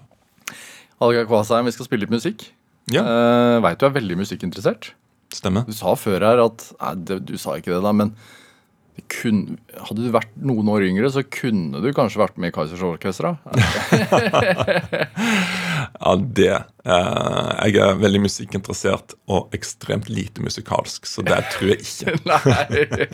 Hallgeir 1.01 1.27
Kvasheim, 1.27 1.67
vi 1.67 1.73
skal 1.75 1.89
spille 1.89 2.05
litt 2.05 2.13
musikk. 2.13 2.45
Ja. 2.93 3.01
Uh, 3.01 3.57
Veit 3.65 3.81
du 3.81 3.87
er 3.87 3.95
veldig 3.95 4.19
musikkinteressert? 4.19 4.91
Stemmer. 5.33 5.65
Du 5.65 5.73
sa 5.75 5.95
før 5.97 6.21
her 6.21 6.41
at 6.43 6.67
Nei, 6.77 7.17
du 7.17 7.33
sa 7.41 7.57
ikke 7.57 7.73
det, 7.73 7.81
da, 7.83 7.91
men 7.95 8.13
kun, 9.11 9.57
hadde 9.75 10.05
du 10.05 10.11
vært 10.13 10.31
noen 10.39 10.69
år 10.71 10.85
yngre, 10.87 11.09
så 11.11 11.21
kunne 11.27 11.81
du 11.83 11.89
kanskje 11.95 12.21
vært 12.21 12.37
med 12.41 12.51
i 12.51 12.55
Kaizers 12.55 12.83
Orkestra? 12.85 13.35
Ja, 15.95 16.11
det 16.17 16.49
eh, 16.51 17.69
Jeg 17.71 17.77
er 17.81 17.97
veldig 18.01 18.19
musikkinteressert 18.25 19.13
og 19.31 19.53
ekstremt 19.55 20.09
lite 20.11 20.43
musikalsk, 20.43 21.05
så 21.07 21.23
det 21.25 21.37
tror 21.53 21.71
jeg 21.71 21.85
ikke. 21.85 22.15
Nei. 22.31 23.07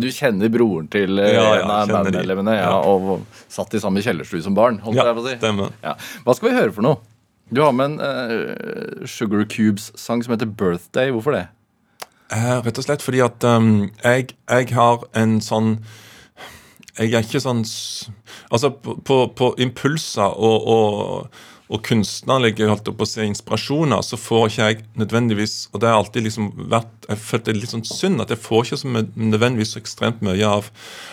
Du 0.00 0.08
kjenner 0.12 0.50
broren 0.52 0.88
til 0.92 1.20
eh, 1.22 1.34
Ja, 1.36 1.44
ja, 1.44 1.60
en 1.62 1.70
av 1.72 1.92
bandelevene, 1.92 1.94
bandmedlemmene 1.94 2.56
Ja. 2.58 2.72
og 2.80 3.22
satt 3.52 3.76
i 3.78 3.82
samme 3.82 4.02
kjellerstue 4.04 4.42
som 4.44 4.56
barn. 4.58 4.80
holdt 4.84 4.98
Ja, 4.98 5.06
jeg 5.10 5.18
på 5.18 5.24
å 5.24 5.28
si. 5.28 5.36
stemmer. 5.40 5.72
Ja. 5.84 5.94
Hva 6.26 6.36
skal 6.38 6.50
vi 6.50 6.56
høre 6.58 6.74
for 6.74 6.86
noe? 6.88 7.00
Du 7.54 7.62
har 7.64 7.72
med 7.76 7.94
en 7.94 8.00
eh, 8.04 9.06
Sugar 9.08 9.46
Cubes-sang 9.48 10.24
som 10.24 10.34
heter 10.34 10.50
Birthday. 10.50 11.12
Hvorfor 11.14 11.32
det? 11.38 11.46
Eh, 12.28 12.58
rett 12.60 12.78
og 12.78 12.84
slett 12.84 13.04
fordi 13.04 13.22
at 13.24 13.44
um, 13.48 13.88
jeg, 14.04 14.34
jeg 14.50 14.68
har 14.76 15.04
en 15.16 15.38
sånn 15.40 15.78
Jeg 16.98 17.14
er 17.14 17.24
ikke 17.24 17.40
sånn 17.40 17.62
Altså, 18.52 18.70
på, 18.70 18.98
på, 19.04 19.16
på 19.38 19.54
impulser 19.64 20.36
og, 20.36 20.66
og, 20.68 21.38
og 21.68 21.82
kunstnerlige 21.84 22.68
holdt 22.68 22.88
opp 22.88 23.02
å 23.04 23.06
se 23.08 23.24
inspirasjoner, 23.28 24.00
så 24.04 24.16
får 24.16 24.46
ikke 24.48 24.68
jeg 24.68 24.78
nødvendigvis 24.96 25.56
Og 25.72 25.82
det 25.82 25.90
har 25.90 25.98
alltid 25.98 26.24
liksom 26.24 26.46
vært 26.72 27.08
Jeg 27.10 27.20
følte 27.20 27.52
det 27.52 27.60
litt 27.60 27.74
sånn 27.74 27.84
synd 27.84 28.22
at 28.24 28.32
jeg 28.32 28.40
får 28.40 28.64
ikke 28.64 28.78
så 28.80 28.92
nødvendigvis 28.92 29.74
så 29.74 29.82
ekstremt 29.82 30.22
mye 30.24 30.48
av, 30.48 30.70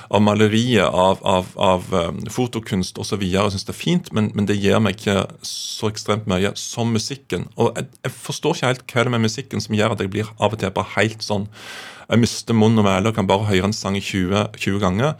av 0.10 0.24
maleriet, 0.24 0.88
av, 0.88 1.20
av, 1.28 1.50
av 1.60 1.91
um, 1.91 2.22
fotokunst 2.32 3.00
osv. 3.02 3.24
Jeg 3.24 3.54
syns 3.54 3.68
det 3.68 3.74
er 3.74 3.80
fint, 3.80 4.12
men, 4.15 4.30
men 4.36 4.48
det 4.48 4.58
gir 4.60 4.80
meg 4.84 5.00
ikke 5.00 5.26
så 5.46 5.91
ekstremt 5.91 6.28
mye 6.32 6.52
som 6.60 6.91
musikken. 6.91 7.48
Og 7.56 7.72
jeg, 7.76 7.88
jeg 8.04 8.15
forstår 8.15 8.58
ikke 8.58 8.72
helt 8.72 8.86
hva 8.86 9.06
det 9.06 9.12
er 9.12 9.15
med 9.15 9.26
musikken 9.28 9.63
som 9.63 9.78
gjør 9.78 9.96
at 9.96 10.04
jeg 10.04 10.12
blir 10.15 10.32
av 10.36 10.56
og 10.56 10.62
til 10.62 10.76
bare 10.76 10.94
helt 10.98 11.24
sånn 11.24 11.48
Jeg 12.06 12.22
mister 12.22 12.58
munn 12.58 12.80
og 12.80 12.88
mæle 12.88 13.12
og 13.12 13.18
kan 13.18 13.28
bare 13.30 13.48
høre 13.50 13.72
en 13.72 13.76
sang 13.76 13.96
20, 14.00 14.50
20 14.60 14.84
ganger. 14.84 15.15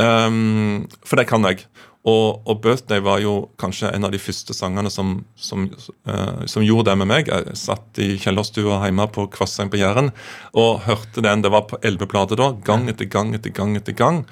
Um, 0.00 0.86
for 1.04 1.20
det 1.20 1.28
kan 1.30 1.44
jeg. 1.50 1.66
Og, 2.02 2.42
og 2.50 2.58
'Birthday' 2.58 2.98
var 2.98 3.20
jo 3.22 3.50
kanskje 3.62 3.92
en 3.94 4.04
av 4.04 4.10
de 4.10 4.18
første 4.18 4.54
sangene 4.54 4.90
som, 4.90 5.20
som, 5.38 5.68
uh, 6.08 6.42
som 6.50 6.64
gjorde 6.66 6.90
det 6.90 6.96
med 6.98 7.08
meg. 7.12 7.28
Jeg 7.30 7.54
satt 7.60 8.00
i 8.02 8.16
kjellerstua 8.18 8.80
hjemme 8.82 9.06
på 9.14 9.28
Kvassheim 9.30 9.70
på 9.70 9.78
Jæren 9.78 10.10
og 10.50 10.82
hørte 10.88 11.22
den. 11.22 11.44
Det 11.44 11.52
var 11.54 11.68
på 11.70 11.78
LP-plate 11.78 12.38
da. 12.40 12.50
Gang 12.66 12.88
etter 12.90 13.06
gang 13.06 13.30
etter 13.38 13.54
gang. 13.54 13.76
etter 13.78 13.94
gang. 13.94 14.24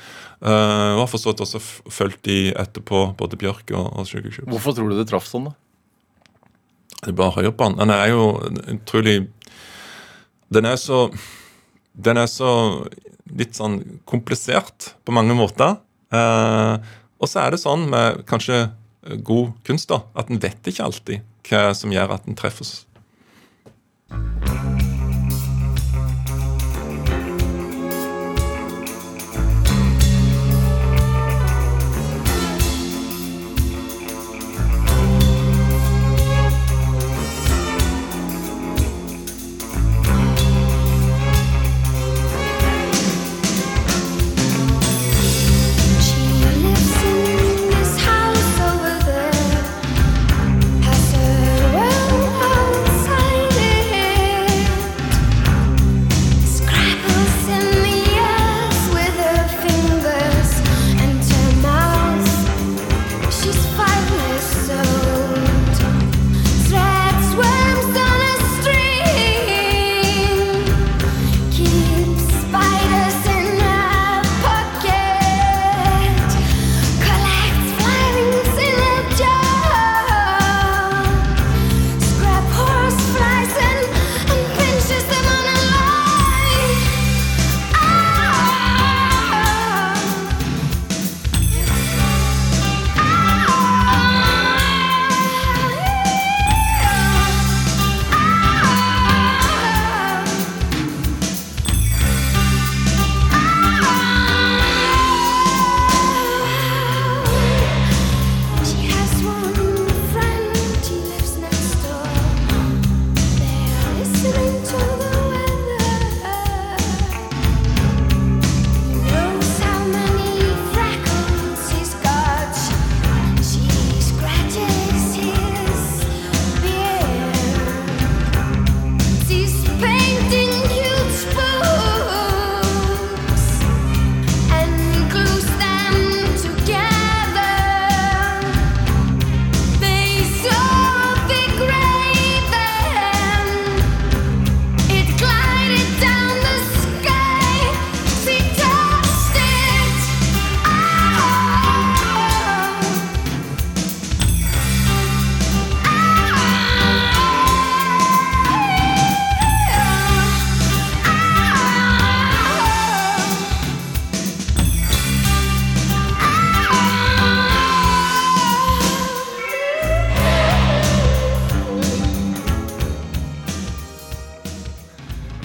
Uh, 0.42 0.96
og 0.96 1.04
har 1.04 1.12
forstått 1.12 1.44
også 1.46 1.60
fulgt 1.62 2.24
de 2.26 2.50
etterpå, 2.58 3.12
både 3.20 3.38
Bjørk 3.38 3.70
og, 3.70 3.86
og 4.00 4.08
Sugar 4.08 4.32
Cubes. 4.34 4.50
Hvorfor 4.50 4.74
tror 4.74 4.90
du 4.90 4.98
det 4.98 5.06
traff 5.12 5.28
sånn, 5.30 5.52
da? 5.52 5.54
Det 7.00 7.12
er 7.12 7.20
bare 7.20 7.36
høyere 7.38 7.54
på 7.54 7.68
den. 7.70 7.92
Er 7.94 8.10
jo 8.10 8.24
utrolig 8.74 9.30
Den 10.52 10.66
er 10.66 10.76
så 10.76 11.06
Den 11.94 12.18
er 12.18 12.26
så 12.26 12.50
litt 13.30 13.54
sånn 13.54 13.78
komplisert 14.10 14.90
på 15.06 15.14
mange 15.14 15.36
måter. 15.38 15.78
Eh, 16.10 16.90
og 17.20 17.28
så 17.28 17.44
er 17.44 17.54
det 17.54 17.60
sånn 17.62 17.86
med 17.92 18.22
kanskje 18.28 18.70
god 19.24 19.52
kunst, 19.66 19.90
da, 19.92 20.02
at 20.16 20.30
en 20.32 20.40
vet 20.40 20.72
ikke 20.72 20.86
alltid 20.86 21.26
hva 21.50 21.70
som 21.76 21.92
gjør 21.92 22.16
at 22.16 22.28
en 22.28 22.38
treffes. 22.38 22.80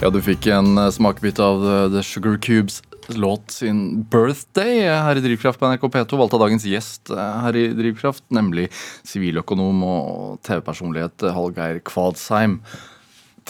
Ja, 0.06 0.10
du 0.14 0.20
fikk 0.22 0.46
en 0.54 0.76
eh, 0.78 0.92
smakebit 0.94 1.40
av 1.42 1.64
The, 1.64 1.76
The 1.96 2.02
Sugar 2.06 2.36
Cubes 2.38 2.76
låt 3.18 3.50
sin 3.50 4.04
Birthday 4.06 4.84
her 4.86 5.18
i 5.18 5.22
Drivkraft 5.24 5.58
på 5.58 5.66
NRK 5.66 5.82
P2. 5.96 6.18
Valgt 6.20 6.36
av 6.36 6.44
dagens 6.44 6.66
gjest 6.70 7.10
eh, 7.10 7.32
her 7.42 7.58
i 7.58 7.64
Drivkraft, 7.74 8.22
nemlig 8.30 8.68
siviløkonom 9.02 9.82
og 9.82 10.38
TV-personlighet 10.46 11.26
eh, 11.26 11.34
Hallgeir 11.34 11.80
Kvadsheim. 11.90 12.60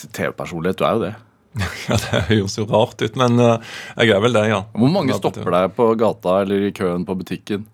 TV-personlighet, 0.00 0.80
du 0.80 0.86
er 0.88 0.96
jo 0.96 1.04
det. 1.04 1.12
Ja, 1.90 2.00
Det 2.06 2.24
høres 2.30 2.56
jo 2.56 2.64
rart 2.72 3.04
ut, 3.04 3.20
men 3.20 3.36
eh, 3.50 3.76
jeg 4.00 4.16
er 4.16 4.24
vel 4.24 4.40
det, 4.40 4.46
ja. 4.54 4.62
Hvor 4.72 4.96
mange 4.96 5.20
stopper 5.20 5.52
deg 5.58 5.76
på 5.76 5.90
gata 6.00 6.38
eller 6.46 6.70
i 6.70 6.74
køen 6.80 7.04
på 7.04 7.20
butikken? 7.20 7.68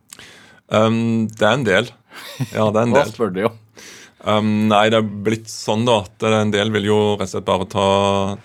Um, 0.75 1.29
det 1.31 1.47
er 1.47 1.55
en 1.55 1.71
del. 1.71 1.95
Ja, 2.51 2.67
det 2.67 2.83
er 2.83 2.83
en 2.89 2.99
Hva 2.99 3.07
del. 3.07 3.15
spør 3.15 3.31
de 3.39 3.47
om? 3.53 3.63
Um, 4.23 4.69
nei, 4.71 4.85
det 4.93 5.01
er 5.01 5.07
blitt 5.27 5.49
sånn 5.51 5.83
da 5.87 5.97
at 6.05 6.25
en 6.29 6.53
del 6.55 6.71
vil 6.75 6.87
jo 6.87 6.99
rett 7.17 7.27
og 7.27 7.33
slett 7.33 7.47
bare 7.49 7.67
ta, 7.71 7.87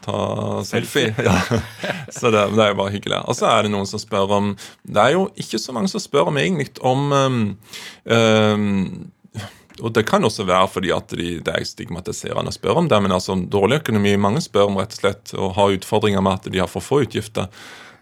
ta 0.02 0.22
selfie. 0.66 1.12
Ja. 1.22 1.36
Så 2.18 2.32
det, 2.34 2.48
det 2.56 2.64
er 2.64 2.72
jo 2.72 2.80
bare 2.80 2.96
hyggelig. 2.96 3.20
Og 3.30 3.38
så 3.38 3.50
er 3.52 3.66
det 3.66 3.74
noen 3.74 3.90
som 3.90 4.02
spør 4.02 4.34
om 4.40 4.50
Det 4.82 5.04
er 5.04 5.14
jo 5.14 5.28
ikke 5.38 5.60
så 5.62 5.76
mange 5.76 5.92
som 5.92 6.02
spør 6.02 6.32
om 6.32 6.40
egentlig 6.42 6.72
om 6.82 7.12
um, 7.14 7.40
um, 8.10 8.72
og 9.84 9.92
Det 9.94 10.08
kan 10.10 10.26
også 10.26 10.48
være 10.48 10.70
fordi 10.74 10.90
at 10.96 11.14
de, 11.14 11.36
det 11.46 11.54
er 11.54 11.66
stigmatiserende 11.68 12.50
å 12.50 12.56
spørre 12.56 12.82
om 12.82 12.88
det. 12.90 12.98
Men 13.04 13.14
altså, 13.14 13.36
dårlig 13.38 13.84
økonomi 13.84 14.16
mange 14.18 14.42
spør 14.42 14.72
om 14.72 14.80
rett 14.82 14.96
og 14.96 15.02
slett 15.04 15.34
og 15.38 15.54
har 15.60 15.76
utfordringer 15.76 16.24
med 16.26 16.40
at 16.40 16.50
de 16.54 16.64
har 16.64 16.72
for 16.72 16.82
få 16.82 17.04
utgifter. 17.06 17.52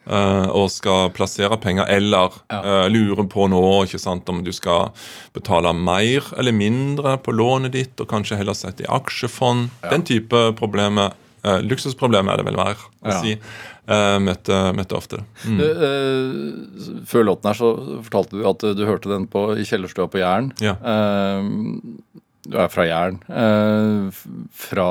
Eh, 0.06 0.48
og 0.50 0.70
skal 0.74 1.12
plassere 1.16 1.58
penger, 1.62 1.90
eller 1.92 2.34
uh, 2.54 2.58
eh, 2.62 2.88
lurer 2.94 3.28
på 3.32 3.48
nå 3.52 3.62
sant, 4.02 4.30
om 4.30 4.44
du 4.46 4.52
skal 4.56 4.92
betale 5.34 5.74
mer 5.74 6.26
eller 6.38 6.56
mindre 6.56 7.18
på 7.22 7.36
lånet 7.36 7.76
ditt, 7.76 8.00
og 8.02 8.10
kanskje 8.10 8.40
heller 8.40 8.58
sette 8.58 8.86
i 8.86 8.90
aksjefond. 8.90 9.70
Den 9.90 10.08
type 10.08 10.50
problemer, 10.60 11.14
Uh, 11.46 11.60
luksusproblemer 11.62 12.34
er 12.34 12.40
det 12.42 12.46
vel 12.48 12.56
mer 12.58 12.80
å 13.06 13.12
Ja. 13.12 13.22
si, 13.22 13.36
Uh, 13.86 14.18
møtte, 14.18 14.74
møtte 14.74 14.96
ofte. 14.98 15.20
Mm. 15.46 15.60
Du, 15.60 15.66
uh, 15.78 17.04
før 17.06 17.28
låten 17.28 17.52
her 17.52 17.54
så 17.54 17.68
fortalte 18.02 18.40
du 18.40 18.48
at 18.50 18.66
du 18.74 18.82
hørte 18.82 19.12
den 19.12 19.28
på, 19.30 19.44
i 19.54 19.62
kjellerstua 19.62 20.08
på 20.10 20.24
Jæren. 20.24 20.48
Ja. 20.58 20.74
Eh, 20.82 21.46
du 22.46 22.58
er 22.62 22.70
fra 22.72 22.86
Jæren. 22.88 23.18
Eh, 23.30 24.22
fra 24.54 24.88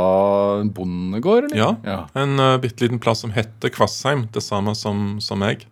en 0.60 0.70
bondegård, 0.74 1.48
eller? 1.48 1.58
Ja. 1.58 1.70
ja. 1.86 1.98
En 2.18 2.38
uh, 2.40 2.56
bitte 2.62 2.84
liten 2.84 3.00
plass 3.02 3.22
som 3.24 3.34
heter 3.34 3.72
Kvassheim, 3.74 4.26
det 4.34 4.42
samme 4.44 4.74
som, 4.78 5.18
som 5.24 5.40
meg, 5.42 5.66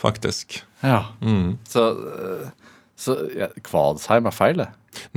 faktisk. 0.00 0.60
Ja. 0.84 1.06
Mm. 1.20 1.56
Så, 1.68 1.88
eh, 1.90 2.50
så 2.96 3.16
ja, 3.36 3.50
Kvadsheim 3.66 4.28
er 4.28 4.36
feil, 4.36 4.62
det. 4.62 4.68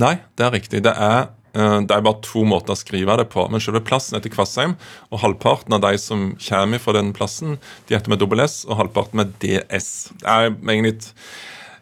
Nei, 0.02 0.16
det 0.40 0.48
er 0.48 0.56
riktig. 0.58 0.82
Det 0.88 0.96
er, 0.96 1.30
uh, 1.56 1.78
det 1.86 1.96
er 1.96 2.08
bare 2.08 2.24
to 2.26 2.44
måter 2.48 2.76
å 2.76 2.80
skrive 2.80 3.20
det 3.22 3.30
på. 3.34 3.46
Men 3.52 3.64
selve 3.64 3.84
plassen 3.86 4.18
heter 4.18 4.34
Kvassheim, 4.34 4.76
og 5.14 5.24
halvparten 5.24 5.78
av 5.78 5.86
de 5.86 5.94
som 6.02 6.32
kommer 6.50 6.82
fra 6.84 6.98
den 6.98 7.14
plassen, 7.16 7.60
de 7.88 7.98
heter 7.98 8.16
med 8.16 8.24
dobbel 8.24 8.44
S, 8.48 8.64
og 8.68 8.82
halvparten 8.82 9.22
med 9.22 9.38
DS. 9.46 10.10
Det 10.18 10.28
er 10.28 10.52
egentlig 10.52 10.98
et- 10.98 11.14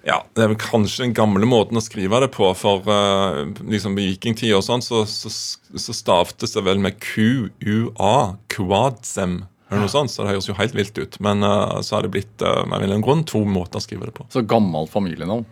ja, 0.08 0.22
Det 0.34 0.44
er 0.44 0.52
vel 0.54 0.60
kanskje 0.62 1.04
den 1.04 1.16
gamle 1.18 1.48
måten 1.50 1.80
å 1.80 1.84
skrive 1.84 2.22
det 2.24 2.30
på, 2.32 2.48
for 2.56 2.86
uh, 2.88 3.44
liksom 3.68 3.98
i 4.00 4.14
vikingtida 4.14 4.62
sånn, 4.64 4.84
så, 4.86 5.02
så, 5.10 5.28
så 5.28 5.96
stavtes 5.96 6.56
det 6.56 6.64
vel 6.64 6.80
med 6.80 6.96
QUA, 7.04 8.14
Quadsem, 8.54 9.42
eller 9.68 9.84
noe 9.84 9.92
sånt, 9.92 10.14
så 10.14 10.24
det 10.24 10.32
høres 10.32 10.48
jo 10.48 10.56
helt 10.56 10.78
vilt 10.78 10.96
ut. 10.96 11.20
Men 11.24 11.44
uh, 11.44 11.82
så 11.84 11.98
har 11.98 12.08
det 12.08 12.14
blitt 12.16 12.46
uh, 12.46 12.64
med 12.72 12.88
en 12.88 13.04
grunn 13.04 13.26
to 13.28 13.44
måter 13.44 13.82
å 13.82 13.84
skrive 13.84 14.08
det 14.08 14.16
på. 14.16 14.30
Så 14.32 14.46
gammel 14.48 14.88
familienavn. 14.92 15.44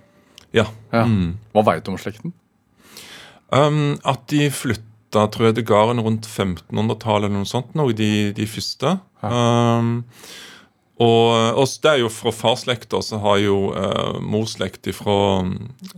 Ja. 0.55 0.69
Ja. 0.93 1.03
Mm. 1.03 1.35
Hva 1.51 1.65
veit 1.67 1.83
du 1.83 1.91
om 1.91 1.99
slekten? 1.99 2.31
Um, 3.51 3.97
at 4.07 4.23
de 4.31 4.47
flytta 4.55 5.27
tror 5.35 5.49
jeg, 5.49 5.59
til 5.59 5.67
gården 5.67 5.99
rundt 6.03 6.31
1500-tallet 6.31 7.27
eller 7.27 7.41
noe 7.41 7.49
sånt, 7.49 7.75
noe, 7.75 7.91
de, 7.95 8.31
de 8.35 8.47
første. 8.47 8.95
Um, 9.19 9.97
og, 10.95 11.57
og 11.59 11.67
det 11.83 11.89
er 11.91 11.99
jo 11.99 12.09
fra 12.13 12.31
farsslekta, 12.31 13.01
så 13.03 13.19
har 13.19 13.39
jo 13.43 13.57
eh, 13.75 14.19
morslekt 14.23 14.87
fra 14.95 15.43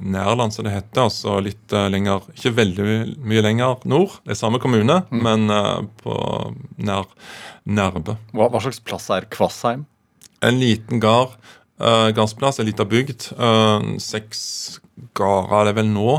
Nærland, 0.02 0.56
som 0.56 0.66
det 0.66 0.74
heter. 0.74 1.04
Altså 1.06 1.36
litt 1.44 1.76
eh, 1.76 1.90
lenger 1.94 2.26
Ikke 2.34 2.56
veldig 2.58 2.88
mye 3.22 3.44
lenger 3.46 3.84
nord. 3.86 4.18
Det 4.26 4.34
er 4.34 4.40
samme 4.42 4.62
kommune, 4.64 5.04
men 5.14 5.54
eh, 5.54 5.84
på 6.02 6.18
nær 6.82 7.06
Nærbø. 7.68 8.18
Hva, 8.34 8.50
hva 8.50 8.64
slags 8.64 8.82
plass 8.82 9.10
er 9.14 9.30
Kvassheim? 9.30 9.86
En 10.46 10.58
liten 10.62 11.02
gard. 11.04 11.38
Uh, 11.78 12.10
gardsplass, 12.16 12.60
ei 12.60 12.66
lita 12.72 12.86
bygd. 12.90 13.32
eh, 13.38 13.98
seks 14.02 14.80
gårder 15.18 15.54
er 15.60 15.66
det 15.68 15.76
vel 15.78 15.90
nå. 15.92 16.14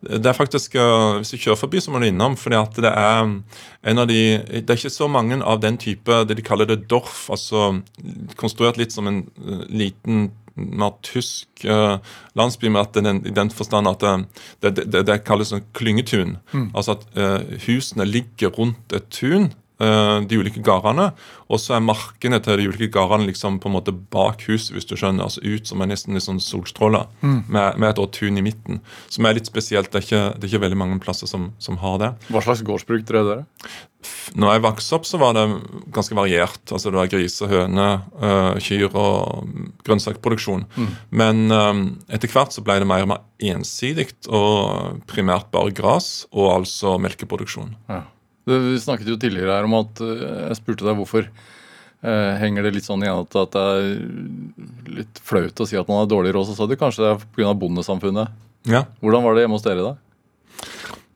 Det 0.00 0.26
er 0.26 0.36
faktisk, 0.36 0.74
eh, 0.74 1.18
Hvis 1.18 1.30
du 1.30 1.36
kjører 1.36 1.58
forbi, 1.58 1.80
så 1.80 1.90
må 1.90 2.00
du 2.00 2.06
innom. 2.06 2.36
fordi 2.36 2.56
at 2.56 2.74
det 2.74 2.92
er 2.92 3.42
en 3.84 3.98
av 3.98 4.06
de, 4.06 4.38
det 4.38 4.70
er 4.70 4.76
ikke 4.76 4.90
så 4.90 5.08
mange 5.08 5.42
av 5.42 5.60
den 5.60 5.76
type 5.76 6.24
det 6.26 6.36
de 6.36 6.42
kaller 6.42 6.66
det 6.66 6.88
Dorf. 6.88 7.30
altså 7.30 7.82
Konstruert 8.36 8.76
litt 8.76 8.92
som 8.92 9.06
en 9.06 9.30
eh, 9.46 9.66
liten 9.68 10.32
mer 10.54 10.92
tysk 11.02 11.64
uh, 11.64 11.96
landsby, 12.36 12.68
med 12.68 12.80
at 12.80 12.94
den, 12.94 13.26
i 13.26 13.30
den 13.30 13.50
forstand 13.50 13.88
at 13.88 14.00
det, 14.60 14.76
det, 14.76 14.92
det, 14.92 15.06
det 15.06 15.24
kalles 15.24 15.52
en 15.52 15.64
klyngetun. 15.72 16.36
Altså 16.74 16.92
at 16.92 17.06
eh, 17.16 17.58
husene 17.66 18.04
ligger 18.04 18.48
rundt 18.48 18.92
et 18.92 19.08
tun 19.08 19.48
eh, 19.48 19.61
de 19.78 20.36
ulike 20.38 20.60
gårdene, 20.62 21.08
og 21.50 21.58
så 21.58 21.74
er 21.74 21.84
markene 21.84 22.38
til 22.44 22.60
de 22.60 22.68
ulike 22.70 22.92
gårdene 22.94 23.26
liksom 23.26 23.56
på 23.58 23.70
en 23.70 23.74
måte 23.74 23.92
bak 23.92 24.44
huset, 24.46 24.72
hvis 24.76 24.86
du 24.86 24.94
skjønner. 24.94 25.26
altså 25.26 25.42
Ut 25.42 25.66
som 25.66 25.82
er 25.82 25.90
nesten 25.90 26.14
litt 26.14 26.26
sånn 26.26 26.38
solstråler, 26.42 27.08
med, 27.22 27.78
med 27.80 27.88
et 27.88 27.98
årtun 27.98 28.38
i 28.38 28.44
midten. 28.44 28.78
Som 29.10 29.26
er 29.26 29.34
litt 29.38 29.50
spesielt. 29.50 29.90
Det 29.90 29.98
er 29.98 30.06
ikke, 30.06 30.22
det 30.36 30.46
er 30.46 30.52
ikke 30.52 30.62
veldig 30.66 30.78
mange 30.78 31.00
plasser 31.02 31.26
som, 31.30 31.50
som 31.58 31.80
har 31.82 31.98
det. 32.02 32.12
Hva 32.30 32.44
slags 32.44 32.62
gårdsbruk 32.66 33.02
drev 33.08 33.32
dere? 33.32 33.46
Når 34.38 34.54
jeg 34.54 34.62
vokste 34.64 34.96
opp, 34.96 35.06
så 35.06 35.18
var 35.20 35.34
det 35.36 35.44
ganske 35.94 36.16
variert. 36.16 36.62
altså 36.70 36.90
Det 36.90 36.98
var 36.98 37.10
griser, 37.12 37.50
høner, 37.50 38.00
øh, 38.22 38.56
kyr 38.62 38.88
og 38.98 39.50
grønnsakproduksjon. 39.86 40.64
Men 41.10 41.44
øh, 41.50 41.84
etter 42.12 42.30
hvert 42.32 42.54
så 42.54 42.64
ble 42.64 42.80
det 42.82 42.88
mer 42.88 43.04
og 43.04 43.12
mer 43.12 43.22
ensidig 43.42 44.08
og 44.28 45.02
primært 45.10 45.50
bare 45.54 45.74
gras 45.74 46.24
og 46.32 46.50
altså 46.60 46.96
melkeproduksjon. 47.02 47.76
Ja. 47.90 48.02
Vi 48.48 48.78
snakket 48.82 49.10
jo 49.12 49.18
tidligere 49.20 49.54
her 49.54 49.68
om 49.68 49.76
at 49.78 50.00
eh, 50.02 50.22
jeg 50.48 50.58
spurte 50.58 50.86
deg 50.86 50.98
hvorfor 50.98 51.26
eh, 51.28 52.32
henger 52.42 52.66
det 52.66 52.74
litt 52.76 52.88
sånn 52.88 53.04
igjen 53.04 53.22
at 53.22 53.54
det 53.54 53.62
er 53.62 54.96
litt 55.00 55.20
flaut 55.22 55.62
å 55.62 55.68
si 55.68 55.78
at 55.78 55.90
man 55.90 56.02
har 56.02 56.10
dårlig 56.10 56.34
råd. 56.34 56.50
Så 56.50 56.56
sa 56.58 56.66
du 56.66 56.78
kanskje 56.78 57.04
det 57.04 57.12
er 57.14 57.26
pga. 57.36 57.52
bondesamfunnet. 57.54 58.40
Ja, 58.70 58.86
Hvordan 59.02 59.24
var 59.26 59.34
det 59.34 59.44
hjemme 59.44 59.58
hos 59.58 59.66
dere 59.66 59.86
da? 59.92 59.94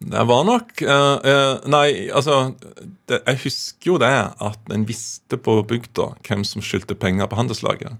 Det 0.07 0.22
var 0.29 0.43
nok 0.45 0.83
uh, 0.85 1.18
uh, 1.24 1.68
Nei, 1.72 2.11
altså 2.12 2.53
det, 3.09 3.16
Jeg 3.22 3.39
husker 3.47 3.89
jo 3.95 3.99
det 4.03 4.11
at 4.12 4.74
en 4.74 4.85
visste 4.85 5.39
på 5.41 5.55
bygda 5.64 6.11
hvem 6.27 6.43
som 6.45 6.64
skyldte 6.64 6.99
penger 7.01 7.31
på 7.31 7.39
handelslaget. 7.39 7.97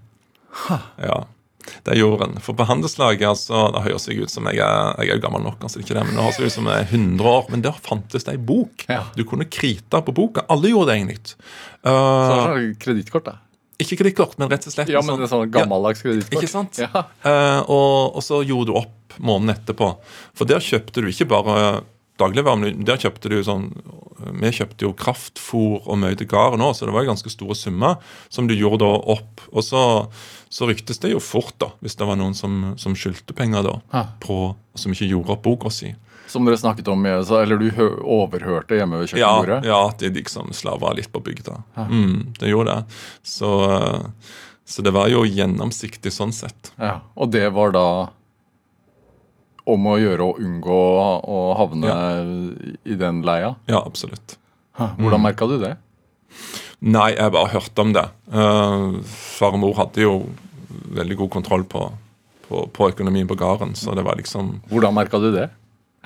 Ha. 0.67 0.77
Ja, 1.01 1.17
det 1.85 1.97
gjorde 1.97 2.17
jorden. 2.17 2.37
For 2.43 2.55
på 2.57 2.65
handelslaget 2.69 3.27
altså, 3.27 3.65
Det 3.75 3.81
høres 3.87 4.07
jeg 4.07 4.21
ut 4.23 4.31
som 4.33 4.47
jeg 4.49 4.61
er, 4.63 4.93
jeg 5.03 5.17
er 5.17 5.23
gammel 5.23 5.43
nok, 5.43 5.59
altså 5.67 5.81
ikke 5.81 5.95
det, 5.97 6.03
men 6.07 6.15
det 6.15 6.23
høres 6.27 6.39
ut 6.39 6.55
som 6.55 6.69
jeg 6.71 6.85
er 6.85 6.91
100 6.93 7.31
år. 7.31 7.49
Men 7.53 7.65
der 7.65 7.81
fantes 7.83 8.23
det 8.27 8.35
ei 8.35 8.39
bok. 8.51 8.85
Ja. 8.89 9.01
Du 9.17 9.23
kunne 9.27 9.45
krite 9.51 10.01
på 10.07 10.15
boka. 10.15 10.45
Alle 10.53 10.71
gjorde 10.71 10.91
det 10.93 10.99
egentlig. 11.01 11.19
Så 11.27 11.35
det 11.37 11.91
Uh, 11.91 11.93
er 11.93 12.47
sånn 12.47 12.71
Kredittkort, 12.81 13.27
da. 13.29 13.35
ikke 13.79 13.99
kredittkort, 14.01 14.33
men 14.41 14.49
rett 14.51 14.65
og 14.67 14.73
slett 14.73 14.89
Ja, 14.91 14.99
men 15.05 15.19
det 15.21 15.27
er 15.27 15.31
sånn 15.31 15.51
gammeldags 15.53 16.01
kredittkort. 16.03 16.41
Ikke 16.41 16.49
sant? 16.51 16.79
Ja. 16.81 17.03
Eh, 17.23 17.59
og, 17.69 18.17
og 18.17 18.23
så 18.25 18.41
gjorde 18.43 18.71
du 18.71 18.79
opp 18.81 19.15
måneden 19.23 19.53
etterpå. 19.55 19.91
For 20.35 20.49
der 20.49 20.59
kjøpte 20.63 21.03
du 21.05 21.07
ikke 21.11 21.29
bare 21.31 21.57
dagligvarer, 22.19 22.59
men 22.63 22.83
der 22.87 22.97
kjøpte 22.99 23.29
du 23.31 23.37
sånn 23.45 23.69
Vi 24.19 24.49
kjøpte 24.51 24.81
jo 24.87 24.93
kraftfôr 24.97 25.83
og 25.85 25.97
mye 26.01 26.15
til 26.17 26.27
gården 26.27 26.63
òg, 26.65 26.73
så 26.75 26.85
det 26.89 26.93
var 26.95 27.05
ganske 27.05 27.29
store 27.29 27.55
summer 27.55 27.95
som 28.33 28.47
du 28.49 28.55
gjorde 28.57 28.79
da 28.85 28.89
opp. 29.13 29.41
Og 29.53 29.63
så, 29.63 29.81
så 30.49 30.67
ryktes 30.69 30.99
det 31.03 31.11
jo 31.13 31.19
fort, 31.21 31.53
da, 31.61 31.71
hvis 31.85 31.95
det 31.99 32.07
var 32.09 32.17
noen 32.17 32.33
som, 32.37 32.73
som 32.81 32.95
skyldte 32.97 33.35
penger 33.37 33.63
da, 33.67 33.75
Ja. 33.93 34.03
på, 34.23 34.55
som 34.75 34.91
ikke 34.95 35.09
gjorde 35.11 35.35
opp 35.37 35.43
boka 35.45 35.69
si. 35.73 35.93
Som 36.27 36.43
dere 36.43 36.57
snakket 36.59 36.89
om, 36.91 37.05
eller 37.07 37.57
du 37.61 37.69
overhørte 38.03 38.75
hjemme 38.75 38.97
ved 38.99 39.13
Ja, 39.13 39.29
kjøkkenbordet? 39.37 39.69
ja, 39.69 39.77
at 39.87 40.01
de 40.03 40.09
liksom 40.17 40.49
slava 40.53 40.91
litt 40.97 41.11
på 41.13 41.21
bygda. 41.23 41.61
Mm, 41.77 42.33
det 42.39 42.49
gjorde 42.51 42.73
det. 42.73 42.99
Så, 43.23 43.51
eh, 43.71 44.09
så 44.67 44.83
det 44.83 44.91
var 44.91 45.07
jo 45.07 45.21
gjennomsiktig 45.23 46.11
sånn 46.11 46.33
sett. 46.35 46.73
Ja, 46.75 46.97
Og 47.15 47.31
det 47.31 47.45
var 47.55 47.71
da 47.71 47.85
om 49.67 49.89
å 49.91 49.97
gjøre 49.99 50.25
å 50.25 50.37
unngå 50.39 50.79
å 51.27 51.39
havne 51.59 51.97
i 52.87 52.97
den 52.99 53.21
leia? 53.27 53.55
Ja, 53.69 53.81
absolutt. 53.83 54.37
Hvordan 54.77 55.23
merka 55.23 55.47
du 55.49 55.57
det? 55.61 55.75
Nei, 56.85 57.11
jeg 57.15 57.33
bare 57.33 57.49
hørte 57.55 57.83
om 57.83 57.93
det. 57.95 58.05
Uh, 58.29 58.99
far 59.09 59.55
og 59.57 59.63
mor 59.63 59.77
hadde 59.79 60.03
jo 60.03 60.17
veldig 60.97 61.17
god 61.23 61.31
kontroll 61.33 61.65
på, 61.69 61.87
på, 62.47 62.67
på 62.73 62.89
økonomien 62.91 63.29
på 63.29 63.37
gården, 63.39 63.73
så 63.77 63.95
det 63.97 64.05
var 64.05 64.19
liksom 64.19 64.59
Hvordan 64.69 64.95
merka 64.95 65.19
du 65.21 65.31
det? 65.33 65.49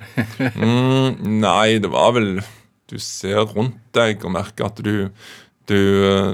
mm, 0.39 1.19
Nei, 1.43 1.77
det 1.83 1.91
var 1.91 2.15
vel 2.15 2.39
Du 2.89 2.95
ser 3.03 3.43
rundt 3.51 3.77
deg 3.93 4.23
og 4.25 4.33
merker 4.33 4.69
at 4.71 4.79
du 4.81 5.11
Du, 5.69 5.77
eh, 6.07 6.31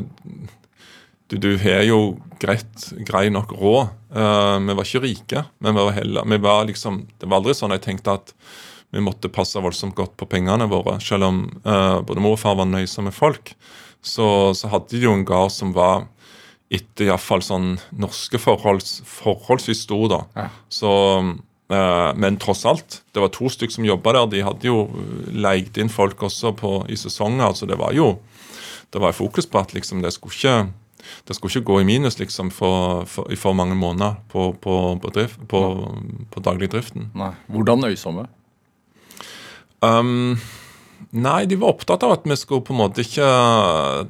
du, 1.28 1.38
du 1.38 1.52
har 1.60 1.84
jo 1.88 2.18
greit, 2.40 2.90
grei 3.08 3.28
nok 3.34 3.52
råd. 3.58 3.94
Uh, 4.16 4.58
vi 4.64 4.76
var 4.78 4.88
ikke 4.88 5.04
rike, 5.04 5.44
men 5.60 5.76
vi 5.76 5.84
var 5.84 5.96
heller 5.98 6.28
vi 6.32 6.38
var 6.42 6.68
liksom, 6.70 7.02
Det 7.20 7.28
var 7.28 7.42
aldri 7.42 7.56
sånn 7.58 7.74
jeg 7.76 7.84
tenkte 7.84 8.16
at 8.16 8.32
vi 8.96 9.04
måtte 9.04 9.28
passe 9.34 9.60
voldsomt 9.60 9.98
godt 9.98 10.16
på 10.20 10.30
pengene 10.32 10.70
våre. 10.72 10.96
Selv 11.04 11.28
om 11.28 11.42
uh, 11.68 12.00
både 12.08 12.24
mor 12.24 12.38
og 12.38 12.42
far 12.42 12.56
var 12.60 12.70
nøysomme 12.70 13.12
folk, 13.12 13.52
så, 14.00 14.54
så 14.56 14.72
hadde 14.72 14.96
de 14.96 15.04
jo 15.04 15.16
en 15.18 15.28
gard 15.28 15.52
som 15.52 15.74
var 15.76 16.08
etter 16.74 17.08
iallfall 17.08 17.44
sånn 17.44 17.76
norske 17.96 18.40
forholds, 18.40 19.02
forholdsvis 19.08 19.86
stor, 19.88 20.08
da. 20.12 20.22
Ja. 20.36 20.48
Så 20.68 20.92
eh, 21.24 22.10
Men 22.20 22.40
tross 22.44 22.66
alt, 22.68 23.02
det 23.16 23.24
var 23.24 23.32
to 23.32 23.48
stykker 23.52 23.78
som 23.78 23.88
jobba 23.88 24.18
der. 24.18 24.28
De 24.34 24.42
hadde 24.44 24.68
jo 24.68 24.82
leid 25.32 25.80
inn 25.80 25.92
folk 25.92 26.26
også 26.28 26.52
på, 26.60 26.74
i 26.92 27.00
sesonger. 27.00 27.56
så 27.56 27.70
Det 27.72 27.80
var 27.80 27.96
jo 27.96 28.18
det 28.92 29.00
var 29.04 29.16
fokus 29.16 29.48
på 29.48 29.60
at 29.60 29.74
liksom 29.76 30.02
det 30.04 30.14
skulle 30.16 30.36
ikke 30.36 30.58
det 31.28 31.38
skulle 31.38 31.54
ikke 31.54 31.72
gå 31.72 31.82
i 31.82 31.88
minus 31.88 32.20
liksom 32.20 32.52
for, 32.54 33.06
for, 33.10 33.30
i 33.32 33.40
for 33.40 33.58
mange 33.58 33.78
måneder 33.78 34.20
på, 34.32 34.52
på, 34.62 34.78
på, 35.04 35.14
drift, 35.16 35.42
på, 35.52 35.62
på 36.34 36.46
dagligdriften. 36.46 37.12
Nei. 37.18 37.34
Hvordan 37.52 37.84
nøysomme? 37.86 38.28
Um, 39.86 40.40
nei, 41.14 41.46
de 41.46 41.58
var 41.62 41.76
opptatt 41.76 42.04
av 42.06 42.16
at 42.16 42.26
vi 42.26 42.38
skulle 42.40 42.66
på 42.66 42.74
en 42.74 42.82
måte 42.82 43.06
ikke 43.06 43.28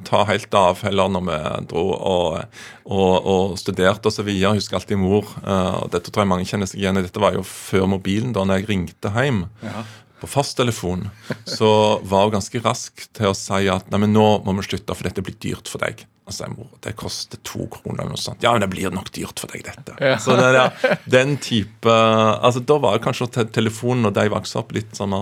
ta 0.08 0.24
helt 0.30 0.54
av 0.56 0.80
heller 0.86 1.12
når 1.12 1.26
vi 1.28 1.38
dro 1.72 1.84
og, 1.92 2.58
og, 2.88 3.14
og 3.18 3.56
studerte 3.60 4.08
osv. 4.08 4.30
Jeg 4.32 4.60
husker 4.60 4.80
alltid 4.80 5.00
mor, 5.00 5.28
eh, 5.44 5.78
og 5.82 5.92
dette 5.92 6.10
tror 6.10 6.24
jeg 6.24 6.32
mange 6.32 6.48
kjenner 6.48 6.70
seg 6.70 6.80
igjen 6.80 7.00
i, 7.00 7.04
dette 7.04 7.22
var 7.22 7.36
jo 7.36 7.44
før 7.46 7.88
mobilen, 7.98 8.32
da 8.36 8.46
når 8.48 8.62
jeg 8.62 8.70
ringte 8.72 9.12
hjem 9.14 9.46
Ja. 9.64 9.84
På 10.20 10.28
fasttelefon, 10.30 11.08
så 11.46 11.70
var 12.02 12.26
hun 12.26 12.36
ganske 12.38 12.62
rask 12.64 13.04
til 13.16 13.30
å 13.30 13.36
si 13.36 13.68
at 13.70 13.90
nei, 13.92 14.00
men 14.04 14.14
nå 14.16 14.26
må 14.44 14.54
vi 14.58 14.66
slutte, 14.66 14.96
for 14.96 15.08
dette 15.08 15.24
blir 15.24 15.36
dyrt 15.42 15.70
for 15.70 15.82
deg. 15.84 16.04
Altså, 16.28 16.48
mor 16.52 16.74
det 16.84 16.92
koster 16.98 17.40
to 17.46 17.64
kroner 17.72 18.02
eller 18.02 18.12
noe 18.12 18.20
sånt. 18.20 18.42
Ja, 18.44 18.52
men 18.52 18.60
det 18.60 18.68
blir 18.74 18.92
nok 18.92 19.08
dyrt 19.16 19.40
for 19.40 19.48
deg, 19.52 19.64
dette. 19.64 19.94
Ja. 19.96 20.18
Så 20.20 20.36
det 20.36 20.50
ja, 20.52 20.66
den 21.08 21.38
type 21.40 21.88
altså 21.88 22.60
Da 22.68 22.76
var 22.82 23.00
kanskje 23.00 23.30
te 23.32 23.46
telefonen 23.54 24.10
og 24.10 24.16
de 24.18 24.26
vokste 24.28 24.60
opp 24.60 24.74
litt 24.76 24.92
sånn 24.98 25.14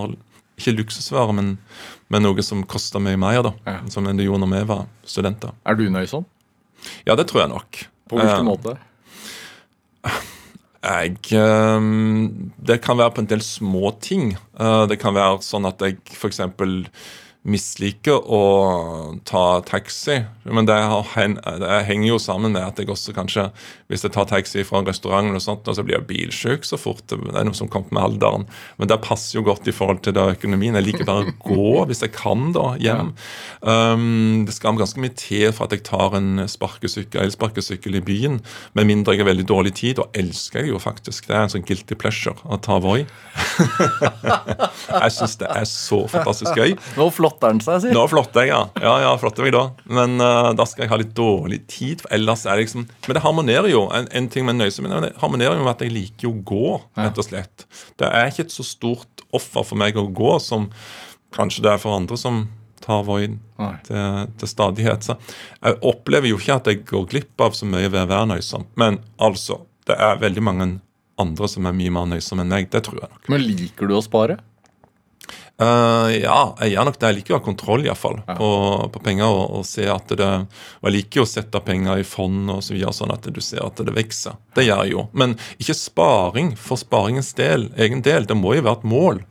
Ikke 0.59 0.75
luksusvare, 0.75 1.37
men, 1.37 1.53
men 2.11 2.27
noe 2.27 2.43
som 2.43 2.65
kosta 2.67 2.99
mye 3.03 3.21
mer, 3.23 3.45
da. 3.47 3.55
Ja. 3.69 3.77
Som 3.93 4.11
det 4.11 4.27
gjorde 4.27 4.43
når 4.43 4.55
vi 4.57 4.65
var 4.73 4.89
studenter. 5.07 5.55
Er 5.63 5.79
du 5.79 5.87
nøysom? 5.95 6.27
Ja, 7.07 7.15
det 7.15 7.29
tror 7.31 7.45
jeg 7.45 7.55
nok. 7.55 7.85
På 8.11 8.19
hvilken 8.19 8.43
uh, 8.43 8.51
måte? 8.51 8.77
Jeg 10.87 11.19
ehm, 11.35 12.53
Det 12.63 12.79
kan 12.85 12.99
være 12.99 13.15
på 13.17 13.25
en 13.25 13.31
del 13.31 13.43
små 13.43 13.91
ting. 14.01 14.37
Eh, 14.59 14.85
det 14.91 15.01
kan 15.03 15.17
være 15.17 15.43
sånn 15.43 15.67
at 15.67 15.83
jeg 15.83 15.99
f.eks. 16.15 16.41
misliker 17.47 18.19
å 18.19 18.43
ta 19.27 19.61
taxi. 19.67 20.19
Men 20.43 20.67
det, 20.69 20.77
det 21.63 21.79
henger 21.89 22.09
jo 22.09 22.19
sammen 22.23 22.55
med 22.55 22.63
at 22.63 22.79
jeg 22.79 22.91
også 22.93 23.15
kanskje 23.17 23.49
Hvis 23.91 24.05
jeg 24.05 24.13
tar 24.15 24.29
taxi 24.31 24.63
fra 24.67 24.81
en 24.81 24.89
restaurant, 24.89 25.31
og 25.35 25.43
sånt, 25.43 25.69
så 25.71 25.83
blir 25.87 25.97
jeg 25.99 26.07
bilsjuk 26.09 26.67
så 26.67 26.79
fort. 26.79 27.05
Det 27.07 27.17
er 27.17 27.47
noe 27.47 27.55
som 27.55 27.71
kommer 27.71 27.95
med 27.95 28.03
alderen. 28.03 28.47
Men 28.81 28.91
det 28.91 28.99
passer 29.05 29.39
jo 29.39 29.45
godt 29.47 29.69
i 29.71 29.75
forhold 29.75 30.03
til 30.03 30.17
det 30.17 30.25
økonomien. 30.37 30.75
Jeg 30.75 30.89
liker 30.89 31.07
bare 31.07 31.31
å 31.31 31.35
gå 31.47 31.85
hvis 31.91 32.03
jeg 32.03 32.15
kan 32.17 32.51
da, 32.57 32.67
hjem. 32.83 33.13
Um, 33.63 34.43
det 34.49 34.57
skal 34.57 34.79
ganske 34.79 35.03
mye 35.03 35.15
til 35.15 35.53
for 35.55 35.69
at 35.69 35.77
jeg 35.77 35.87
tar 35.87 36.19
en 36.19 36.43
sparkesykkel, 36.51 37.23
elsparkesykkel 37.29 38.01
i 38.01 38.05
byen. 38.07 38.41
Med 38.79 38.91
mindre 38.91 39.15
jeg 39.15 39.23
har 39.23 39.31
veldig 39.31 39.47
dårlig 39.47 39.77
tid. 39.79 40.03
Og 40.03 40.19
elsker 40.19 40.65
jeg 40.65 40.75
jo 40.75 40.83
faktisk. 40.83 41.31
Det 41.31 41.39
er 41.39 41.47
en 41.47 41.55
sånn 41.55 41.67
guilty 41.67 41.99
pleasure 41.99 42.37
å 42.43 42.59
ta 42.59 42.81
Voi. 42.83 43.05
jeg 45.07 45.15
syns 45.15 45.39
det 45.41 45.53
er 45.55 45.71
så 45.71 46.03
fantastisk 46.11 46.59
gøy. 46.59 46.75
Nå 46.99 47.09
flotter 47.37 47.53
han 47.53 47.61
seg, 47.61 47.81
si. 47.85 47.93
Nå 47.95 48.05
flotter 48.09 48.47
jeg, 48.47 48.53
ja. 48.53 48.63
Ja, 48.81 48.95
ja, 49.05 49.13
flotter 49.21 49.45
meg 49.45 49.55
da. 49.55 49.65
Men 49.85 50.17
uh, 50.21 50.53
da 50.57 50.67
skal 50.69 50.87
jeg 50.87 50.93
ha 50.93 50.99
litt 51.01 51.15
dårlig 51.17 51.63
tid. 51.69 52.03
For 52.03 52.13
ellers 52.17 52.47
er 52.47 52.57
det 52.57 52.67
liksom 52.67 52.87
Men 53.07 53.19
det 53.19 53.23
harmonerer 53.25 53.71
jo. 53.71 53.87
En, 53.93 54.09
en 54.09 54.29
ting 54.33 54.47
med 54.47 54.59
nøysom, 54.59 54.89
men 54.89 55.05
det 55.05 55.13
harmonerer 55.21 55.59
jo 55.59 55.65
med 55.67 55.75
at 55.75 55.85
jeg 55.85 55.95
liker 55.95 56.31
å 56.31 56.37
gå, 56.47 56.79
rett 56.97 57.19
og 57.19 57.29
slett. 57.29 57.67
Det 58.01 58.09
er 58.09 58.31
ikke 58.31 58.47
et 58.47 58.55
så 58.55 58.65
stort 58.67 59.27
offer 59.37 59.67
for 59.67 59.79
meg 59.79 59.99
å 59.99 60.07
gå 60.09 60.39
som 60.43 60.71
kanskje 61.37 61.67
det 61.67 61.75
er 61.75 61.83
for 61.83 61.97
andre 61.99 62.17
som 62.17 62.47
tar 62.81 63.03
Voi 63.07 63.27
til, 63.87 64.33
til 64.39 64.49
stadighet. 64.51 65.07
Så 65.07 65.17
jeg 65.61 65.79
opplever 65.87 66.31
jo 66.31 66.41
ikke 66.41 66.59
at 66.61 66.71
jeg 66.71 66.85
går 66.89 67.07
glipp 67.11 67.47
av 67.47 67.57
så 67.59 67.69
mye 67.69 67.91
ved 67.91 68.05
å 68.05 68.11
være 68.11 68.33
nøysom. 68.37 68.69
Men 68.79 69.01
altså, 69.23 69.65
det 69.89 69.99
er 69.99 70.21
veldig 70.23 70.45
mange 70.45 70.69
andre 71.21 71.49
som 71.49 71.67
er 71.67 71.77
mye 71.77 71.93
mer 71.93 72.09
nøysomme 72.11 72.45
enn 72.45 72.53
meg. 72.53 72.69
Det 72.73 72.85
tror 72.87 73.01
jeg 73.01 73.11
nok. 73.11 73.31
Men 73.33 73.45
liker 73.45 73.91
du 73.91 73.97
å 73.99 74.05
spare? 74.05 74.39
Eh, 75.57 76.11
ja, 76.21 76.41
jeg 76.61 76.75
gjør 76.75 76.89
nok 76.89 76.99
det. 77.01 77.09
Jeg 77.09 77.19
liker 77.19 77.35
å 77.35 77.39
ha 77.39 77.45
kontroll 77.45 77.87
i 77.87 77.89
hvert 77.89 78.01
fall, 78.01 78.19
på, 78.29 78.51
på 78.93 79.03
penger. 79.05 79.27
Og, 79.27 79.59
og 79.59 79.67
se 79.69 79.87
at 79.89 80.13
det 80.13 80.29
Og 80.29 80.89
jeg 80.89 80.97
liker 80.99 81.23
jo 81.23 81.27
å 81.27 81.31
sette 81.31 81.63
penger 81.65 82.03
i 82.03 82.07
fond 82.07 82.53
og 82.53 82.63
så 82.65 82.77
videre, 82.77 82.95
sånn 82.97 83.15
at 83.15 83.29
du 83.33 83.43
ser 83.45 83.65
at 83.65 83.81
det 83.81 83.97
vokser. 83.97 84.37
Det 84.57 84.67
gjør 84.67 84.85
jeg 84.85 84.97
jo. 84.97 85.07
Men 85.17 85.37
ikke 85.57 85.79
sparing 85.79 86.55
for 86.61 86.81
sparingens 86.81 87.33
del, 87.39 87.71
egen 87.81 88.05
del. 88.07 88.29
Det 88.29 88.39
må 88.39 88.57
jo 88.57 88.67
være 88.67 88.83
et 88.83 88.89
mål 88.93 89.23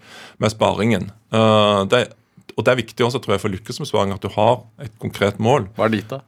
med 0.41 0.53
sparingen. 0.53 1.09
Uh, 1.33 1.85
det, 1.91 2.07
og 2.55 2.65
det 2.65 2.73
er 2.73 2.81
viktig 2.81 3.05
også, 3.05 3.21
tror 3.21 3.35
jeg, 3.35 3.43
for 3.43 3.51
å 3.51 3.55
lykkes 3.57 3.81
med 3.81 3.89
sparing, 3.89 4.15
at 4.15 4.23
du 4.23 4.31
har 4.33 4.63
et 4.83 4.93
konkret 5.01 5.39
mål. 5.43 5.69
Hva 5.77 5.87
er 5.87 5.97
ditt, 5.97 6.11
da? 6.11 6.23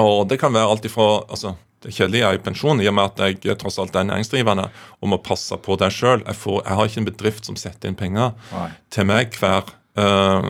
Og 0.00 0.24
det 0.30 0.38
kan 0.40 0.54
være 0.54 0.70
alt 0.72 0.86
ifra 0.88 1.06
altså, 1.22 1.54
Det 1.84 1.92
jeg 1.92 2.24
er 2.24 2.38
i 2.38 2.42
pensjon, 2.42 2.80
i 2.80 2.88
og 2.88 2.96
med 2.96 3.12
at 3.12 3.44
jeg 3.44 3.58
tross 3.60 3.78
alt 3.82 3.96
er 3.96 4.06
næringsdrivende 4.08 4.70
og 5.00 5.08
må 5.12 5.20
passe 5.20 5.56
på 5.60 5.76
det 5.80 5.92
sjøl. 5.92 6.24
Jeg, 6.24 6.36
jeg 6.40 6.76
har 6.78 6.90
ikke 6.90 7.02
en 7.02 7.08
bedrift 7.10 7.48
som 7.48 7.58
setter 7.60 7.90
inn 7.90 7.98
penger 7.98 8.32
Nei. 8.54 8.68
til 8.94 9.08
meg 9.10 9.36
hver, 9.36 9.68
eh, 10.00 10.48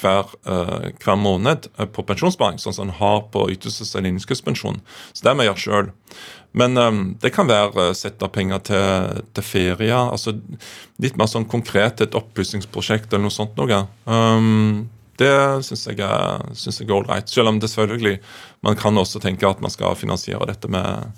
hver, 0.00 0.32
eh, 0.48 0.90
hver 1.04 1.18
måned 1.20 1.68
eh, 1.76 1.88
på 1.90 2.04
pensjonssparing, 2.08 2.60
sånn 2.62 2.76
som 2.76 2.88
en 2.88 2.96
har 3.00 3.26
på 3.34 3.46
ytelses- 3.52 3.92
eller 3.94 4.14
innskuddspensjon. 4.14 4.80
Så 5.12 5.26
det 5.26 5.34
må 5.36 5.44
jeg 5.44 5.52
gjøre 5.52 5.64
sjøl. 5.66 5.90
Men 6.56 6.80
eh, 6.80 7.02
det 7.20 7.34
kan 7.36 7.50
være 7.50 7.90
sette 7.98 8.24
av 8.24 8.32
penger 8.34 8.64
til, 8.70 9.20
til 9.36 9.46
ferie. 9.46 10.00
altså 10.00 10.38
Litt 11.02 11.20
mer 11.20 11.28
sånn 11.30 11.48
konkret 11.50 12.00
et 12.00 12.16
oppussingsprosjekt 12.16 13.12
eller 13.12 13.28
noe 13.28 13.36
sånt. 13.36 13.60
noe. 13.60 13.84
Um, 14.08 14.88
det 15.20 15.32
syns 15.66 15.86
jeg 15.88 15.98
synes 16.56 16.80
jeg 16.80 16.88
er 16.88 16.96
ålreit. 16.96 17.28
Selv 17.30 17.52
om 17.52 17.60
det 17.62 17.70
selvfølgelig 17.72 18.16
man 18.66 18.78
kan 18.80 18.98
også 19.00 19.20
tenke 19.22 19.48
at 19.48 19.60
man 19.64 19.72
skal 19.72 19.96
finansiere 19.98 20.48
dette 20.50 20.68
med, 20.72 21.12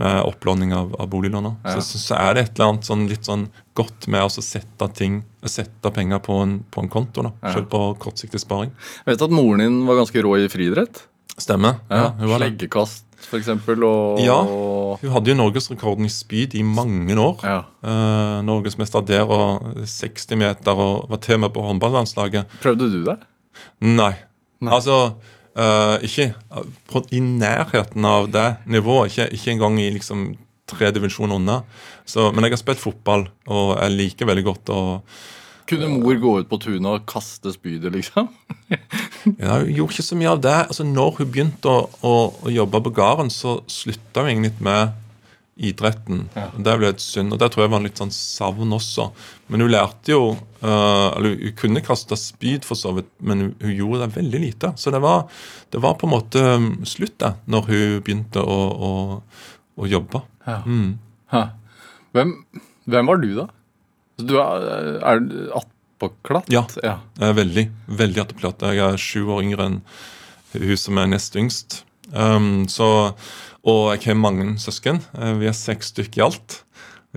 med 0.00 0.18
opplåning 0.24 0.72
av, 0.76 0.94
av 1.00 1.08
boliglåner. 1.12 1.54
Så, 1.74 1.84
så, 1.92 2.00
så 2.06 2.18
er 2.20 2.34
det 2.36 2.44
et 2.46 2.54
eller 2.56 2.72
annet 2.72 2.88
sånn, 2.88 3.06
litt 3.10 3.28
sånn 3.28 3.46
godt 3.78 4.08
med 4.12 4.24
å 4.26 4.32
sette 4.32 4.88
ting, 4.96 5.22
sette 5.44 5.92
penger 5.94 6.20
på 6.24 6.40
en, 6.44 6.58
på 6.72 6.84
en 6.84 6.92
konto. 6.92 7.24
da, 7.28 7.32
Selv 7.52 7.70
på 7.72 7.84
kortsiktig 8.02 8.40
sparing. 8.42 8.74
Jeg 9.04 9.14
vet 9.14 9.26
at 9.28 9.34
moren 9.34 9.64
din 9.64 9.80
var 9.88 10.00
ganske 10.02 10.24
rå 10.24 10.36
i 10.40 10.50
friidrett. 10.52 11.06
Stemmer. 11.40 11.80
Ja, 11.88 12.12
ja. 12.20 12.36
Sleggekast, 12.36 13.06
eksempel. 13.32 13.84
Og 13.88 14.20
Ja. 14.20 14.40
Hun 15.00 15.10
hadde 15.14 15.32
jo 15.32 15.36
norgesrekorden 15.38 16.04
i 16.06 16.12
speed 16.12 16.54
i 16.58 16.62
mange 16.62 17.16
år. 17.16 17.40
Ja. 17.42 17.58
Eh, 17.82 18.38
Norgesmester 18.44 19.04
der 19.06 19.24
og 19.24 19.78
60 19.88 20.36
meter 20.36 20.76
og 20.76 21.08
var 21.10 21.38
med 21.38 21.52
på 21.54 21.64
håndballandslaget. 21.64 22.58
Prøvde 22.60 22.90
du 22.92 23.00
det? 23.08 23.18
Nei. 23.82 24.14
Altså 24.62 24.96
uh, 25.58 25.96
Ikke 26.04 26.32
på, 26.90 27.02
i 27.12 27.20
nærheten 27.24 28.06
av 28.06 28.30
det 28.32 28.48
nivået. 28.70 29.12
Ikke, 29.12 29.28
ikke 29.36 29.54
engang 29.56 29.80
i 29.82 29.90
liksom 29.96 30.32
tre 30.70 30.92
divisjoner 30.94 31.36
unna. 31.36 31.60
Så, 32.08 32.30
men 32.32 32.46
jeg 32.46 32.56
har 32.56 32.62
spilt 32.62 32.82
fotball, 32.82 33.26
og 33.50 33.76
jeg 33.76 33.96
liker 33.98 34.28
veldig 34.30 34.48
godt 34.48 34.74
å 34.74 34.82
Kunne 35.72 35.86
mor 35.92 36.16
gå 36.18 36.32
ut 36.42 36.48
på 36.50 36.58
tunet 36.60 36.88
og 36.90 37.04
kaste 37.08 37.52
spydet, 37.54 37.92
liksom? 37.94 38.26
Ja, 39.38 39.60
hun 39.60 39.68
gjorde 39.70 39.94
ikke 39.94 40.04
så 40.04 40.16
mye 40.18 40.32
av 40.32 40.40
det. 40.42 40.56
Altså, 40.66 40.84
når 40.84 41.20
hun 41.20 41.28
begynte 41.30 41.70
å, 41.70 41.84
å, 42.02 42.14
å 42.42 42.50
jobbe 42.50 42.80
på 42.82 42.92
gården, 42.98 43.30
så 43.30 43.60
slutta 43.70 44.24
hun 44.24 44.32
egentlig 44.32 44.64
med 44.66 44.90
idretten. 45.56 46.24
Det 46.32 46.74
ble 46.80 46.90
et 46.94 47.02
synd, 47.02 47.34
og 47.34 47.40
det 47.40 47.50
tror 47.52 47.66
jeg 47.66 47.72
var 47.72 47.82
en 47.82 47.86
litt 47.86 48.00
sånn 48.00 48.12
savn 48.14 48.72
også. 48.72 49.08
Men 49.52 49.64
hun 49.64 49.72
lærte 49.72 50.14
jo 50.14 50.22
uh, 50.32 51.08
Eller 51.18 51.36
hun 51.36 51.56
kunne 51.58 51.84
kaste 51.84 52.16
spyd, 52.16 52.64
for 52.64 52.78
så 52.78 52.94
vidt, 52.96 53.10
men 53.20 53.44
hun, 53.44 53.50
hun 53.60 53.74
gjorde 53.76 54.06
det 54.06 54.16
veldig 54.16 54.42
lite. 54.46 54.72
Så 54.80 54.94
det 54.94 55.02
var, 55.04 55.26
det 55.74 55.82
var 55.84 55.98
på 56.00 56.08
en 56.08 56.14
måte 56.14 56.44
um, 56.56 56.70
slutt 56.88 57.18
da, 57.20 57.34
når 57.52 57.68
hun 57.68 57.98
begynte 58.06 58.44
å, 58.44 58.60
å, 58.72 58.92
å 59.76 59.90
jobbe. 59.90 60.24
Hæ. 60.48 61.44
Hvem, 62.16 62.34
hvem 62.88 63.12
var 63.12 63.22
du, 63.22 63.30
da? 63.36 63.46
Du 64.22 64.34
er, 64.40 64.66
er 65.04 65.22
attpåklatt? 65.60 66.50
Ja. 66.52 66.64
ja. 66.84 66.98
Veldig, 67.20 67.68
veldig 68.00 68.24
attpåklatt. 68.24 68.66
Jeg 68.72 68.84
er 68.88 69.00
sju 69.00 69.24
år 69.28 69.44
yngre 69.44 69.68
enn 69.70 69.80
hun 70.52 70.76
som 70.80 71.00
er 71.00 71.08
nest 71.12 71.36
yngst. 71.38 71.82
Um, 72.12 72.68
så, 72.68 73.14
og 73.64 73.92
jeg 73.94 74.04
har 74.10 74.18
mange 74.18 74.54
søsken. 74.58 75.00
Eh, 75.18 75.34
Vi 75.40 75.46
er 75.50 75.56
seks 75.56 75.92
stykker 75.94 76.22
i 76.22 76.26
alt. 76.30 76.62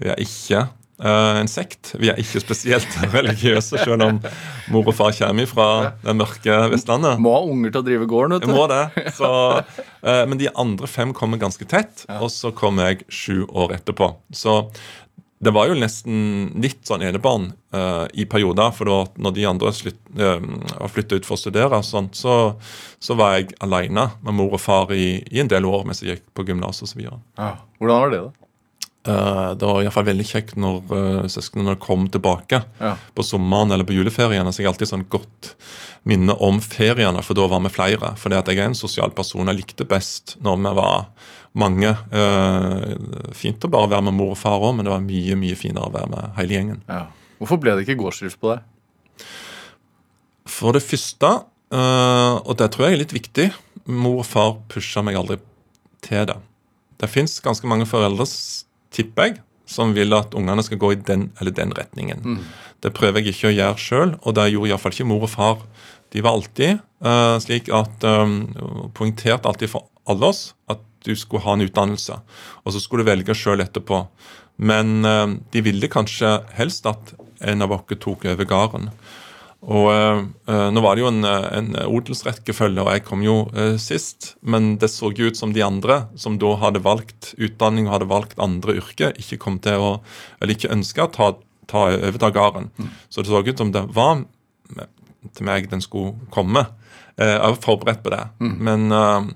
Vi 0.01 0.09
er 0.11 0.19
ikke 0.21 0.67
Uh, 0.95 1.41
en 1.41 1.47
sekt. 1.51 1.89
Vi 1.99 2.07
er 2.07 2.15
ikke 2.15 2.39
spesielt 2.39 2.87
religiøse, 3.11 3.81
selv 3.83 3.99
om 4.05 4.21
mor 4.71 4.87
og 4.87 4.95
far 4.95 5.11
kommer 5.11 5.43
fra 5.51 5.65
det 5.99 6.13
mørke 6.15 6.55
Vestlandet. 6.71 7.19
Må 7.19 7.33
ha 7.35 7.41
unger 7.51 7.73
til 7.73 7.81
å 7.81 7.83
drive 7.83 8.07
gården, 8.07 8.37
vet 8.37 8.45
Jeg 8.45 8.53
du. 8.53 8.55
må 8.55 8.67
det. 8.71 9.11
Så, 9.17 9.31
uh, 10.07 10.21
men 10.31 10.39
de 10.39 10.47
andre 10.55 10.87
fem 10.87 11.11
kommer 11.11 11.41
ganske 11.41 11.67
tett, 11.67 12.05
og 12.15 12.31
så 12.31 12.53
kommer 12.55 12.93
jeg 12.93 13.03
sju 13.11 13.43
år 13.51 13.75
etterpå. 13.75 14.07
Så 14.31 14.55
det 15.45 15.53
var 15.55 15.69
jo 15.69 15.75
nesten 15.77 16.49
litt 16.61 16.81
sånn 16.87 17.03
enebarn 17.05 17.51
uh, 17.75 18.05
i 18.17 18.25
perioder. 18.29 18.71
For 18.75 18.89
da, 18.89 18.97
når 19.21 19.35
de 19.37 19.45
andre 19.49 19.73
slutt, 19.75 19.99
uh, 20.19 20.39
flytta 20.91 21.19
ut 21.19 21.27
for 21.27 21.37
å 21.37 21.41
studere, 21.43 21.81
sånt, 21.85 22.17
så, 22.19 22.55
så 22.99 23.17
var 23.19 23.37
jeg 23.37 23.53
aleine 23.65 24.09
med 24.25 24.37
mor 24.39 24.57
og 24.57 24.63
far 24.63 24.93
i, 24.95 25.19
i 25.31 25.43
en 25.43 25.51
del 25.51 25.67
år 25.69 25.85
mens 25.87 26.01
jeg 26.03 26.17
gikk 26.17 26.25
på 26.35 26.47
gymnas 26.49 26.81
osv. 26.85 27.05
Uh, 27.05 27.21
Ja. 27.37 27.53
Hvordan 27.79 28.01
var 28.05 28.13
det, 28.13 28.23
da? 28.25 28.33
det 29.05 29.67
var 29.69 29.83
iallfall 29.83 30.07
veldig 30.07 30.23
kjekt 30.25 30.55
når 30.57 30.77
uh, 30.89 31.25
søsknene 31.29 31.75
kom 31.77 32.07
tilbake 32.09 32.63
Ja. 32.81 32.95
på 33.13 33.25
sommeren 33.27 33.69
eller 33.75 33.85
på 33.85 33.93
juleferiene. 33.93 34.49
Så 34.49 34.63
jeg 34.63 34.71
alltid 34.71 34.89
sånn 34.89 35.05
godt 35.13 35.51
minne 36.09 36.33
om 36.41 36.57
feriene, 36.61 37.21
for 37.25 37.37
da 37.37 37.45
var 37.51 37.61
vi 37.65 37.73
flere. 37.75 38.15
For 38.17 38.33
jeg 38.33 38.57
er 38.57 38.65
en 38.65 38.77
sosial 38.77 39.13
person. 39.13 39.45
Jeg 39.51 39.59
likte 39.61 39.85
best 39.89 40.37
når 40.41 40.57
vi 40.63 40.73
var 40.79 41.05
mange. 41.57 41.91
Eh, 42.11 43.31
fint 43.35 43.63
å 43.65 43.71
bare 43.71 43.91
være 43.95 44.07
med 44.09 44.17
mor 44.17 44.33
og 44.35 44.39
far 44.39 44.61
òg, 44.61 44.75
men 44.77 44.87
det 44.87 44.93
var 44.93 45.03
mye 45.05 45.37
mye 45.39 45.59
finere 45.59 45.89
å 45.89 45.93
være 45.93 46.11
med 46.11 46.39
hele 46.39 46.57
gjengen. 46.57 46.81
Ja. 46.89 47.05
Hvorfor 47.39 47.59
ble 47.61 47.75
det 47.75 47.85
ikke 47.85 47.99
gårdsdrift 47.99 48.39
på 48.41 48.53
deg? 48.53 49.27
For 50.55 50.75
det 50.75 50.83
første, 50.85 51.31
eh, 51.73 52.35
og 52.43 52.53
det 52.59 52.69
tror 52.73 52.87
jeg 52.87 52.97
er 52.97 53.03
litt 53.03 53.15
viktig, 53.15 53.49
mor 53.85 54.21
og 54.23 54.29
far 54.29 54.55
pusha 54.71 55.03
meg 55.05 55.17
aldri 55.19 55.39
til 56.05 56.27
det. 56.29 56.37
Det 57.01 57.11
fins 57.11 57.39
ganske 57.43 57.67
mange 57.67 57.87
foreldre, 57.89 58.27
tipper 58.95 59.29
jeg, 59.29 59.41
som 59.67 59.91
vil 59.95 60.13
at 60.15 60.35
ungene 60.37 60.63
skal 60.63 60.79
gå 60.79 60.93
i 60.93 61.01
den 61.01 61.29
eller 61.41 61.51
den 61.51 61.73
retningen. 61.75 62.21
Det 62.85 62.93
prøver 62.93 63.19
jeg 63.19 63.33
ikke 63.33 63.49
å 63.49 63.55
gjøre 63.55 63.81
sjøl, 63.81 64.11
og 64.21 64.35
det 64.37 64.51
gjorde 64.53 64.69
iallfall 64.69 64.93
ikke 64.93 65.09
mor 65.09 65.25
og 65.25 65.31
far. 65.33 65.63
De 66.13 66.21
var 66.23 66.37
alltid 66.37 66.77
eh, 66.77 67.37
slik 67.43 67.71
at 67.73 68.05
um, 68.05 68.35
Poengterte 68.95 69.49
alltid 69.49 69.73
for 69.73 69.89
alle 70.07 70.29
oss 70.29 70.53
at 70.71 70.79
du 71.05 71.13
skulle 71.17 71.43
ha 71.45 71.55
en 71.55 71.65
utdannelse, 71.65 72.17
og 72.63 72.73
så 72.73 72.81
skulle 72.81 73.05
du 73.05 73.11
velge 73.11 73.35
sjøl 73.37 73.63
etterpå. 73.63 74.05
Men 74.57 75.05
eh, 75.05 75.27
de 75.51 75.63
ville 75.65 75.91
kanskje 75.91 76.39
helst 76.57 76.87
at 76.89 77.15
en 77.45 77.65
av 77.65 77.73
oss 77.75 77.99
tok 77.99 78.25
over 78.31 78.47
gården. 78.47 78.89
Og 79.65 79.87
eh, 79.89 80.19
eh, 80.51 80.67
Nå 80.73 80.83
var 80.85 80.95
det 80.95 81.03
jo 81.03 81.09
en, 81.09 81.25
eh, 81.25 81.47
en 81.57 81.71
odelsrekkefølge, 81.87 82.83
og 82.83 82.91
jeg 82.93 83.05
kom 83.07 83.25
jo 83.25 83.37
eh, 83.57 83.75
sist. 83.81 84.35
Men 84.45 84.75
det 84.81 84.91
så 84.93 85.11
jo 85.15 85.31
ut 85.31 85.39
som 85.39 85.55
de 85.55 85.65
andre, 85.65 86.05
som 86.19 86.37
da 86.41 86.53
hadde 86.61 86.83
valgt 86.85 87.33
utdanning 87.41 87.89
og 87.89 87.97
hadde 87.97 88.11
valgt 88.11 88.39
andre 88.41 88.77
yrker, 88.79 89.15
ikke 89.21 89.41
kom 89.41 89.59
til 89.63 89.81
å, 89.81 89.91
eller 90.39 90.57
ikke 90.57 90.73
ønska 90.75 91.07
å 91.07 91.13
ta, 91.15 91.31
ta 91.71 91.87
overta 91.97 92.31
gården. 92.35 92.71
Så 93.09 93.23
det 93.25 93.33
så 93.33 93.41
ut 93.41 93.61
som 93.61 93.73
det 93.73 93.87
var 93.95 94.25
til 95.33 95.47
meg 95.47 95.69
den 95.71 95.81
skulle 95.81 96.13
komme. 96.33 96.67
Eh, 97.17 97.35
Jeg 97.35 97.53
var 97.53 97.61
forberedt 97.63 98.03
på 98.03 98.11
det. 98.11 98.23
Men 98.39 98.91
uh, 98.91 99.27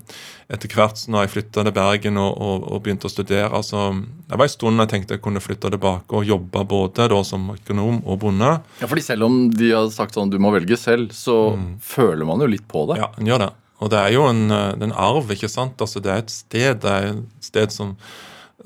etter 0.52 0.72
hvert 0.74 1.00
når 1.08 1.24
jeg 1.24 1.32
flytta 1.34 1.64
til 1.64 1.74
Bergen 1.76 2.18
og, 2.20 2.34
og, 2.36 2.66
og 2.68 2.82
begynte 2.84 3.08
å 3.08 3.12
studere 3.12 3.48
altså, 3.54 3.86
Det 4.26 4.36
var 4.36 4.48
en 4.48 4.52
stund 4.52 4.82
jeg 4.82 4.90
tenkte 4.90 5.16
jeg 5.16 5.22
kunne 5.24 5.42
flytte 5.42 5.70
tilbake 5.72 6.18
og 6.18 6.26
jobbe 6.28 6.64
både 6.68 7.06
da 7.12 7.20
som 7.26 7.48
økonom 7.54 8.02
og 8.04 8.20
bonde. 8.24 8.50
Ja, 8.82 8.90
fordi 8.90 9.04
selv 9.06 9.28
om 9.28 9.40
de 9.54 9.72
har 9.72 9.88
sagt 9.94 10.18
sånn 10.18 10.32
du 10.32 10.40
må 10.42 10.52
velge 10.54 10.76
selv, 10.80 11.14
så 11.16 11.54
føler 11.84 12.28
man 12.28 12.42
jo 12.42 12.50
litt 12.50 12.66
på 12.68 12.84
det. 12.90 13.00
Ja, 13.00 13.12
en 13.16 13.30
gjør 13.30 13.46
det. 13.46 13.52
Og 13.80 13.94
det 13.94 14.02
er 14.02 14.12
jo 14.12 14.26
en, 14.28 14.42
en 14.52 14.92
arv, 14.92 15.30
ikke 15.32 15.48
sant? 15.48 15.80
Altså 15.80 16.02
Det 16.04 16.12
er 16.12 16.20
et 16.24 16.34
sted 16.34 16.82
det 16.82 16.90
er 16.92 17.08
et 17.14 17.46
sted 17.46 17.72
som, 17.72 17.94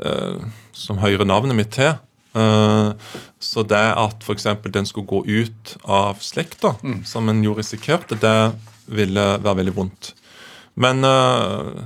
uh, 0.03 0.43
som 0.75 0.99
hører 1.05 1.29
navnet 1.29 1.61
mitt 1.61 1.71
til. 1.77 1.95
Uh, 2.35 2.99
så 3.39 3.63
det 3.63 3.79
at 3.79 4.25
f.eks. 4.27 4.49
den 4.75 4.89
skulle 4.91 5.07
gå 5.07 5.21
ut 5.23 5.77
av 5.87 6.19
slekta, 6.25 6.75
som 7.07 7.29
en 7.31 7.45
jo 7.45 7.55
risikerte, 7.55 8.19
det 8.19 8.35
ville 8.87 9.25
være 9.43 9.61
veldig 9.63 9.77
vondt. 9.77 10.13
Men 10.81 11.07
uh, 11.07 11.85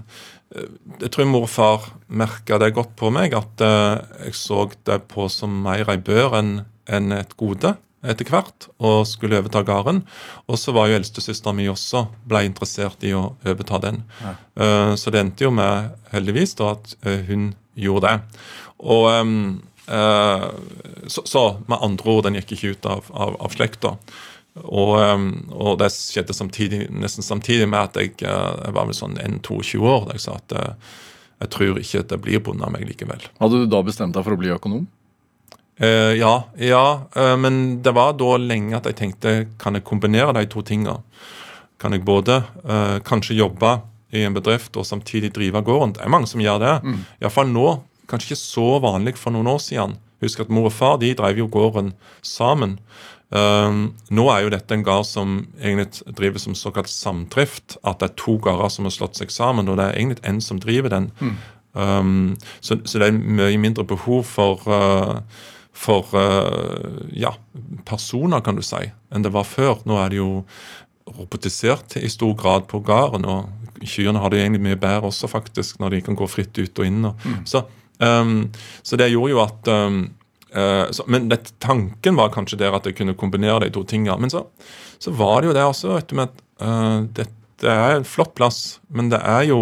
jeg 1.02 1.12
tror 1.12 1.28
mor 1.28 1.44
og 1.44 1.52
far 1.52 1.90
merka 2.08 2.58
det 2.60 2.72
godt 2.76 2.94
på 2.98 3.12
meg, 3.14 3.36
at 3.36 3.64
uh, 3.64 4.00
jeg 4.24 4.36
så 4.38 4.64
det 4.88 5.02
på 5.12 5.28
som 5.32 5.60
mer 5.66 5.90
ei 5.92 5.98
bør 6.00 6.38
enn 6.40 6.56
en 6.88 7.12
et 7.12 7.36
gode 7.36 7.74
etter 8.06 8.28
hvert, 8.30 8.68
og 8.78 9.02
skulle 9.10 9.40
overta 9.40 9.60
gården. 9.66 10.02
Og 10.48 10.58
så 10.60 10.72
var 10.72 10.88
jo 10.88 10.98
eldstesøstera 10.98 11.54
mi 11.56 11.66
også 11.68 12.04
ble 12.28 12.44
interessert 12.46 13.02
i 13.04 13.10
å 13.16 13.32
overta 13.42 13.80
den. 13.82 14.04
Eh, 14.22 14.92
så 14.94 15.10
det 15.10 15.20
endte 15.20 15.48
jo 15.48 15.50
med, 15.54 15.90
heldigvis, 16.12 16.54
da, 16.60 16.76
at 16.76 16.94
hun 17.26 17.50
gjorde 17.74 18.12
det. 18.12 18.44
Og 18.78 19.08
um, 19.18 19.34
så, 21.10 21.24
så 21.26 21.42
med 21.66 21.82
andre 21.82 22.14
ord, 22.14 22.22
den 22.28 22.38
gikk 22.38 22.54
ikke 22.54 22.72
ut 22.76 22.88
av, 22.94 23.10
av, 23.10 23.36
av 23.48 23.54
slekta. 23.56 23.96
Og, 24.64 24.94
ehm, 25.00 25.28
og 25.54 25.78
det 25.80 25.90
skjedde 25.94 26.36
samtidig, 26.36 26.86
nesten 26.90 27.26
samtidig 27.26 27.68
med 27.70 27.90
at 27.90 27.98
jeg, 28.00 28.14
eh, 28.22 28.54
jeg 28.64 28.74
var 28.76 28.88
vel 28.88 28.96
sånn 28.96 29.18
1-22 29.22 29.82
år 29.84 30.08
da 30.08 30.16
jeg 30.16 30.24
sa 30.26 30.38
at 30.38 30.54
eh, 30.58 30.94
jeg 31.38 31.52
tror 31.54 31.78
ikke 31.78 32.04
det 32.10 32.20
blir 32.22 32.42
bonde 32.42 32.66
av 32.66 32.72
meg 32.74 32.86
likevel. 32.88 33.28
Hadde 33.38 33.62
du 33.62 33.66
da 33.70 33.82
bestemt 33.86 34.16
deg 34.16 34.26
for 34.26 34.34
å 34.34 34.40
bli 34.40 34.50
økonom? 34.54 34.86
Eh, 35.78 36.18
ja, 36.18 36.32
ja 36.58 36.86
eh, 37.14 37.36
men 37.38 37.82
det 37.82 37.94
var 37.94 38.16
da 38.18 38.32
lenge 38.42 38.74
at 38.78 38.88
jeg 38.90 38.98
tenkte 38.98 39.34
kan 39.62 39.78
jeg 39.78 39.86
kombinere 39.86 40.34
de 40.34 40.48
to 40.50 40.64
tingene? 40.66 40.98
Kan 41.78 41.94
jeg 41.94 42.02
både 42.06 42.40
eh, 42.66 42.98
kanskje 43.06 43.38
jobbe 43.38 43.76
i 44.10 44.24
en 44.26 44.34
bedrift 44.34 44.74
og 44.80 44.88
samtidig 44.88 45.30
drive 45.36 45.62
gården? 45.62 45.94
Det 45.94 46.02
er 46.02 46.10
mange 46.10 46.26
som 46.26 46.42
gjør 46.42 46.58
det. 46.64 46.74
Mm. 46.82 46.98
Iallfall 47.22 47.52
nå. 47.52 47.68
Kanskje 48.10 48.32
ikke 48.32 48.40
så 48.40 48.68
vanlig 48.82 49.14
for 49.20 49.34
noen 49.34 49.50
år 49.52 49.60
siden. 49.62 49.98
Husk 50.24 50.40
at 50.42 50.50
mor 50.50 50.66
og 50.66 50.74
far 50.74 50.96
de 50.98 51.12
drev 51.14 51.38
jo 51.44 51.46
gården 51.52 51.92
sammen. 52.26 52.78
Um, 53.28 53.92
nå 54.14 54.24
er 54.32 54.46
jo 54.46 54.52
dette 54.54 54.72
en 54.72 54.86
gard 54.86 55.04
som 55.04 55.42
egentlig 55.60 56.16
driver 56.16 56.40
som 56.42 56.56
såkalt 56.56 56.90
samdrift. 56.92 57.76
At 57.84 58.00
det 58.00 58.10
er 58.10 58.18
to 58.20 58.38
gårder 58.44 58.72
som 58.72 58.88
har 58.88 58.96
slått 58.96 59.20
seg 59.20 59.34
sammen, 59.34 59.68
og 59.68 59.78
det 59.80 59.86
er 59.88 60.00
egentlig 60.00 60.24
en 60.28 60.42
som 60.44 60.60
driver 60.62 60.94
den. 60.94 61.12
Um, 61.78 62.36
så, 62.60 62.80
så 62.88 62.98
det 62.98 63.10
er 63.10 63.20
mye 63.20 63.60
mindre 63.60 63.84
behov 63.86 64.24
for 64.26 64.64
uh, 64.66 65.20
for 65.78 66.10
uh, 66.18 67.06
ja, 67.14 67.34
personer, 67.86 68.42
kan 68.42 68.58
du 68.58 68.64
si, 68.66 68.80
enn 69.14 69.24
det 69.24 69.32
var 69.34 69.46
før. 69.46 69.82
Nå 69.86 69.98
er 70.02 70.12
det 70.12 70.20
jo 70.20 70.30
robotisert 71.18 71.96
i 72.00 72.10
stor 72.12 72.34
grad 72.38 72.66
på 72.70 72.82
gården, 72.84 73.26
og 73.28 73.86
kyrne 73.86 74.20
har 74.20 74.32
det 74.32 74.42
egentlig 74.42 74.64
mye 74.66 74.80
bedre 74.80 75.12
også, 75.12 75.30
faktisk, 75.30 75.78
når 75.82 75.94
de 75.94 76.04
kan 76.08 76.18
gå 76.18 76.26
fritt 76.30 76.58
ut 76.58 76.82
og 76.82 76.88
inn. 76.88 77.06
Og, 77.12 77.28
så, 77.48 77.62
um, 78.02 78.48
så 78.82 78.98
det 78.98 79.12
gjorde 79.12 79.34
jo 79.36 79.42
at 79.44 79.70
um, 79.70 80.00
så, 80.50 81.04
Men 81.06 81.28
det, 81.28 81.52
tanken 81.60 82.16
var 82.16 82.32
kanskje 82.32 82.58
der 82.60 82.76
at 82.76 82.86
jeg 82.88 82.96
kunne 82.96 83.16
kombinere 83.18 83.66
de 83.66 83.72
to 83.74 83.82
tingene. 83.84 84.16
Men 84.20 84.32
så, 84.32 84.46
så 84.98 85.12
var 85.12 85.40
det 85.40 85.50
jo 85.50 85.56
det 85.56 85.66
også, 85.66 85.92
vet 85.96 86.08
du, 86.08 86.16
med 86.16 86.30
at 86.30 86.40
uh, 86.64 87.02
dette 87.18 87.68
er 87.68 87.98
en 87.98 88.06
flott 88.06 88.32
plass, 88.38 88.78
men 88.88 89.10
det 89.12 89.20
er 89.20 89.48
jo 89.50 89.60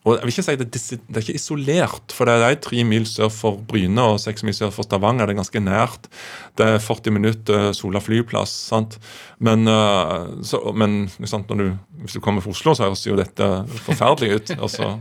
og 0.00 0.14
jeg 0.14 0.24
vil 0.24 0.32
ikke 0.32 0.44
si 0.46 0.54
det, 0.56 0.66
det 0.72 1.18
er 1.18 1.24
ikke 1.26 1.36
isolert, 1.36 2.12
for 2.16 2.24
det 2.24 2.34
er 2.40 2.54
tre 2.64 2.84
mil 2.88 3.04
sør 3.04 3.28
for 3.34 3.58
Bryne 3.68 4.00
og 4.00 4.20
seks 4.22 4.40
mil 4.48 4.54
sør 4.56 4.70
for 4.72 4.86
Stavanger. 4.86 5.28
Det 5.28 5.34
er 5.34 5.40
ganske 5.42 5.60
nært. 5.60 6.08
Det 6.56 6.64
er 6.64 6.80
40 6.80 7.12
minutter 7.12 7.66
eh, 7.68 7.74
Sola 7.76 8.00
flyplass. 8.00 8.54
sant? 8.70 8.96
Men, 9.44 9.68
eh, 9.68 10.30
så, 10.48 10.62
men 10.72 11.02
sant, 11.28 11.52
når 11.52 11.60
du, 11.60 11.66
hvis 12.06 12.16
du 12.16 12.22
kommer 12.24 12.40
fra 12.40 12.54
Oslo, 12.54 12.72
så 12.72 12.86
høres 12.86 13.04
jo 13.04 13.18
dette 13.20 13.50
forferdelig 13.90 14.38
ut. 14.38 14.54
altså 14.64 14.94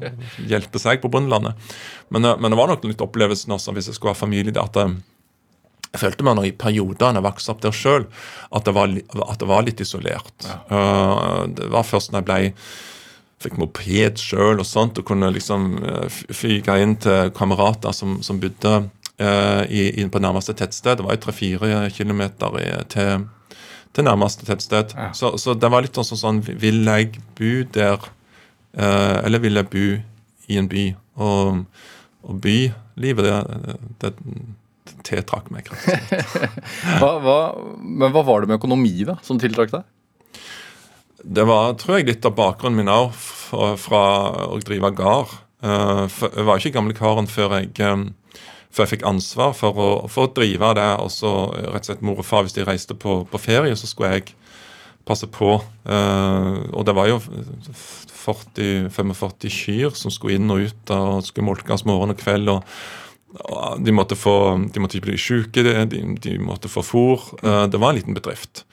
Hjelpe 0.51 0.83
seg 0.83 0.99
på 0.99 1.13
bondelandet. 1.15 1.71
Men, 2.11 2.27
eh, 2.27 2.35
men 2.35 2.51
det 2.51 2.59
var 2.59 2.73
nok 2.73 2.83
litt 2.91 3.07
opplevelsen 3.07 3.55
også, 3.55 3.77
hvis 3.77 3.87
jeg 3.93 4.01
skulle 4.01 4.17
ha 4.17 4.19
familie, 4.19 4.51
det 4.51 4.65
at 4.65 4.83
jeg 4.83 6.03
følte 6.03 6.27
meg 6.27 6.37
når 6.37 6.51
i 6.51 6.55
perioder 6.59 7.15
jeg 7.15 7.25
vokste 7.25 7.55
opp 7.55 7.63
der 7.63 7.73
sjøl, 7.73 8.03
at, 8.51 8.67
at 8.67 9.39
det 9.39 9.47
var 9.49 9.63
litt 9.65 9.79
isolert. 9.81 10.35
Eh, 10.43 11.43
det 11.55 11.71
var 11.71 11.87
først 11.87 12.11
når 12.11 12.19
jeg 12.19 12.29
ble 12.33 12.41
fikk 13.39 13.57
moped 13.59 14.19
sjøl 14.19 14.59
og 14.59 14.67
sånt, 14.67 14.99
og 14.99 15.07
kunne 15.07 15.31
liksom 15.31 15.71
eh, 15.79 16.21
fyke 16.35 16.75
inn 16.83 16.97
til 16.99 17.31
kamerater 17.35 17.95
som, 17.95 18.17
som 18.25 18.39
bodde 18.41 18.75
eh, 19.17 19.63
i, 19.71 19.83
i, 20.01 20.07
på 20.11 20.21
nærmeste 20.23 20.55
tettsted. 20.59 20.99
Det 20.99 21.07
var 21.07 21.15
jo 21.15 21.23
tre-fire 21.25 21.81
kilometer 21.95 22.59
til, 22.91 23.27
til 23.95 24.07
nærmeste 24.07 24.47
tettsted. 24.49 24.95
Ja. 24.95 25.11
Så, 25.15 25.37
så 25.39 25.55
det 25.55 25.71
var 25.71 25.85
litt 25.85 25.95
sånn 25.95 26.19
sånn 26.19 26.43
Vil 26.49 26.83
jeg 26.83 27.21
bo 27.39 27.53
der, 27.75 28.09
eh, 28.75 29.17
eller 29.23 29.43
vil 29.43 29.61
jeg 29.61 29.71
bo 29.71 29.87
i 30.49 30.59
en 30.59 30.71
by? 30.71 30.89
Og, 31.19 31.63
og 32.27 32.41
bylivet, 32.43 33.23
det, 33.23 33.77
det, 34.01 34.13
det 34.19 34.97
tiltrakk 35.07 35.47
meg. 35.53 35.69
Hva, 36.99 37.11
hva, 37.23 37.39
men 37.79 38.11
hva 38.13 38.23
var 38.25 38.43
det 38.43 38.51
med 38.51 38.59
økonomi 38.59 38.93
da, 39.07 39.15
som 39.25 39.39
tiltrakk 39.41 39.71
deg? 39.73 39.87
Det 41.23 41.43
var 41.47 41.73
tror 41.79 41.99
jeg, 41.99 42.07
litt 42.07 42.25
av 42.27 42.35
bakgrunnen 42.37 42.79
min 42.79 42.91
òg, 42.91 43.11
fra, 43.81 44.01
å 44.47 44.59
drive 44.63 44.91
gard. 44.95 45.27
Eh, 45.59 46.05
jeg 46.07 46.45
var 46.47 46.59
ikke 46.59 46.77
gamlekaren 46.77 47.27
før 47.27 47.59
jeg 47.59 47.73
eh, 47.83 48.05
før 48.69 48.85
jeg 48.85 48.93
fikk 48.93 49.07
ansvar 49.09 49.55
for 49.57 49.73
å, 49.81 49.87
for 50.11 50.27
å 50.27 50.33
drive 50.35 50.73
det. 50.77 50.91
Og 51.03 51.11
så 51.13 51.31
rett 51.57 51.83
og 51.83 51.87
slett 51.89 52.05
mor 52.05 52.17
og 52.21 52.27
far, 52.27 52.43
hvis 52.45 52.55
de 52.55 52.67
reiste 52.67 52.95
på, 52.95 53.11
på 53.29 53.37
ferie, 53.41 53.75
så 53.75 53.87
skulle 53.89 54.13
jeg 54.15 54.25
passe 55.09 55.27
på. 55.33 55.61
Eh, 55.89 56.57
og 56.69 56.85
det 56.87 56.95
var 56.95 57.05
jo 57.09 57.17
40-45 57.19 59.49
kyr 59.49 59.91
som 59.97 60.11
skulle 60.13 60.35
inn 60.37 60.51
og 60.53 60.69
ut 60.69 60.83
og 60.95 61.25
skulle 61.27 61.49
molkes 61.49 61.85
morgen 61.89 62.13
og 62.13 62.19
kveld. 62.21 62.47
og 62.53 62.61
de 63.85 63.91
måtte, 63.93 64.15
få, 64.17 64.57
de 64.73 64.79
måtte 64.81 64.97
ikke 64.97 65.11
bli 65.11 65.19
syke, 65.21 65.61
de, 65.61 65.85
de, 66.17 66.31
måtte 66.41 66.65
få 66.71 66.81
fôr. 66.81 67.21
Det 67.69 67.77
var 67.77 67.89
en 67.91 67.99
liten 67.99 68.17
bedrift. 68.17 68.65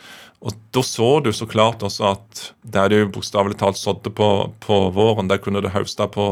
Og 0.44 0.56
da 0.74 0.82
så 0.84 1.10
du 1.24 1.30
så 1.34 1.48
klart 1.48 1.84
også 1.86 2.10
at 2.12 2.42
der 2.62 2.90
du 2.92 2.98
bokstavelig 3.14 3.56
talt 3.60 3.78
sådde 3.80 4.12
på, 4.14 4.30
på 4.62 4.80
våren, 4.94 5.30
der 5.30 5.40
kunne 5.42 5.62
du 5.64 5.70
høste 5.72 6.06
på, 6.12 6.26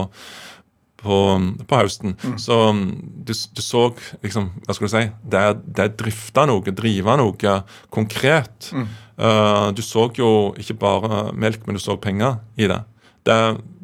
på, 1.01 1.19
på 1.65 1.81
høsten. 1.81 2.17
Så 2.41 2.59
um, 2.71 2.85
du, 3.01 3.33
du 3.33 3.63
så 3.65 3.87
liksom, 4.23 4.51
hva 4.67 4.77
skal 4.77 4.89
du 4.89 4.93
si, 4.93 5.05
der, 5.35 5.57
der 5.65 5.89
er 5.89 5.97
drifta 5.99 6.45
noe, 6.51 6.77
drive 6.77 7.17
noe 7.21 7.57
konkret. 7.95 8.71
Eh, 9.17 9.69
du 9.73 9.83
så 9.85 10.09
jo 10.19 10.31
ikke 10.59 10.79
bare 10.81 11.29
melk, 11.39 11.67
men 11.67 11.79
du 11.79 11.83
så 11.83 11.97
penger 12.01 12.41
i 12.59 12.69
det. 12.71 12.81
Det, 13.25 13.39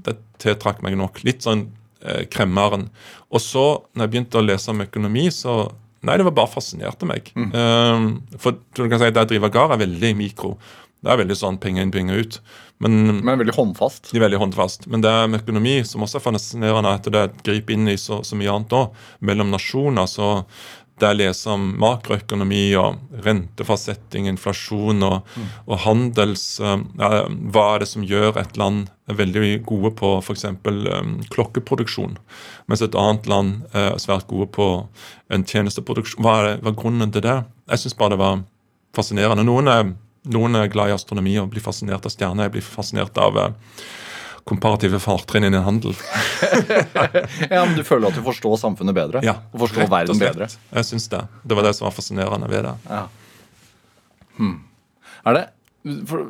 det 0.05 0.17
tiltrakk 0.43 0.83
meg 0.85 0.99
nok. 0.99 1.23
Litt 1.27 1.47
sånn 1.47 1.69
eh, 2.03 2.27
kremmeren. 2.33 2.89
Og 3.31 3.43
så, 3.45 3.67
når 3.95 4.07
jeg 4.07 4.15
begynte 4.15 4.41
å 4.41 4.47
lese 4.47 4.73
om 4.73 4.83
økonomi, 4.85 5.29
så 5.35 5.63
Nei, 6.03 6.17
det 6.17 6.25
var 6.25 6.33
bare 6.39 6.49
fascinerte 6.55 7.05
meg. 7.09 7.33
Eh, 7.37 8.05
for 8.41 8.57
du 8.75 8.87
kan 8.89 8.99
si 8.99 9.11
at 9.11 9.15
det 9.19 9.27
å 9.27 9.29
drive 9.35 9.51
gard 9.53 9.75
er 9.77 9.83
veldig 9.87 10.15
mikro. 10.17 10.55
Det 11.01 11.09
er 11.13 11.17
veldig 11.23 11.37
sånn 11.37 11.57
penger 11.61 11.83
inn, 11.87 11.93
penger 11.93 12.19
ut. 12.21 12.35
Men 12.81 13.21
Men 13.25 13.39
veldig 13.41 13.55
håndfast. 13.57 14.11
de 14.13 14.19
er 14.19 14.25
veldig 14.29 14.41
håndfast. 14.41 14.87
Men 14.89 15.01
det 15.05 15.09
er 15.13 15.27
med 15.29 15.41
økonomi 15.43 15.79
som 15.85 16.03
også 16.05 16.17
er 16.17 16.25
fascinerende, 16.25 16.93
at 16.95 17.05
det 17.13 17.43
griper 17.45 17.73
inn 17.77 17.89
i 17.89 17.97
så, 18.01 18.23
så 18.25 18.37
mye 18.37 18.53
annet 18.53 18.73
òg. 18.77 18.93
Mellom 19.21 19.51
nasjoner. 19.53 20.07
så 20.09 20.45
jeg 21.05 21.19
leser 21.19 21.55
om 21.55 21.67
makroøkonomi 21.81 22.63
og 22.81 23.01
rentefastsetting, 23.25 24.29
inflasjon 24.31 25.05
og, 25.07 25.29
og 25.67 25.83
handels 25.85 26.45
eh, 26.63 26.77
ja, 27.01 27.25
Hva 27.55 27.67
er 27.75 27.85
det 27.85 27.91
som 27.91 28.07
gjør 28.07 28.39
et 28.41 28.61
land 28.61 28.89
veldig 29.11 29.63
gode 29.67 29.93
på 29.99 30.13
f.eks. 30.21 30.47
Um, 30.47 31.17
klokkeproduksjon, 31.33 32.19
mens 32.71 32.85
et 32.85 32.99
annet 32.99 33.27
land 33.31 33.65
er 33.75 33.97
svært 34.03 34.29
gode 34.31 34.51
på 34.55 34.69
en 35.35 35.47
tjenesteproduksjon? 35.47 36.23
Hva 36.25 36.37
er, 36.39 36.47
det, 36.47 36.55
hva 36.63 36.75
er 36.75 36.79
grunnen 36.79 37.15
til 37.15 37.27
det? 37.27 37.41
Jeg 37.73 37.85
syns 37.85 37.99
bare 37.99 38.15
det 38.15 38.21
var 38.23 38.45
fascinerende. 38.97 39.47
Noen 39.47 39.71
er, 39.71 39.91
noen 40.31 40.59
er 40.59 40.71
glad 40.71 40.93
i 40.93 40.95
astronomi 40.95 41.37
og 41.43 41.51
blir 41.55 41.65
fascinert 41.65 42.07
av 42.07 42.15
stjerner. 42.15 42.49
Jeg 42.49 42.59
blir 42.59 42.67
fascinert 42.67 43.19
av 43.23 43.39
eh, 43.41 43.75
komparative 44.49 45.01
fortrinn 45.03 45.45
innen 45.49 45.63
handel. 45.67 45.95
Ja, 47.51 47.65
men 47.65 47.75
Du 47.77 47.85
føler 47.87 48.11
at 48.11 48.17
du 48.19 48.23
forstår 48.25 48.57
samfunnet 48.61 48.95
bedre? 48.97 49.23
Ja, 49.25 49.37
og 49.53 49.65
forstår 49.65 49.85
rett 49.85 49.91
og 49.91 49.95
verden 49.95 50.19
slett. 50.19 50.37
bedre? 50.37 50.49
Jeg 50.79 50.89
syns 50.89 51.09
det. 51.13 51.21
Det 51.45 51.57
var 51.59 51.67
det 51.67 51.75
som 51.79 51.87
var 51.89 51.95
fascinerende 51.97 52.49
ved 52.51 52.65
det. 52.69 52.75
Ja. 52.89 53.03
Hmm. 54.39 54.57
Er 55.29 55.37
det 55.37 55.45
for, 56.09 56.25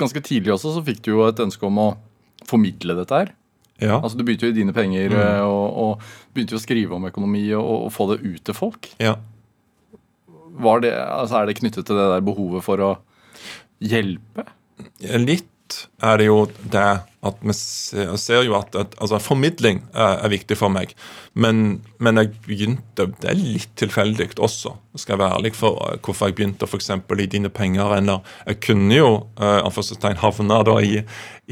Ganske 0.00 0.22
tidlig 0.22 0.52
også 0.54 0.74
så 0.76 0.82
fikk 0.86 1.02
du 1.06 1.12
jo 1.12 1.24
et 1.26 1.40
ønske 1.42 1.66
om 1.66 1.78
å 1.82 1.88
formidle 2.46 2.94
dette 2.98 3.16
her. 3.22 3.32
Ja. 3.80 3.96
Altså 3.98 4.18
Du 4.18 4.24
begynte 4.26 4.46
jo 4.48 4.52
i 4.54 4.58
dine 4.58 4.74
penger 4.76 5.10
mm. 5.12 5.44
og, 5.46 5.66
og 5.82 6.34
begynte 6.34 6.54
jo 6.54 6.60
å 6.60 6.62
skrive 6.62 6.96
om 6.98 7.06
økonomi 7.08 7.46
og, 7.56 7.86
og 7.88 7.92
få 7.94 8.10
det 8.12 8.20
ut 8.24 8.42
til 8.46 8.56
folk. 8.56 8.92
ja. 9.02 9.18
Var 10.60 10.82
det, 10.82 10.90
altså 10.92 11.38
Er 11.38 11.46
det 11.48 11.54
knyttet 11.60 11.86
til 11.88 11.96
det 11.96 12.08
der 12.10 12.24
behovet 12.26 12.64
for 12.66 12.82
å 12.84 12.88
hjelpe? 13.80 14.44
Litt 15.00 15.86
er 16.04 16.18
det 16.20 16.26
jo 16.26 16.42
det 16.74 16.88
at 17.20 17.40
vi 17.44 17.52
ser, 17.52 18.14
ser 18.16 18.46
jo 18.46 18.54
at, 18.56 18.74
at 18.78 18.94
altså 18.96 19.18
formidling 19.20 19.82
er, 19.92 20.22
er 20.24 20.32
viktig 20.32 20.56
for 20.56 20.72
meg. 20.72 20.94
Men, 21.34 21.82
men 22.00 22.16
jeg 22.16 22.30
begynte 22.46 23.06
Det 23.20 23.28
er 23.28 23.36
litt 23.36 23.74
tilfeldig 23.78 24.30
også, 24.40 24.72
skal 24.96 25.14
jeg 25.14 25.20
være 25.20 25.36
ærlig 25.36 25.52
for 25.56 25.76
eh, 25.84 25.98
hvorfor 26.00 26.30
jeg 26.30 26.38
begynte 26.38 26.68
f.eks. 26.68 26.90
i 26.96 27.28
Dine 27.28 27.52
penger. 27.52 27.92
Eller 27.98 28.24
jeg 28.46 28.60
kunne 28.64 28.96
jo 28.96 29.10
uh, 29.36 30.16
havne 30.22 30.62
da 30.64 30.78
i, 30.80 31.02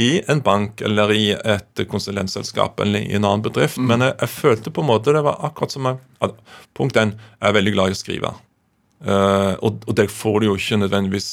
i 0.00 0.10
en 0.28 0.40
bank 0.40 0.80
eller 0.80 1.12
i 1.12 1.26
et 1.36 1.84
konsulentselskap 1.90 2.80
eller 2.80 3.04
i 3.04 3.20
en 3.20 3.28
annen 3.28 3.44
bedrift. 3.44 3.78
Men 3.78 4.06
jeg, 4.06 4.16
jeg 4.22 4.34
følte 4.38 4.72
på 4.72 4.84
en 4.84 4.92
måte 4.94 5.12
det 5.12 5.24
var 5.26 5.44
akkurat 5.44 5.76
som 5.76 5.90
jeg, 5.90 6.00
at, 6.24 6.40
Punkt 6.78 6.96
én, 6.96 7.12
jeg 7.40 7.50
er 7.50 7.58
veldig 7.60 7.76
glad 7.76 7.92
i 7.92 7.96
å 7.96 8.00
skrive. 8.00 8.34
Uh, 9.04 9.54
og, 9.60 9.84
og 9.84 9.94
det 10.00 10.08
får 10.10 10.40
du 10.40 10.48
jo 10.48 10.58
ikke 10.58 10.80
nødvendigvis 10.80 11.30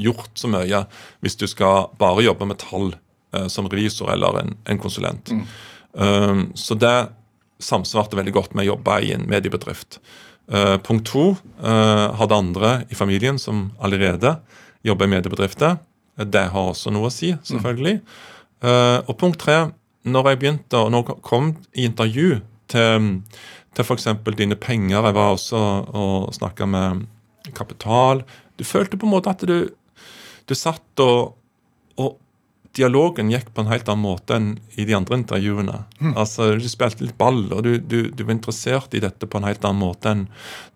gjort 0.00 0.32
så 0.34 0.48
mye 0.50 0.80
hvis 1.22 1.36
du 1.38 1.46
skal 1.46 1.92
bare 2.00 2.24
jobbe 2.24 2.48
med 2.50 2.58
tall 2.58 2.94
som 3.52 3.68
revisor 3.70 4.12
eller 4.12 4.40
en, 4.42 4.54
en 4.70 4.80
konsulent. 4.80 5.32
Eh, 5.98 6.42
så 6.54 6.78
det 6.78 6.96
samsvarte 7.62 8.18
veldig 8.18 8.34
godt 8.34 8.54
med 8.54 8.66
å 8.66 8.74
jobbe 8.74 9.00
i 9.06 9.12
en 9.14 9.26
mediebedrift. 9.30 10.00
Uh, 10.44 10.76
punkt 10.84 11.06
to 11.08 11.22
uh, 11.64 12.12
hadde 12.18 12.36
andre 12.36 12.70
i 12.92 12.96
familien 12.98 13.38
som 13.40 13.70
allerede 13.80 14.34
jobber 14.84 15.08
i 15.08 15.12
mediebedrifter. 15.14 15.78
Det 16.20 16.42
har 16.52 16.72
også 16.74 16.92
noe 16.92 17.08
å 17.08 17.12
si, 17.12 17.32
selvfølgelig. 17.48 18.02
Eh, 18.64 18.98
og 19.02 19.16
punkt 19.18 19.40
tre, 19.42 19.56
når 20.06 20.28
jeg 20.30 20.40
begynte, 20.40 20.78
og 20.78 20.92
når 20.94 21.08
jeg 21.08 21.24
kom 21.26 21.48
i 21.74 21.86
intervju 21.88 22.38
til, 22.70 23.08
til 23.74 23.86
f.eks. 23.86 24.06
Dine 24.38 24.56
penger 24.60 25.08
Jeg 25.08 25.16
var 25.16 25.32
også 25.34 25.62
og 25.90 26.34
snakka 26.36 26.68
med 26.70 27.06
Kapital. 27.56 28.22
Du 28.56 28.64
følte 28.64 29.00
på 29.00 29.08
en 29.08 29.14
måte 29.16 29.32
at 29.32 29.42
du, 29.42 29.72
du 30.46 30.54
satt 30.54 31.02
og, 31.02 31.34
og 31.98 32.14
dialogen 32.74 33.30
gikk 33.30 33.52
på 33.54 33.62
en 33.62 33.70
helt 33.70 33.88
annen 33.88 34.04
måte 34.04 34.36
enn 34.36 34.48
i 34.74 34.86
de 34.88 34.96
andre 34.96 35.18
intervjuene. 35.20 35.76
Altså, 36.14 36.52
Du 36.58 36.66
spilte 36.70 37.04
litt 37.04 37.16
ball, 37.18 37.44
og 37.52 37.62
du, 37.66 37.76
du, 37.78 38.10
du 38.10 38.22
var 38.24 38.34
interessert 38.34 38.94
i 38.94 39.02
dette 39.04 39.28
på 39.30 39.38
en 39.38 39.46
helt 39.48 39.64
annen 39.64 39.82
måte 39.82 40.10
enn 40.10 40.26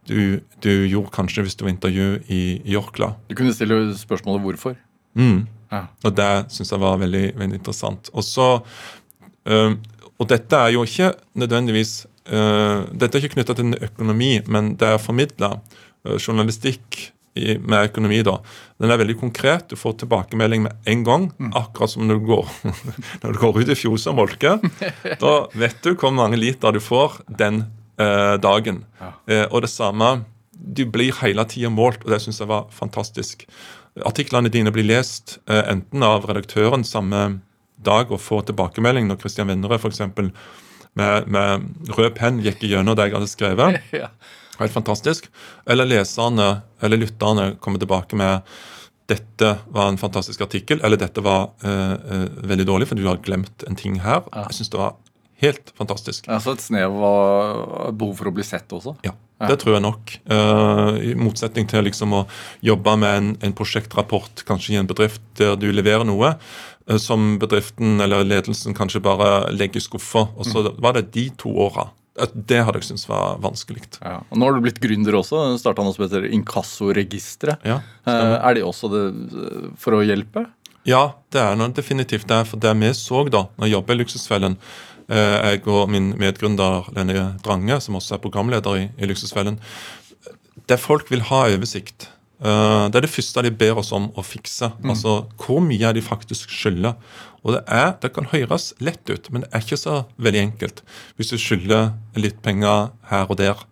du, 0.08 0.40
du 0.64 0.72
gjorde 0.88 1.12
kanskje 1.14 1.44
hvis 1.44 1.58
du 1.58 1.66
var 1.66 1.74
intervju 1.74 2.08
i, 2.32 2.42
Yorkla. 2.70 3.12
Du 3.28 3.36
kunne 3.38 3.52
stille 3.56 3.80
spørsmålet 3.98 4.44
hvorfor. 4.46 4.78
Mm. 5.18 5.46
Ja. 5.72 5.82
Og 6.06 6.14
det 6.16 6.30
syns 6.54 6.72
jeg 6.72 6.80
var 6.80 7.02
veldig, 7.02 7.24
veldig 7.36 7.58
interessant. 7.60 8.08
Og 8.14 8.24
så 8.24 8.48
øh, 9.50 9.74
Og 10.18 10.28
dette 10.30 10.56
er 10.56 10.72
jo 10.72 10.86
ikke 10.86 11.12
nødvendigvis 11.36 12.06
øh, 12.32 12.88
Dette 12.94 13.18
er 13.18 13.22
ikke 13.22 13.34
knytta 13.36 13.54
til 13.58 13.76
økonomi, 13.76 14.38
men 14.46 14.76
det 14.80 14.88
er 14.94 15.02
formidla 15.02 15.58
journalistikk 16.08 16.96
i, 16.96 17.10
med 17.58 17.90
økonomi. 17.90 18.20
da. 18.26 18.38
Den 18.80 18.92
er 18.92 19.00
veldig 19.00 19.18
konkret. 19.20 19.68
Du 19.70 19.76
får 19.76 19.98
tilbakemelding 20.02 20.64
med 20.66 20.90
en 20.90 21.04
gang. 21.06 21.28
Akkurat 21.54 21.90
som 21.90 22.06
når 22.08 22.20
du 22.20 22.28
går, 22.32 22.52
når 23.22 23.32
du 23.32 23.40
går 23.42 23.60
ut 23.60 23.72
i 23.74 23.78
fjoset 23.78 24.12
og 24.12 24.20
molker. 24.22 24.60
Da 25.22 25.34
vet 25.58 25.82
du 25.82 25.94
hvor 25.94 26.14
mange 26.14 26.38
liter 26.40 26.74
du 26.74 26.80
får 26.82 27.20
den 27.40 27.64
eh, 27.98 28.36
dagen. 28.42 28.84
Eh, 29.26 29.46
og 29.50 29.62
det 29.62 29.72
samme 29.72 30.24
Du 30.58 30.82
blir 30.90 31.14
hele 31.20 31.44
tida 31.46 31.70
målt, 31.70 32.02
og 32.04 32.10
det 32.10 32.18
syns 32.22 32.40
jeg 32.42 32.50
var 32.50 32.66
fantastisk. 32.74 33.44
Artiklene 34.06 34.50
dine 34.50 34.72
blir 34.74 34.86
lest 34.86 35.38
eh, 35.46 35.62
enten 35.70 36.02
av 36.02 36.26
redaktøren 36.26 36.84
samme 36.84 37.40
dag 37.78 38.10
og 38.10 38.20
får 38.20 38.48
tilbakemelding 38.50 39.06
når 39.06 39.20
Christian 39.22 39.48
Vennerød 39.50 39.78
f.eks. 39.78 40.02
Med, 40.98 41.28
med 41.30 41.94
rød 41.94 42.16
penn 42.18 42.40
gikk 42.42 42.64
gjennom 42.66 42.96
det 42.98 43.08
jeg 43.08 43.18
hadde 43.18 43.30
skrevet. 43.30 43.80
Ja. 44.02 44.10
Helt 44.58 44.74
fantastisk. 44.74 45.30
Eller 45.66 45.88
leserne 45.88 46.48
eller 46.82 47.00
lytterne 47.00 47.52
kommer 47.62 47.82
tilbake 47.82 48.18
med 48.18 48.42
dette 49.08 49.54
var 49.72 49.88
en 49.88 49.96
fantastisk 49.96 50.42
artikkel, 50.44 50.82
eller 50.84 51.00
dette 51.00 51.22
var 51.24 51.46
uh, 51.64 52.26
veldig 52.44 52.66
dårlig, 52.68 52.90
for 52.90 52.98
du 52.98 53.06
har 53.08 53.22
glemt 53.24 53.64
en 53.64 53.78
ting 53.78 53.96
her. 54.04 54.26
Jeg 54.34 54.58
syns 54.58 54.68
det 54.74 54.80
var 54.82 54.98
helt 55.40 55.72
fantastisk. 55.78 56.28
Altså 56.28 56.52
et 56.52 56.64
snev 56.64 56.98
av 57.08 57.94
behov 57.96 58.18
for 58.18 58.28
å 58.28 58.34
bli 58.36 58.44
sett 58.44 58.72
også. 58.74 58.98
Ja, 59.06 59.14
det 59.48 59.60
tror 59.62 59.78
jeg 59.78 59.84
nok. 59.86 60.12
Uh, 60.28 60.98
I 61.00 61.14
motsetning 61.16 61.68
til 61.70 61.86
liksom 61.86 62.16
å 62.18 62.24
jobbe 62.64 62.96
med 63.00 63.20
en, 63.20 63.30
en 63.48 63.54
prosjektrapport 63.56 64.44
kanskje 64.48 64.74
i 64.74 64.80
en 64.82 64.90
bedrift 64.90 65.24
der 65.40 65.56
du 65.56 65.70
leverer 65.72 66.04
noe 66.08 66.34
uh, 66.34 66.98
som 67.00 67.36
bedriften 67.40 68.02
eller 68.04 68.26
ledelsen 68.26 68.76
kanskje 68.76 69.04
bare 69.04 69.48
legger 69.54 69.80
i 69.80 69.86
skuffa. 69.86 70.26
Og 70.36 70.50
så 70.50 70.66
var 70.76 70.98
det 70.98 71.08
de 71.16 71.30
to 71.38 71.54
åra. 71.68 71.88
Det 72.34 72.60
hadde 72.64 72.80
jeg 72.80 72.88
syntes 72.90 73.06
var 73.08 73.38
vanskelig. 73.42 73.84
Ja. 74.02 74.18
Og 74.30 74.40
nå 74.40 74.48
har 74.48 74.56
du 74.56 74.64
blitt 74.64 74.80
gründer 74.82 75.18
også. 75.20 75.44
Starta 75.60 75.84
noe 75.86 75.94
som 75.94 76.04
heter 76.06 76.26
Inkassoregisteret. 76.34 77.64
Ja, 77.68 77.80
Eh, 78.08 78.36
er 78.48 78.54
det 78.56 78.64
også 78.64 78.88
det 78.92 79.02
eh, 79.12 79.64
for 79.80 79.98
å 79.98 80.04
hjelpe? 80.06 80.46
Ja, 80.88 81.02
det 81.34 81.40
er 81.42 81.56
noe 81.58 81.74
definitivt 81.76 82.28
det. 82.30 82.42
For 82.48 82.60
det 82.62 82.72
vi 82.80 82.92
så 82.96 83.24
da 83.28 83.46
når 83.58 83.68
jeg 83.68 83.74
jobber 83.76 83.96
i 83.96 84.00
Luksusfellen, 84.00 84.58
eh, 85.08 85.38
jeg 85.52 85.66
og 85.68 85.90
min 85.92 86.14
medgründer 86.20 86.88
Lene 86.96 87.34
Drange, 87.44 87.80
som 87.84 87.98
også 87.98 88.16
er 88.16 88.22
programleder 88.24 88.78
i, 88.80 88.86
i 88.96 89.08
Luksusfellen, 89.10 89.58
det 90.68 90.80
folk 90.80 91.10
vil 91.12 91.24
ha 91.28 91.46
oversikt. 91.48 92.10
Det 92.38 92.94
er 92.94 93.02
det 93.02 93.10
første 93.10 93.42
de 93.42 93.50
ber 93.50 93.80
oss 93.80 93.88
om 93.96 94.12
å 94.14 94.22
fikse. 94.22 94.68
Altså 94.86 95.24
hvor 95.42 95.58
mye 95.64 95.88
er 95.88 95.96
de 95.96 96.04
faktisk 96.04 96.52
skylder. 96.54 96.94
Og 97.44 97.54
det, 97.54 97.62
er, 97.70 97.92
det 98.02 98.10
kan 98.16 98.28
høres 98.32 98.72
lett 98.82 99.04
ut, 99.10 99.28
men 99.30 99.44
det 99.44 99.50
er 99.52 99.64
ikke 99.64 99.78
så 99.80 99.96
veldig 100.18 100.40
enkelt 100.42 100.82
hvis 101.18 101.32
du 101.32 101.38
skylder 101.40 101.92
litt 102.18 102.40
penger 102.44 102.90
her 103.10 103.30
og 103.30 103.38
der. 103.40 103.62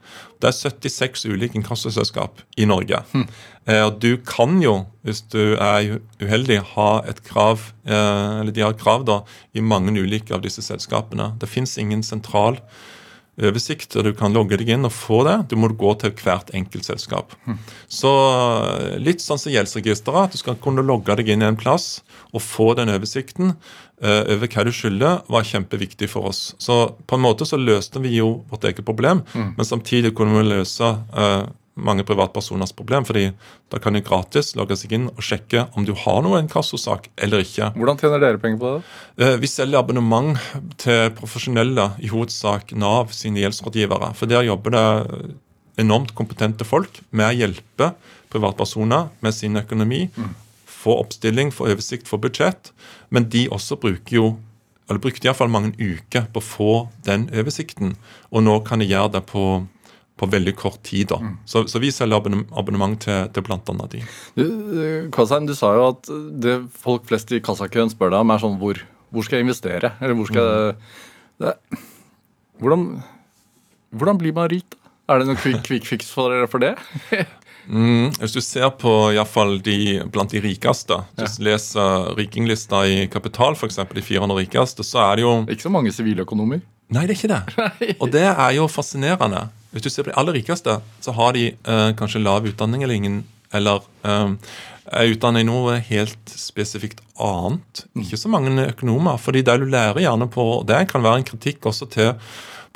Det 0.42 0.50
er 0.50 0.56
76 0.56 1.26
ulike 1.32 1.58
inkassoselskap 1.58 2.42
i 2.60 2.66
Norge. 2.68 3.00
Eh, 3.66 3.82
og 3.82 3.98
du 4.02 4.16
kan 4.22 4.60
jo, 4.62 4.76
hvis 5.02 5.24
du 5.32 5.56
er 5.56 5.96
uheldig, 6.20 6.60
ha 6.76 6.90
et 7.08 7.22
krav 7.26 7.72
eh, 7.88 8.40
Eller 8.42 8.52
de 8.54 8.62
har 8.62 8.76
krav 8.78 9.06
da, 9.08 9.22
i 9.56 9.64
mange 9.64 9.96
ulike 9.96 10.34
av 10.36 10.44
disse 10.44 10.62
selskapene. 10.62 11.32
Det 11.40 11.50
fins 11.50 11.76
ingen 11.80 12.04
sentral 12.06 12.60
oversikt, 13.36 13.92
og 13.96 14.06
du 14.06 14.12
kan 14.16 14.32
logge 14.32 14.56
deg 14.60 14.70
inn 14.72 14.88
og 14.88 14.94
få 14.96 15.20
det. 15.26 15.36
Du 15.50 15.56
må 15.60 15.68
gå 15.68 15.92
til 16.00 16.14
hvert 16.16 16.52
enkelt 16.56 16.86
selskap. 16.88 17.34
Så 17.88 18.12
eh, 18.12 18.94
litt 19.02 19.24
sånn 19.24 19.40
som 19.40 19.52
gjeldsregisteret, 19.52 20.30
at 20.30 20.36
du 20.36 20.40
skal 20.40 20.56
kunne 20.62 20.84
logge 20.86 21.16
deg 21.20 21.28
inn 21.34 21.44
i 21.44 21.50
en 21.50 21.58
plass 21.60 22.00
og 22.32 22.42
få 22.44 22.72
den 22.78 22.92
oversikten 22.94 23.52
eh, 23.52 24.22
over 24.32 24.48
hva 24.48 24.64
du 24.64 24.72
skylder, 24.72 25.20
var 25.28 25.46
kjempeviktig 25.48 26.08
for 26.12 26.30
oss. 26.32 26.54
Så 26.58 26.96
på 27.06 27.18
en 27.18 27.24
måte 27.26 27.48
så 27.48 27.60
løste 27.60 28.00
vi 28.04 28.16
jo 28.16 28.42
vårt 28.50 28.64
eget 28.64 28.84
problem, 28.86 29.22
men 29.34 29.68
samtidig 29.68 30.14
kunne 30.16 30.40
vi 30.40 30.48
løse 30.54 30.94
eh, 31.16 31.44
mange 31.76 32.04
privatpersoners 32.08 32.72
problem, 32.76 33.04
fordi 33.04 33.30
da 33.72 33.80
kan 33.82 33.96
de 33.96 34.00
gratis 34.04 34.54
logge 34.56 34.78
seg 34.80 34.94
inn 34.96 35.08
og 35.12 35.20
sjekke 35.24 35.66
om 35.76 35.84
du 35.84 35.92
har 35.92 36.22
noe 36.24 36.40
inkassosak 36.40 37.10
eller 37.20 37.44
ikke. 37.44 37.70
Hvordan 37.76 38.00
tjener 38.00 38.22
dere 38.22 38.40
penger 38.40 38.60
på 38.62 38.72
det? 38.74 38.94
Eh, 39.20 39.36
Vi 39.42 39.50
selger 39.50 39.82
abonnement 39.82 40.38
til 40.80 41.10
profesjonelle, 41.18 41.90
i 42.00 42.08
hovedsak 42.12 42.72
Nav 42.72 43.12
sine 43.12 43.42
gjeldsrådgivere. 43.44 44.14
For 44.16 44.26
der 44.26 44.48
jobber 44.48 44.70
det 44.76 44.86
enormt 45.84 46.14
kompetente 46.16 46.64
folk 46.64 47.02
med 47.10 47.28
å 47.28 47.36
hjelpe 47.36 47.92
privatpersoner 48.32 49.10
med 49.20 49.34
sin 49.36 49.56
økonomi. 49.60 50.06
Få 50.66 50.96
oppstilling, 51.02 51.52
få 51.52 51.68
oversikt, 51.68 52.08
få 52.08 52.18
budsjett. 52.22 52.72
Men 53.10 53.28
de 53.28 53.48
også 53.52 53.76
bruker 53.80 54.16
jo 54.16 54.26
eller 54.86 55.02
brukte 55.02 55.26
iallfall 55.26 55.50
mange 55.50 55.72
uker 55.80 56.28
på 56.30 56.38
å 56.38 56.46
få 56.46 56.72
den 57.06 57.26
oversikten. 57.34 57.96
Og 58.30 58.44
nå 58.46 58.60
kan 58.66 58.78
de 58.78 58.86
gjøre 58.86 59.16
det 59.16 59.24
på, 59.26 59.66
på 60.16 60.28
veldig 60.32 60.54
kort 60.56 60.80
tid. 60.86 61.10
da. 61.12 61.18
Så, 61.44 61.66
så 61.68 61.80
vi 61.82 61.92
selger 61.92 62.16
abonnement 62.56 62.98
til, 63.02 63.26
til 63.34 63.52
annet 63.52 63.90
de. 63.92 64.04
Du, 64.36 64.44
eh, 64.80 65.42
du 65.46 65.54
sa 65.56 65.74
jo 65.76 65.88
at 65.92 66.12
det 66.42 66.58
folk 66.72 67.04
flest 67.08 67.32
i 67.36 67.42
kassakøen 67.44 67.92
spør 67.92 68.14
deg 68.14 68.24
om, 68.24 68.32
er 68.32 68.42
sånn 68.42 68.56
hvor, 68.62 68.80
hvor 69.12 69.26
skal 69.26 69.40
jeg 69.40 69.48
investere? 69.48 69.92
Eller 70.00 70.16
hvor 70.16 70.30
skal 70.30 70.48
jeg 70.48 70.78
det, 71.36 71.52
hvordan, 72.62 72.84
hvordan 73.92 74.20
blir 74.20 74.32
man 74.36 74.48
rik, 74.52 74.68
da? 74.72 74.80
Er 75.06 75.20
det 75.20 75.28
noen 75.28 75.38
quick, 75.38 75.60
quick 75.66 75.84
fix 75.86 76.08
for 76.10 76.46
for 76.50 76.62
det? 76.62 76.76
Mm, 77.66 78.12
hvis 78.20 78.30
du 78.30 78.38
ser 78.38 78.68
på 78.78 78.90
i 79.10 79.16
hvert 79.16 79.26
fall 79.26 79.56
de 79.58 79.96
blant 80.14 80.30
de 80.30 80.38
rikeste, 80.38 81.00
hvis 81.18 81.32
du 81.34 81.46
leser 81.48 82.12
rikinglista 82.14 82.84
i 82.86 83.08
Kapital, 83.10 83.56
f.eks. 83.58 83.80
de 83.90 84.04
400 84.06 84.38
rikeste, 84.38 84.86
så 84.86 85.00
er 85.08 85.18
det 85.18 85.24
jo 85.24 85.32
Ikke 85.50 85.66
så 85.66 85.72
mange 85.74 85.90
siviløkonomer. 85.90 86.60
Nei, 86.94 87.02
det 87.10 87.16
er 87.16 87.18
ikke 87.18 87.32
det. 87.32 87.96
Og 88.02 88.12
det 88.14 88.22
er 88.28 88.52
jo 88.54 88.68
fascinerende. 88.70 89.48
Hvis 89.72 89.84
du 89.84 89.90
ser 89.90 90.06
på 90.06 90.12
de 90.12 90.18
aller 90.20 90.38
rikeste, 90.38 90.78
så 91.04 91.14
har 91.16 91.36
de 91.36 91.50
eh, 91.52 91.90
kanskje 91.98 92.22
lav 92.22 92.46
utdanning 92.48 92.82
eller 92.82 92.94
ingen 92.94 93.24
Eller 93.54 93.84
eh, 94.02 94.32
er 94.92 95.12
utdannet 95.12 95.44
i 95.44 95.46
noe 95.46 95.78
helt 95.86 96.32
spesifikt 96.32 97.00
annet. 97.22 97.84
Ikke 97.98 98.18
så 98.18 98.28
mange 98.28 98.66
økonomer. 98.66 99.16
fordi 99.16 99.42
det 99.42 99.58
du 99.60 99.66
lærer 99.66 100.02
gjerne 100.02 100.28
på 100.28 100.64
Det 100.66 100.88
kan 100.88 101.02
være 101.02 101.22
en 101.22 101.30
kritikk 101.30 101.66
også 101.66 101.86
til 101.86 102.14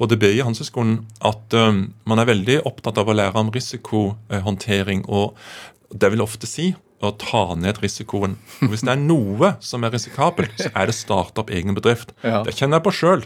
både 0.00 0.16
BI 0.16 0.38
og 0.40 0.46
Handelshøyskolen 0.48 0.94
at 1.20 1.54
um, 1.54 1.92
man 2.08 2.18
er 2.18 2.30
veldig 2.30 2.62
opptatt 2.64 2.98
av 2.98 3.08
å 3.08 3.16
lære 3.16 3.36
om 3.36 3.50
risikohåndtering. 3.52 5.04
Og 5.08 5.36
det 5.92 6.10
vil 6.10 6.24
ofte 6.24 6.48
si 6.48 6.70
å 7.00 7.10
ta 7.16 7.54
ned 7.56 7.78
risikoen. 7.80 8.34
Og 8.60 8.72
Hvis 8.74 8.82
det 8.84 8.92
er 8.92 9.00
noe 9.00 9.54
som 9.64 9.84
er 9.86 9.94
risikabelt, 9.94 10.52
så 10.60 10.68
er 10.76 10.90
det 10.90 10.94
starte 10.98 11.40
opp 11.40 11.48
egen 11.56 11.72
bedrift. 11.76 12.12
Ja. 12.20 12.42
Det 12.44 12.52
kjenner 12.58 12.76
jeg 12.80 12.84
på 12.84 12.92
sjøl. 12.98 13.22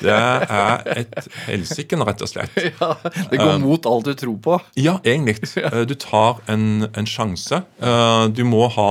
Det 0.00 0.16
er 0.16 0.82
et 0.96 1.28
helsike, 1.46 2.00
rett 2.02 2.24
og 2.26 2.32
slett. 2.32 2.58
Ja, 2.80 2.90
det 3.30 3.38
går 3.38 3.60
mot 3.62 3.86
alt 3.86 4.08
du 4.10 4.14
tror 4.18 4.38
på. 4.42 4.58
Ja, 4.80 4.98
egentlig. 5.06 5.38
Eh, 5.64 5.84
Du 5.86 5.94
tar 5.94 6.40
en, 6.50 6.88
en 6.92 7.06
sjanse. 7.06 7.62
Eh, 7.80 8.26
Du 8.34 8.42
må 8.44 8.66
ha 8.74 8.90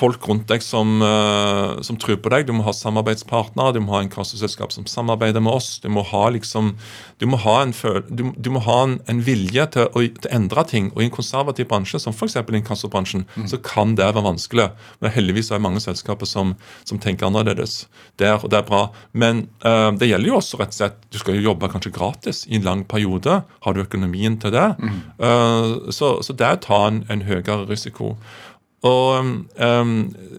folk 0.00 0.26
rundt 0.28 0.48
deg 0.50 0.64
som, 0.64 1.00
eh, 1.04 1.80
som 1.86 1.98
tror 2.00 2.18
på 2.22 2.32
deg. 2.32 2.46
Du 2.48 2.54
må 2.56 2.64
ha 2.66 2.74
samarbeidspartnere, 2.76 3.74
du 3.76 3.80
må 3.84 3.96
ha 3.96 4.02
en 4.04 4.12
kasseselskap 4.12 4.72
som 4.74 4.88
samarbeider 4.88 5.42
med 5.44 5.52
oss. 5.52 5.78
Du 5.82 5.88
må 5.92 6.04
ha 6.06 6.24
liksom, 6.32 6.74
du 7.20 7.26
må 7.30 7.40
ha 7.44 7.60
en, 7.62 7.74
du, 8.08 8.24
du 8.36 8.50
må 8.54 8.62
ha 8.64 8.78
en, 8.86 8.98
en 9.10 9.22
vilje 9.26 9.66
til 9.76 9.88
å, 9.88 10.04
til 10.24 10.32
endre 10.32 10.64
ting. 10.70 10.90
Og 10.94 11.02
i 11.02 11.08
en 11.08 11.14
konservativ 11.14 11.68
bransje, 11.70 12.00
som 12.02 12.16
f.eks. 12.16 12.38
inkassobransjen, 12.60 13.26
så 13.50 13.60
kan 13.64 13.94
det 13.98 14.08
være 14.08 14.24
vanskelig. 14.24 14.70
Men 15.00 15.14
heldigvis 15.14 15.50
er 15.50 15.60
det 15.60 15.66
mange 15.68 15.84
selskaper 15.84 16.28
som, 16.28 16.56
som 16.88 17.00
tenker 17.02 17.28
annerledes. 17.28 17.84
Det 18.20 18.28
er, 18.30 18.40
det 18.50 18.60
er 18.60 18.68
bra. 18.68 18.86
Men 19.12 19.46
eh, 19.64 19.90
det 20.00 20.10
gjelder 20.10 20.32
jo 20.32 20.38
også 20.40 20.60
rett 20.60 20.74
og 20.74 20.80
slett 20.80 20.98
Du 21.10 21.18
skal 21.20 21.36
jo 21.36 21.48
jobbe 21.48 21.70
kanskje 21.72 21.92
gratis 21.94 22.44
i 22.48 22.56
en 22.58 22.66
lang 22.66 22.84
periode. 22.88 23.40
Har 23.64 23.74
du 23.74 23.82
økonomien 23.82 24.38
til 24.40 24.54
det? 24.54 24.68
Eh, 25.20 25.90
så, 25.94 26.14
så 26.24 26.36
det 26.36 26.46
er 26.46 26.58
å 26.58 26.64
ta 26.64 26.84
en, 26.88 27.04
en 27.12 27.26
høyere 27.26 27.64
risiko. 27.68 28.14
Og, 28.86 29.26
um, 29.60 29.96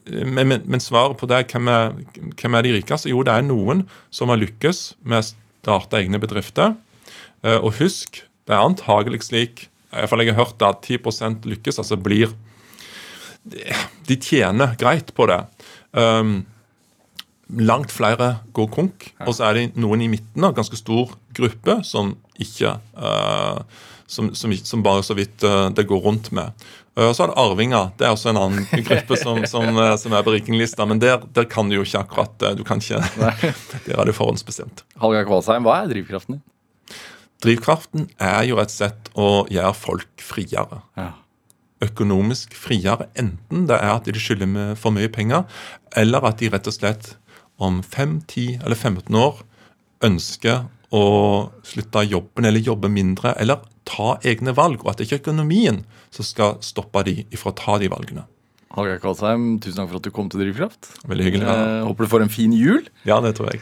men, 0.08 0.54
men, 0.66 0.82
svaret 0.82 1.20
på 1.20 1.30
det, 1.30 1.44
hvem 1.52 1.70
er, 1.70 1.92
hvem 2.40 2.58
er 2.58 2.66
de 2.66 2.74
rikeste? 2.80 3.12
Jo, 3.12 3.22
det 3.26 3.36
er 3.36 3.46
noen 3.46 3.84
som 4.10 4.34
har 4.34 4.42
lykkes 4.42 4.96
med 5.06 5.22
å 5.22 5.28
starte 5.28 6.00
egne 6.00 6.22
bedrifter. 6.22 6.74
Uh, 7.46 7.60
og 7.60 7.76
husk, 7.78 8.24
det 8.50 8.58
er 8.58 8.66
antagelig 8.66 9.22
slik 9.28 9.68
i 9.92 10.08
fall 10.08 10.24
jeg 10.24 10.32
har 10.32 10.46
hørt 10.46 10.64
at 10.64 10.88
10 10.88 11.42
lykkes, 11.52 11.82
altså 11.82 11.98
blir 12.00 12.32
De 14.08 14.16
tjener 14.22 14.76
greit 14.80 15.10
på 15.18 15.26
det. 15.28 15.42
Um, 15.92 16.46
langt 17.60 17.92
flere 17.92 18.34
går 18.56 18.70
konk, 18.72 19.10
og 19.26 19.34
så 19.36 19.50
er 19.50 19.58
det 19.58 19.80
noen 19.80 20.04
i 20.06 20.12
midten 20.12 20.46
en 20.48 20.56
ganske 20.56 20.78
stor 20.80 21.16
gruppe 21.36 21.82
som 21.88 22.16
ikke 22.42 22.78
eh, 22.80 23.82
som, 24.12 24.36
som, 24.36 24.54
som 24.54 24.84
bare 24.84 25.04
så 25.04 25.16
vidt 25.16 25.44
eh, 25.44 25.70
det 25.76 25.88
går 25.88 26.04
rundt 26.04 26.32
med. 26.36 26.52
Og 27.00 27.14
så 27.16 27.24
er 27.24 27.32
det 27.32 27.40
arvinger. 27.40 27.92
Det 27.98 28.08
er 28.08 28.12
også 28.12 28.34
en 28.34 28.40
annen 28.42 28.66
gruppe 28.88 29.18
som, 29.20 29.40
som, 29.48 29.70
eh, 29.80 29.94
som 30.00 30.16
er 30.16 30.26
på 30.28 30.34
rikinglista. 30.36 30.86
Men 30.90 31.00
der, 31.00 31.24
der 31.36 31.48
kan 31.50 31.72
du 31.72 31.78
jo 31.78 31.86
ikke 31.88 32.04
akkurat 32.04 32.44
eh, 32.48 32.58
Du 32.60 32.66
kan 32.68 32.84
ikke 32.84 33.00
Der 33.88 33.96
er 33.96 34.10
det 34.10 34.18
forhåndsbestemt. 34.18 34.84
Hallgeir 35.02 35.30
Kvalsheim, 35.30 35.68
hva 35.68 35.80
er 35.82 35.94
drivkraften 35.94 36.38
din? 36.38 36.46
Drivkraften 37.42 38.10
er 38.22 38.44
jo 38.46 38.60
et 38.62 38.74
sett 38.74 39.10
å 39.18 39.48
gjøre 39.50 39.74
folk 39.74 40.22
friere. 40.22 40.84
Ja. 41.00 41.14
Økonomisk 41.82 42.54
friere. 42.54 43.08
Enten 43.18 43.64
det 43.72 43.80
er 43.80 43.96
at 43.96 44.06
de 44.06 44.22
skylder 44.22 44.76
for 44.78 44.94
mye 44.94 45.10
penger, 45.10 45.48
eller 45.98 46.28
at 46.28 46.44
de 46.44 46.52
rett 46.54 46.70
og 46.70 46.76
slett 46.76 47.16
om 47.62 47.80
5, 47.86 48.18
10 48.28 48.60
eller 48.66 48.76
15 48.80 49.16
år 49.22 49.42
ønsker 50.08 50.64
å 50.92 51.04
slutte 51.64 52.04
jobben 52.10 52.48
eller 52.50 52.60
jobbe 52.66 52.90
mindre, 52.92 53.36
eller 53.40 53.62
ta 53.88 54.16
egne 54.28 54.54
valg, 54.58 54.84
og 54.84 54.92
at 54.92 55.00
det 55.00 55.08
ikke 55.08 55.20
er 55.20 55.24
økonomien 55.24 55.84
som 56.14 56.26
skal 56.28 56.58
stoppe 56.66 57.04
de 57.08 57.22
ifra 57.32 57.54
å 57.54 57.58
ta 57.58 57.78
de 57.82 57.88
valgene. 57.92 58.26
Hallgeir 58.72 59.02
Kvalsheim, 59.04 59.58
tusen 59.60 59.82
takk 59.82 59.90
for 59.92 60.00
at 60.00 60.06
du 60.08 60.12
kom 60.16 60.30
til 60.32 60.44
Drivkraft. 60.46 60.92
Veldig 61.12 61.26
hyggelig. 61.28 61.48
Ja, 61.48 61.56
Eh, 61.60 61.86
håper 61.88 62.06
du 62.08 62.12
får 62.12 62.22
en 62.24 62.30
fin 62.32 62.54
jul. 62.56 62.86
ja 63.06 63.20
det 63.24 63.34
tror 63.36 63.52
jeg. 63.52 63.60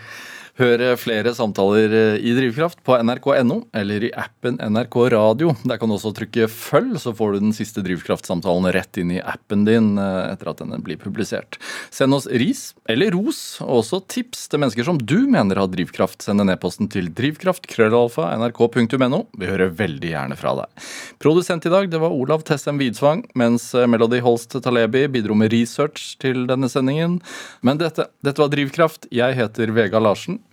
Hør 0.60 0.82
flere 1.00 1.32
samtaler 1.32 1.94
eh, 1.96 2.18
i 2.20 2.34
Drivkraft 2.36 2.82
på 2.84 2.98
nrk.no 3.00 3.62
eller 3.80 4.04
i 4.04 4.10
appen 4.12 4.58
NRK 4.60 4.96
Radio. 5.14 5.54
Der 5.64 5.80
kan 5.80 5.88
du 5.88 5.96
også 5.96 6.12
trykke 6.18 6.50
'følg', 6.52 7.00
så 7.00 7.16
får 7.16 7.32
du 7.32 7.40
den 7.46 7.56
siste 7.56 7.80
Drivkraft-samtalen 7.86 8.68
rett 8.76 8.98
inn 9.00 9.14
i 9.16 9.24
appen 9.24 9.64
din 9.64 9.96
eh, 9.96 10.34
etter 10.34 10.52
at 10.52 10.60
den 10.60 10.76
blir 10.84 11.00
publisert. 11.00 11.56
Send 11.96 12.12
oss 12.18 12.28
ris 12.28 12.76
eller 12.92 13.16
ros, 13.16 13.64
og 13.64 13.80
også 13.86 14.04
tips 14.12 14.52
til 14.52 14.60
mennesker 14.60 14.84
som 14.84 15.00
du 15.00 15.32
mener 15.32 15.56
har 15.64 15.72
drivkraft. 15.72 16.28
Send 16.28 16.44
en 16.44 16.52
e-posten 16.52 16.92
til 16.92 17.08
drivkraft.krøllalfa.nrk.no. 17.08 19.32
Vi 19.40 19.48
hører 19.48 19.72
veldig 19.72 20.12
gjerne 20.12 20.36
fra 20.36 20.60
deg. 20.60 20.68
Produsent 21.24 21.64
i 21.64 21.72
dag 21.72 21.88
det 21.88 22.04
var 22.04 22.12
Olav 22.12 22.44
Tessem 22.44 22.76
Widsvang, 22.84 23.32
mens 23.40 23.72
eh, 23.72 23.88
Melody 23.88 24.20
Holst 24.28 24.60
Talebi 24.60 25.08
bidro 25.08 25.40
med 25.40 25.56
research 25.56 26.20
til 26.20 26.52
denne 26.52 26.68
sendingen. 26.68 27.24
Men 27.64 27.80
dette, 27.80 28.12
dette 28.28 28.44
var 28.44 28.52
Drivkraft. 28.52 29.08
Jeg 29.16 29.40
heter 29.40 29.72
Vega 29.72 30.04
Larsen. 30.04 30.44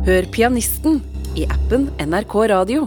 Hør 0.00 0.24
pianisten 0.32 1.02
i 1.36 1.44
appen 1.44 1.90
NRK 2.00 2.34
Radio. 2.48 2.86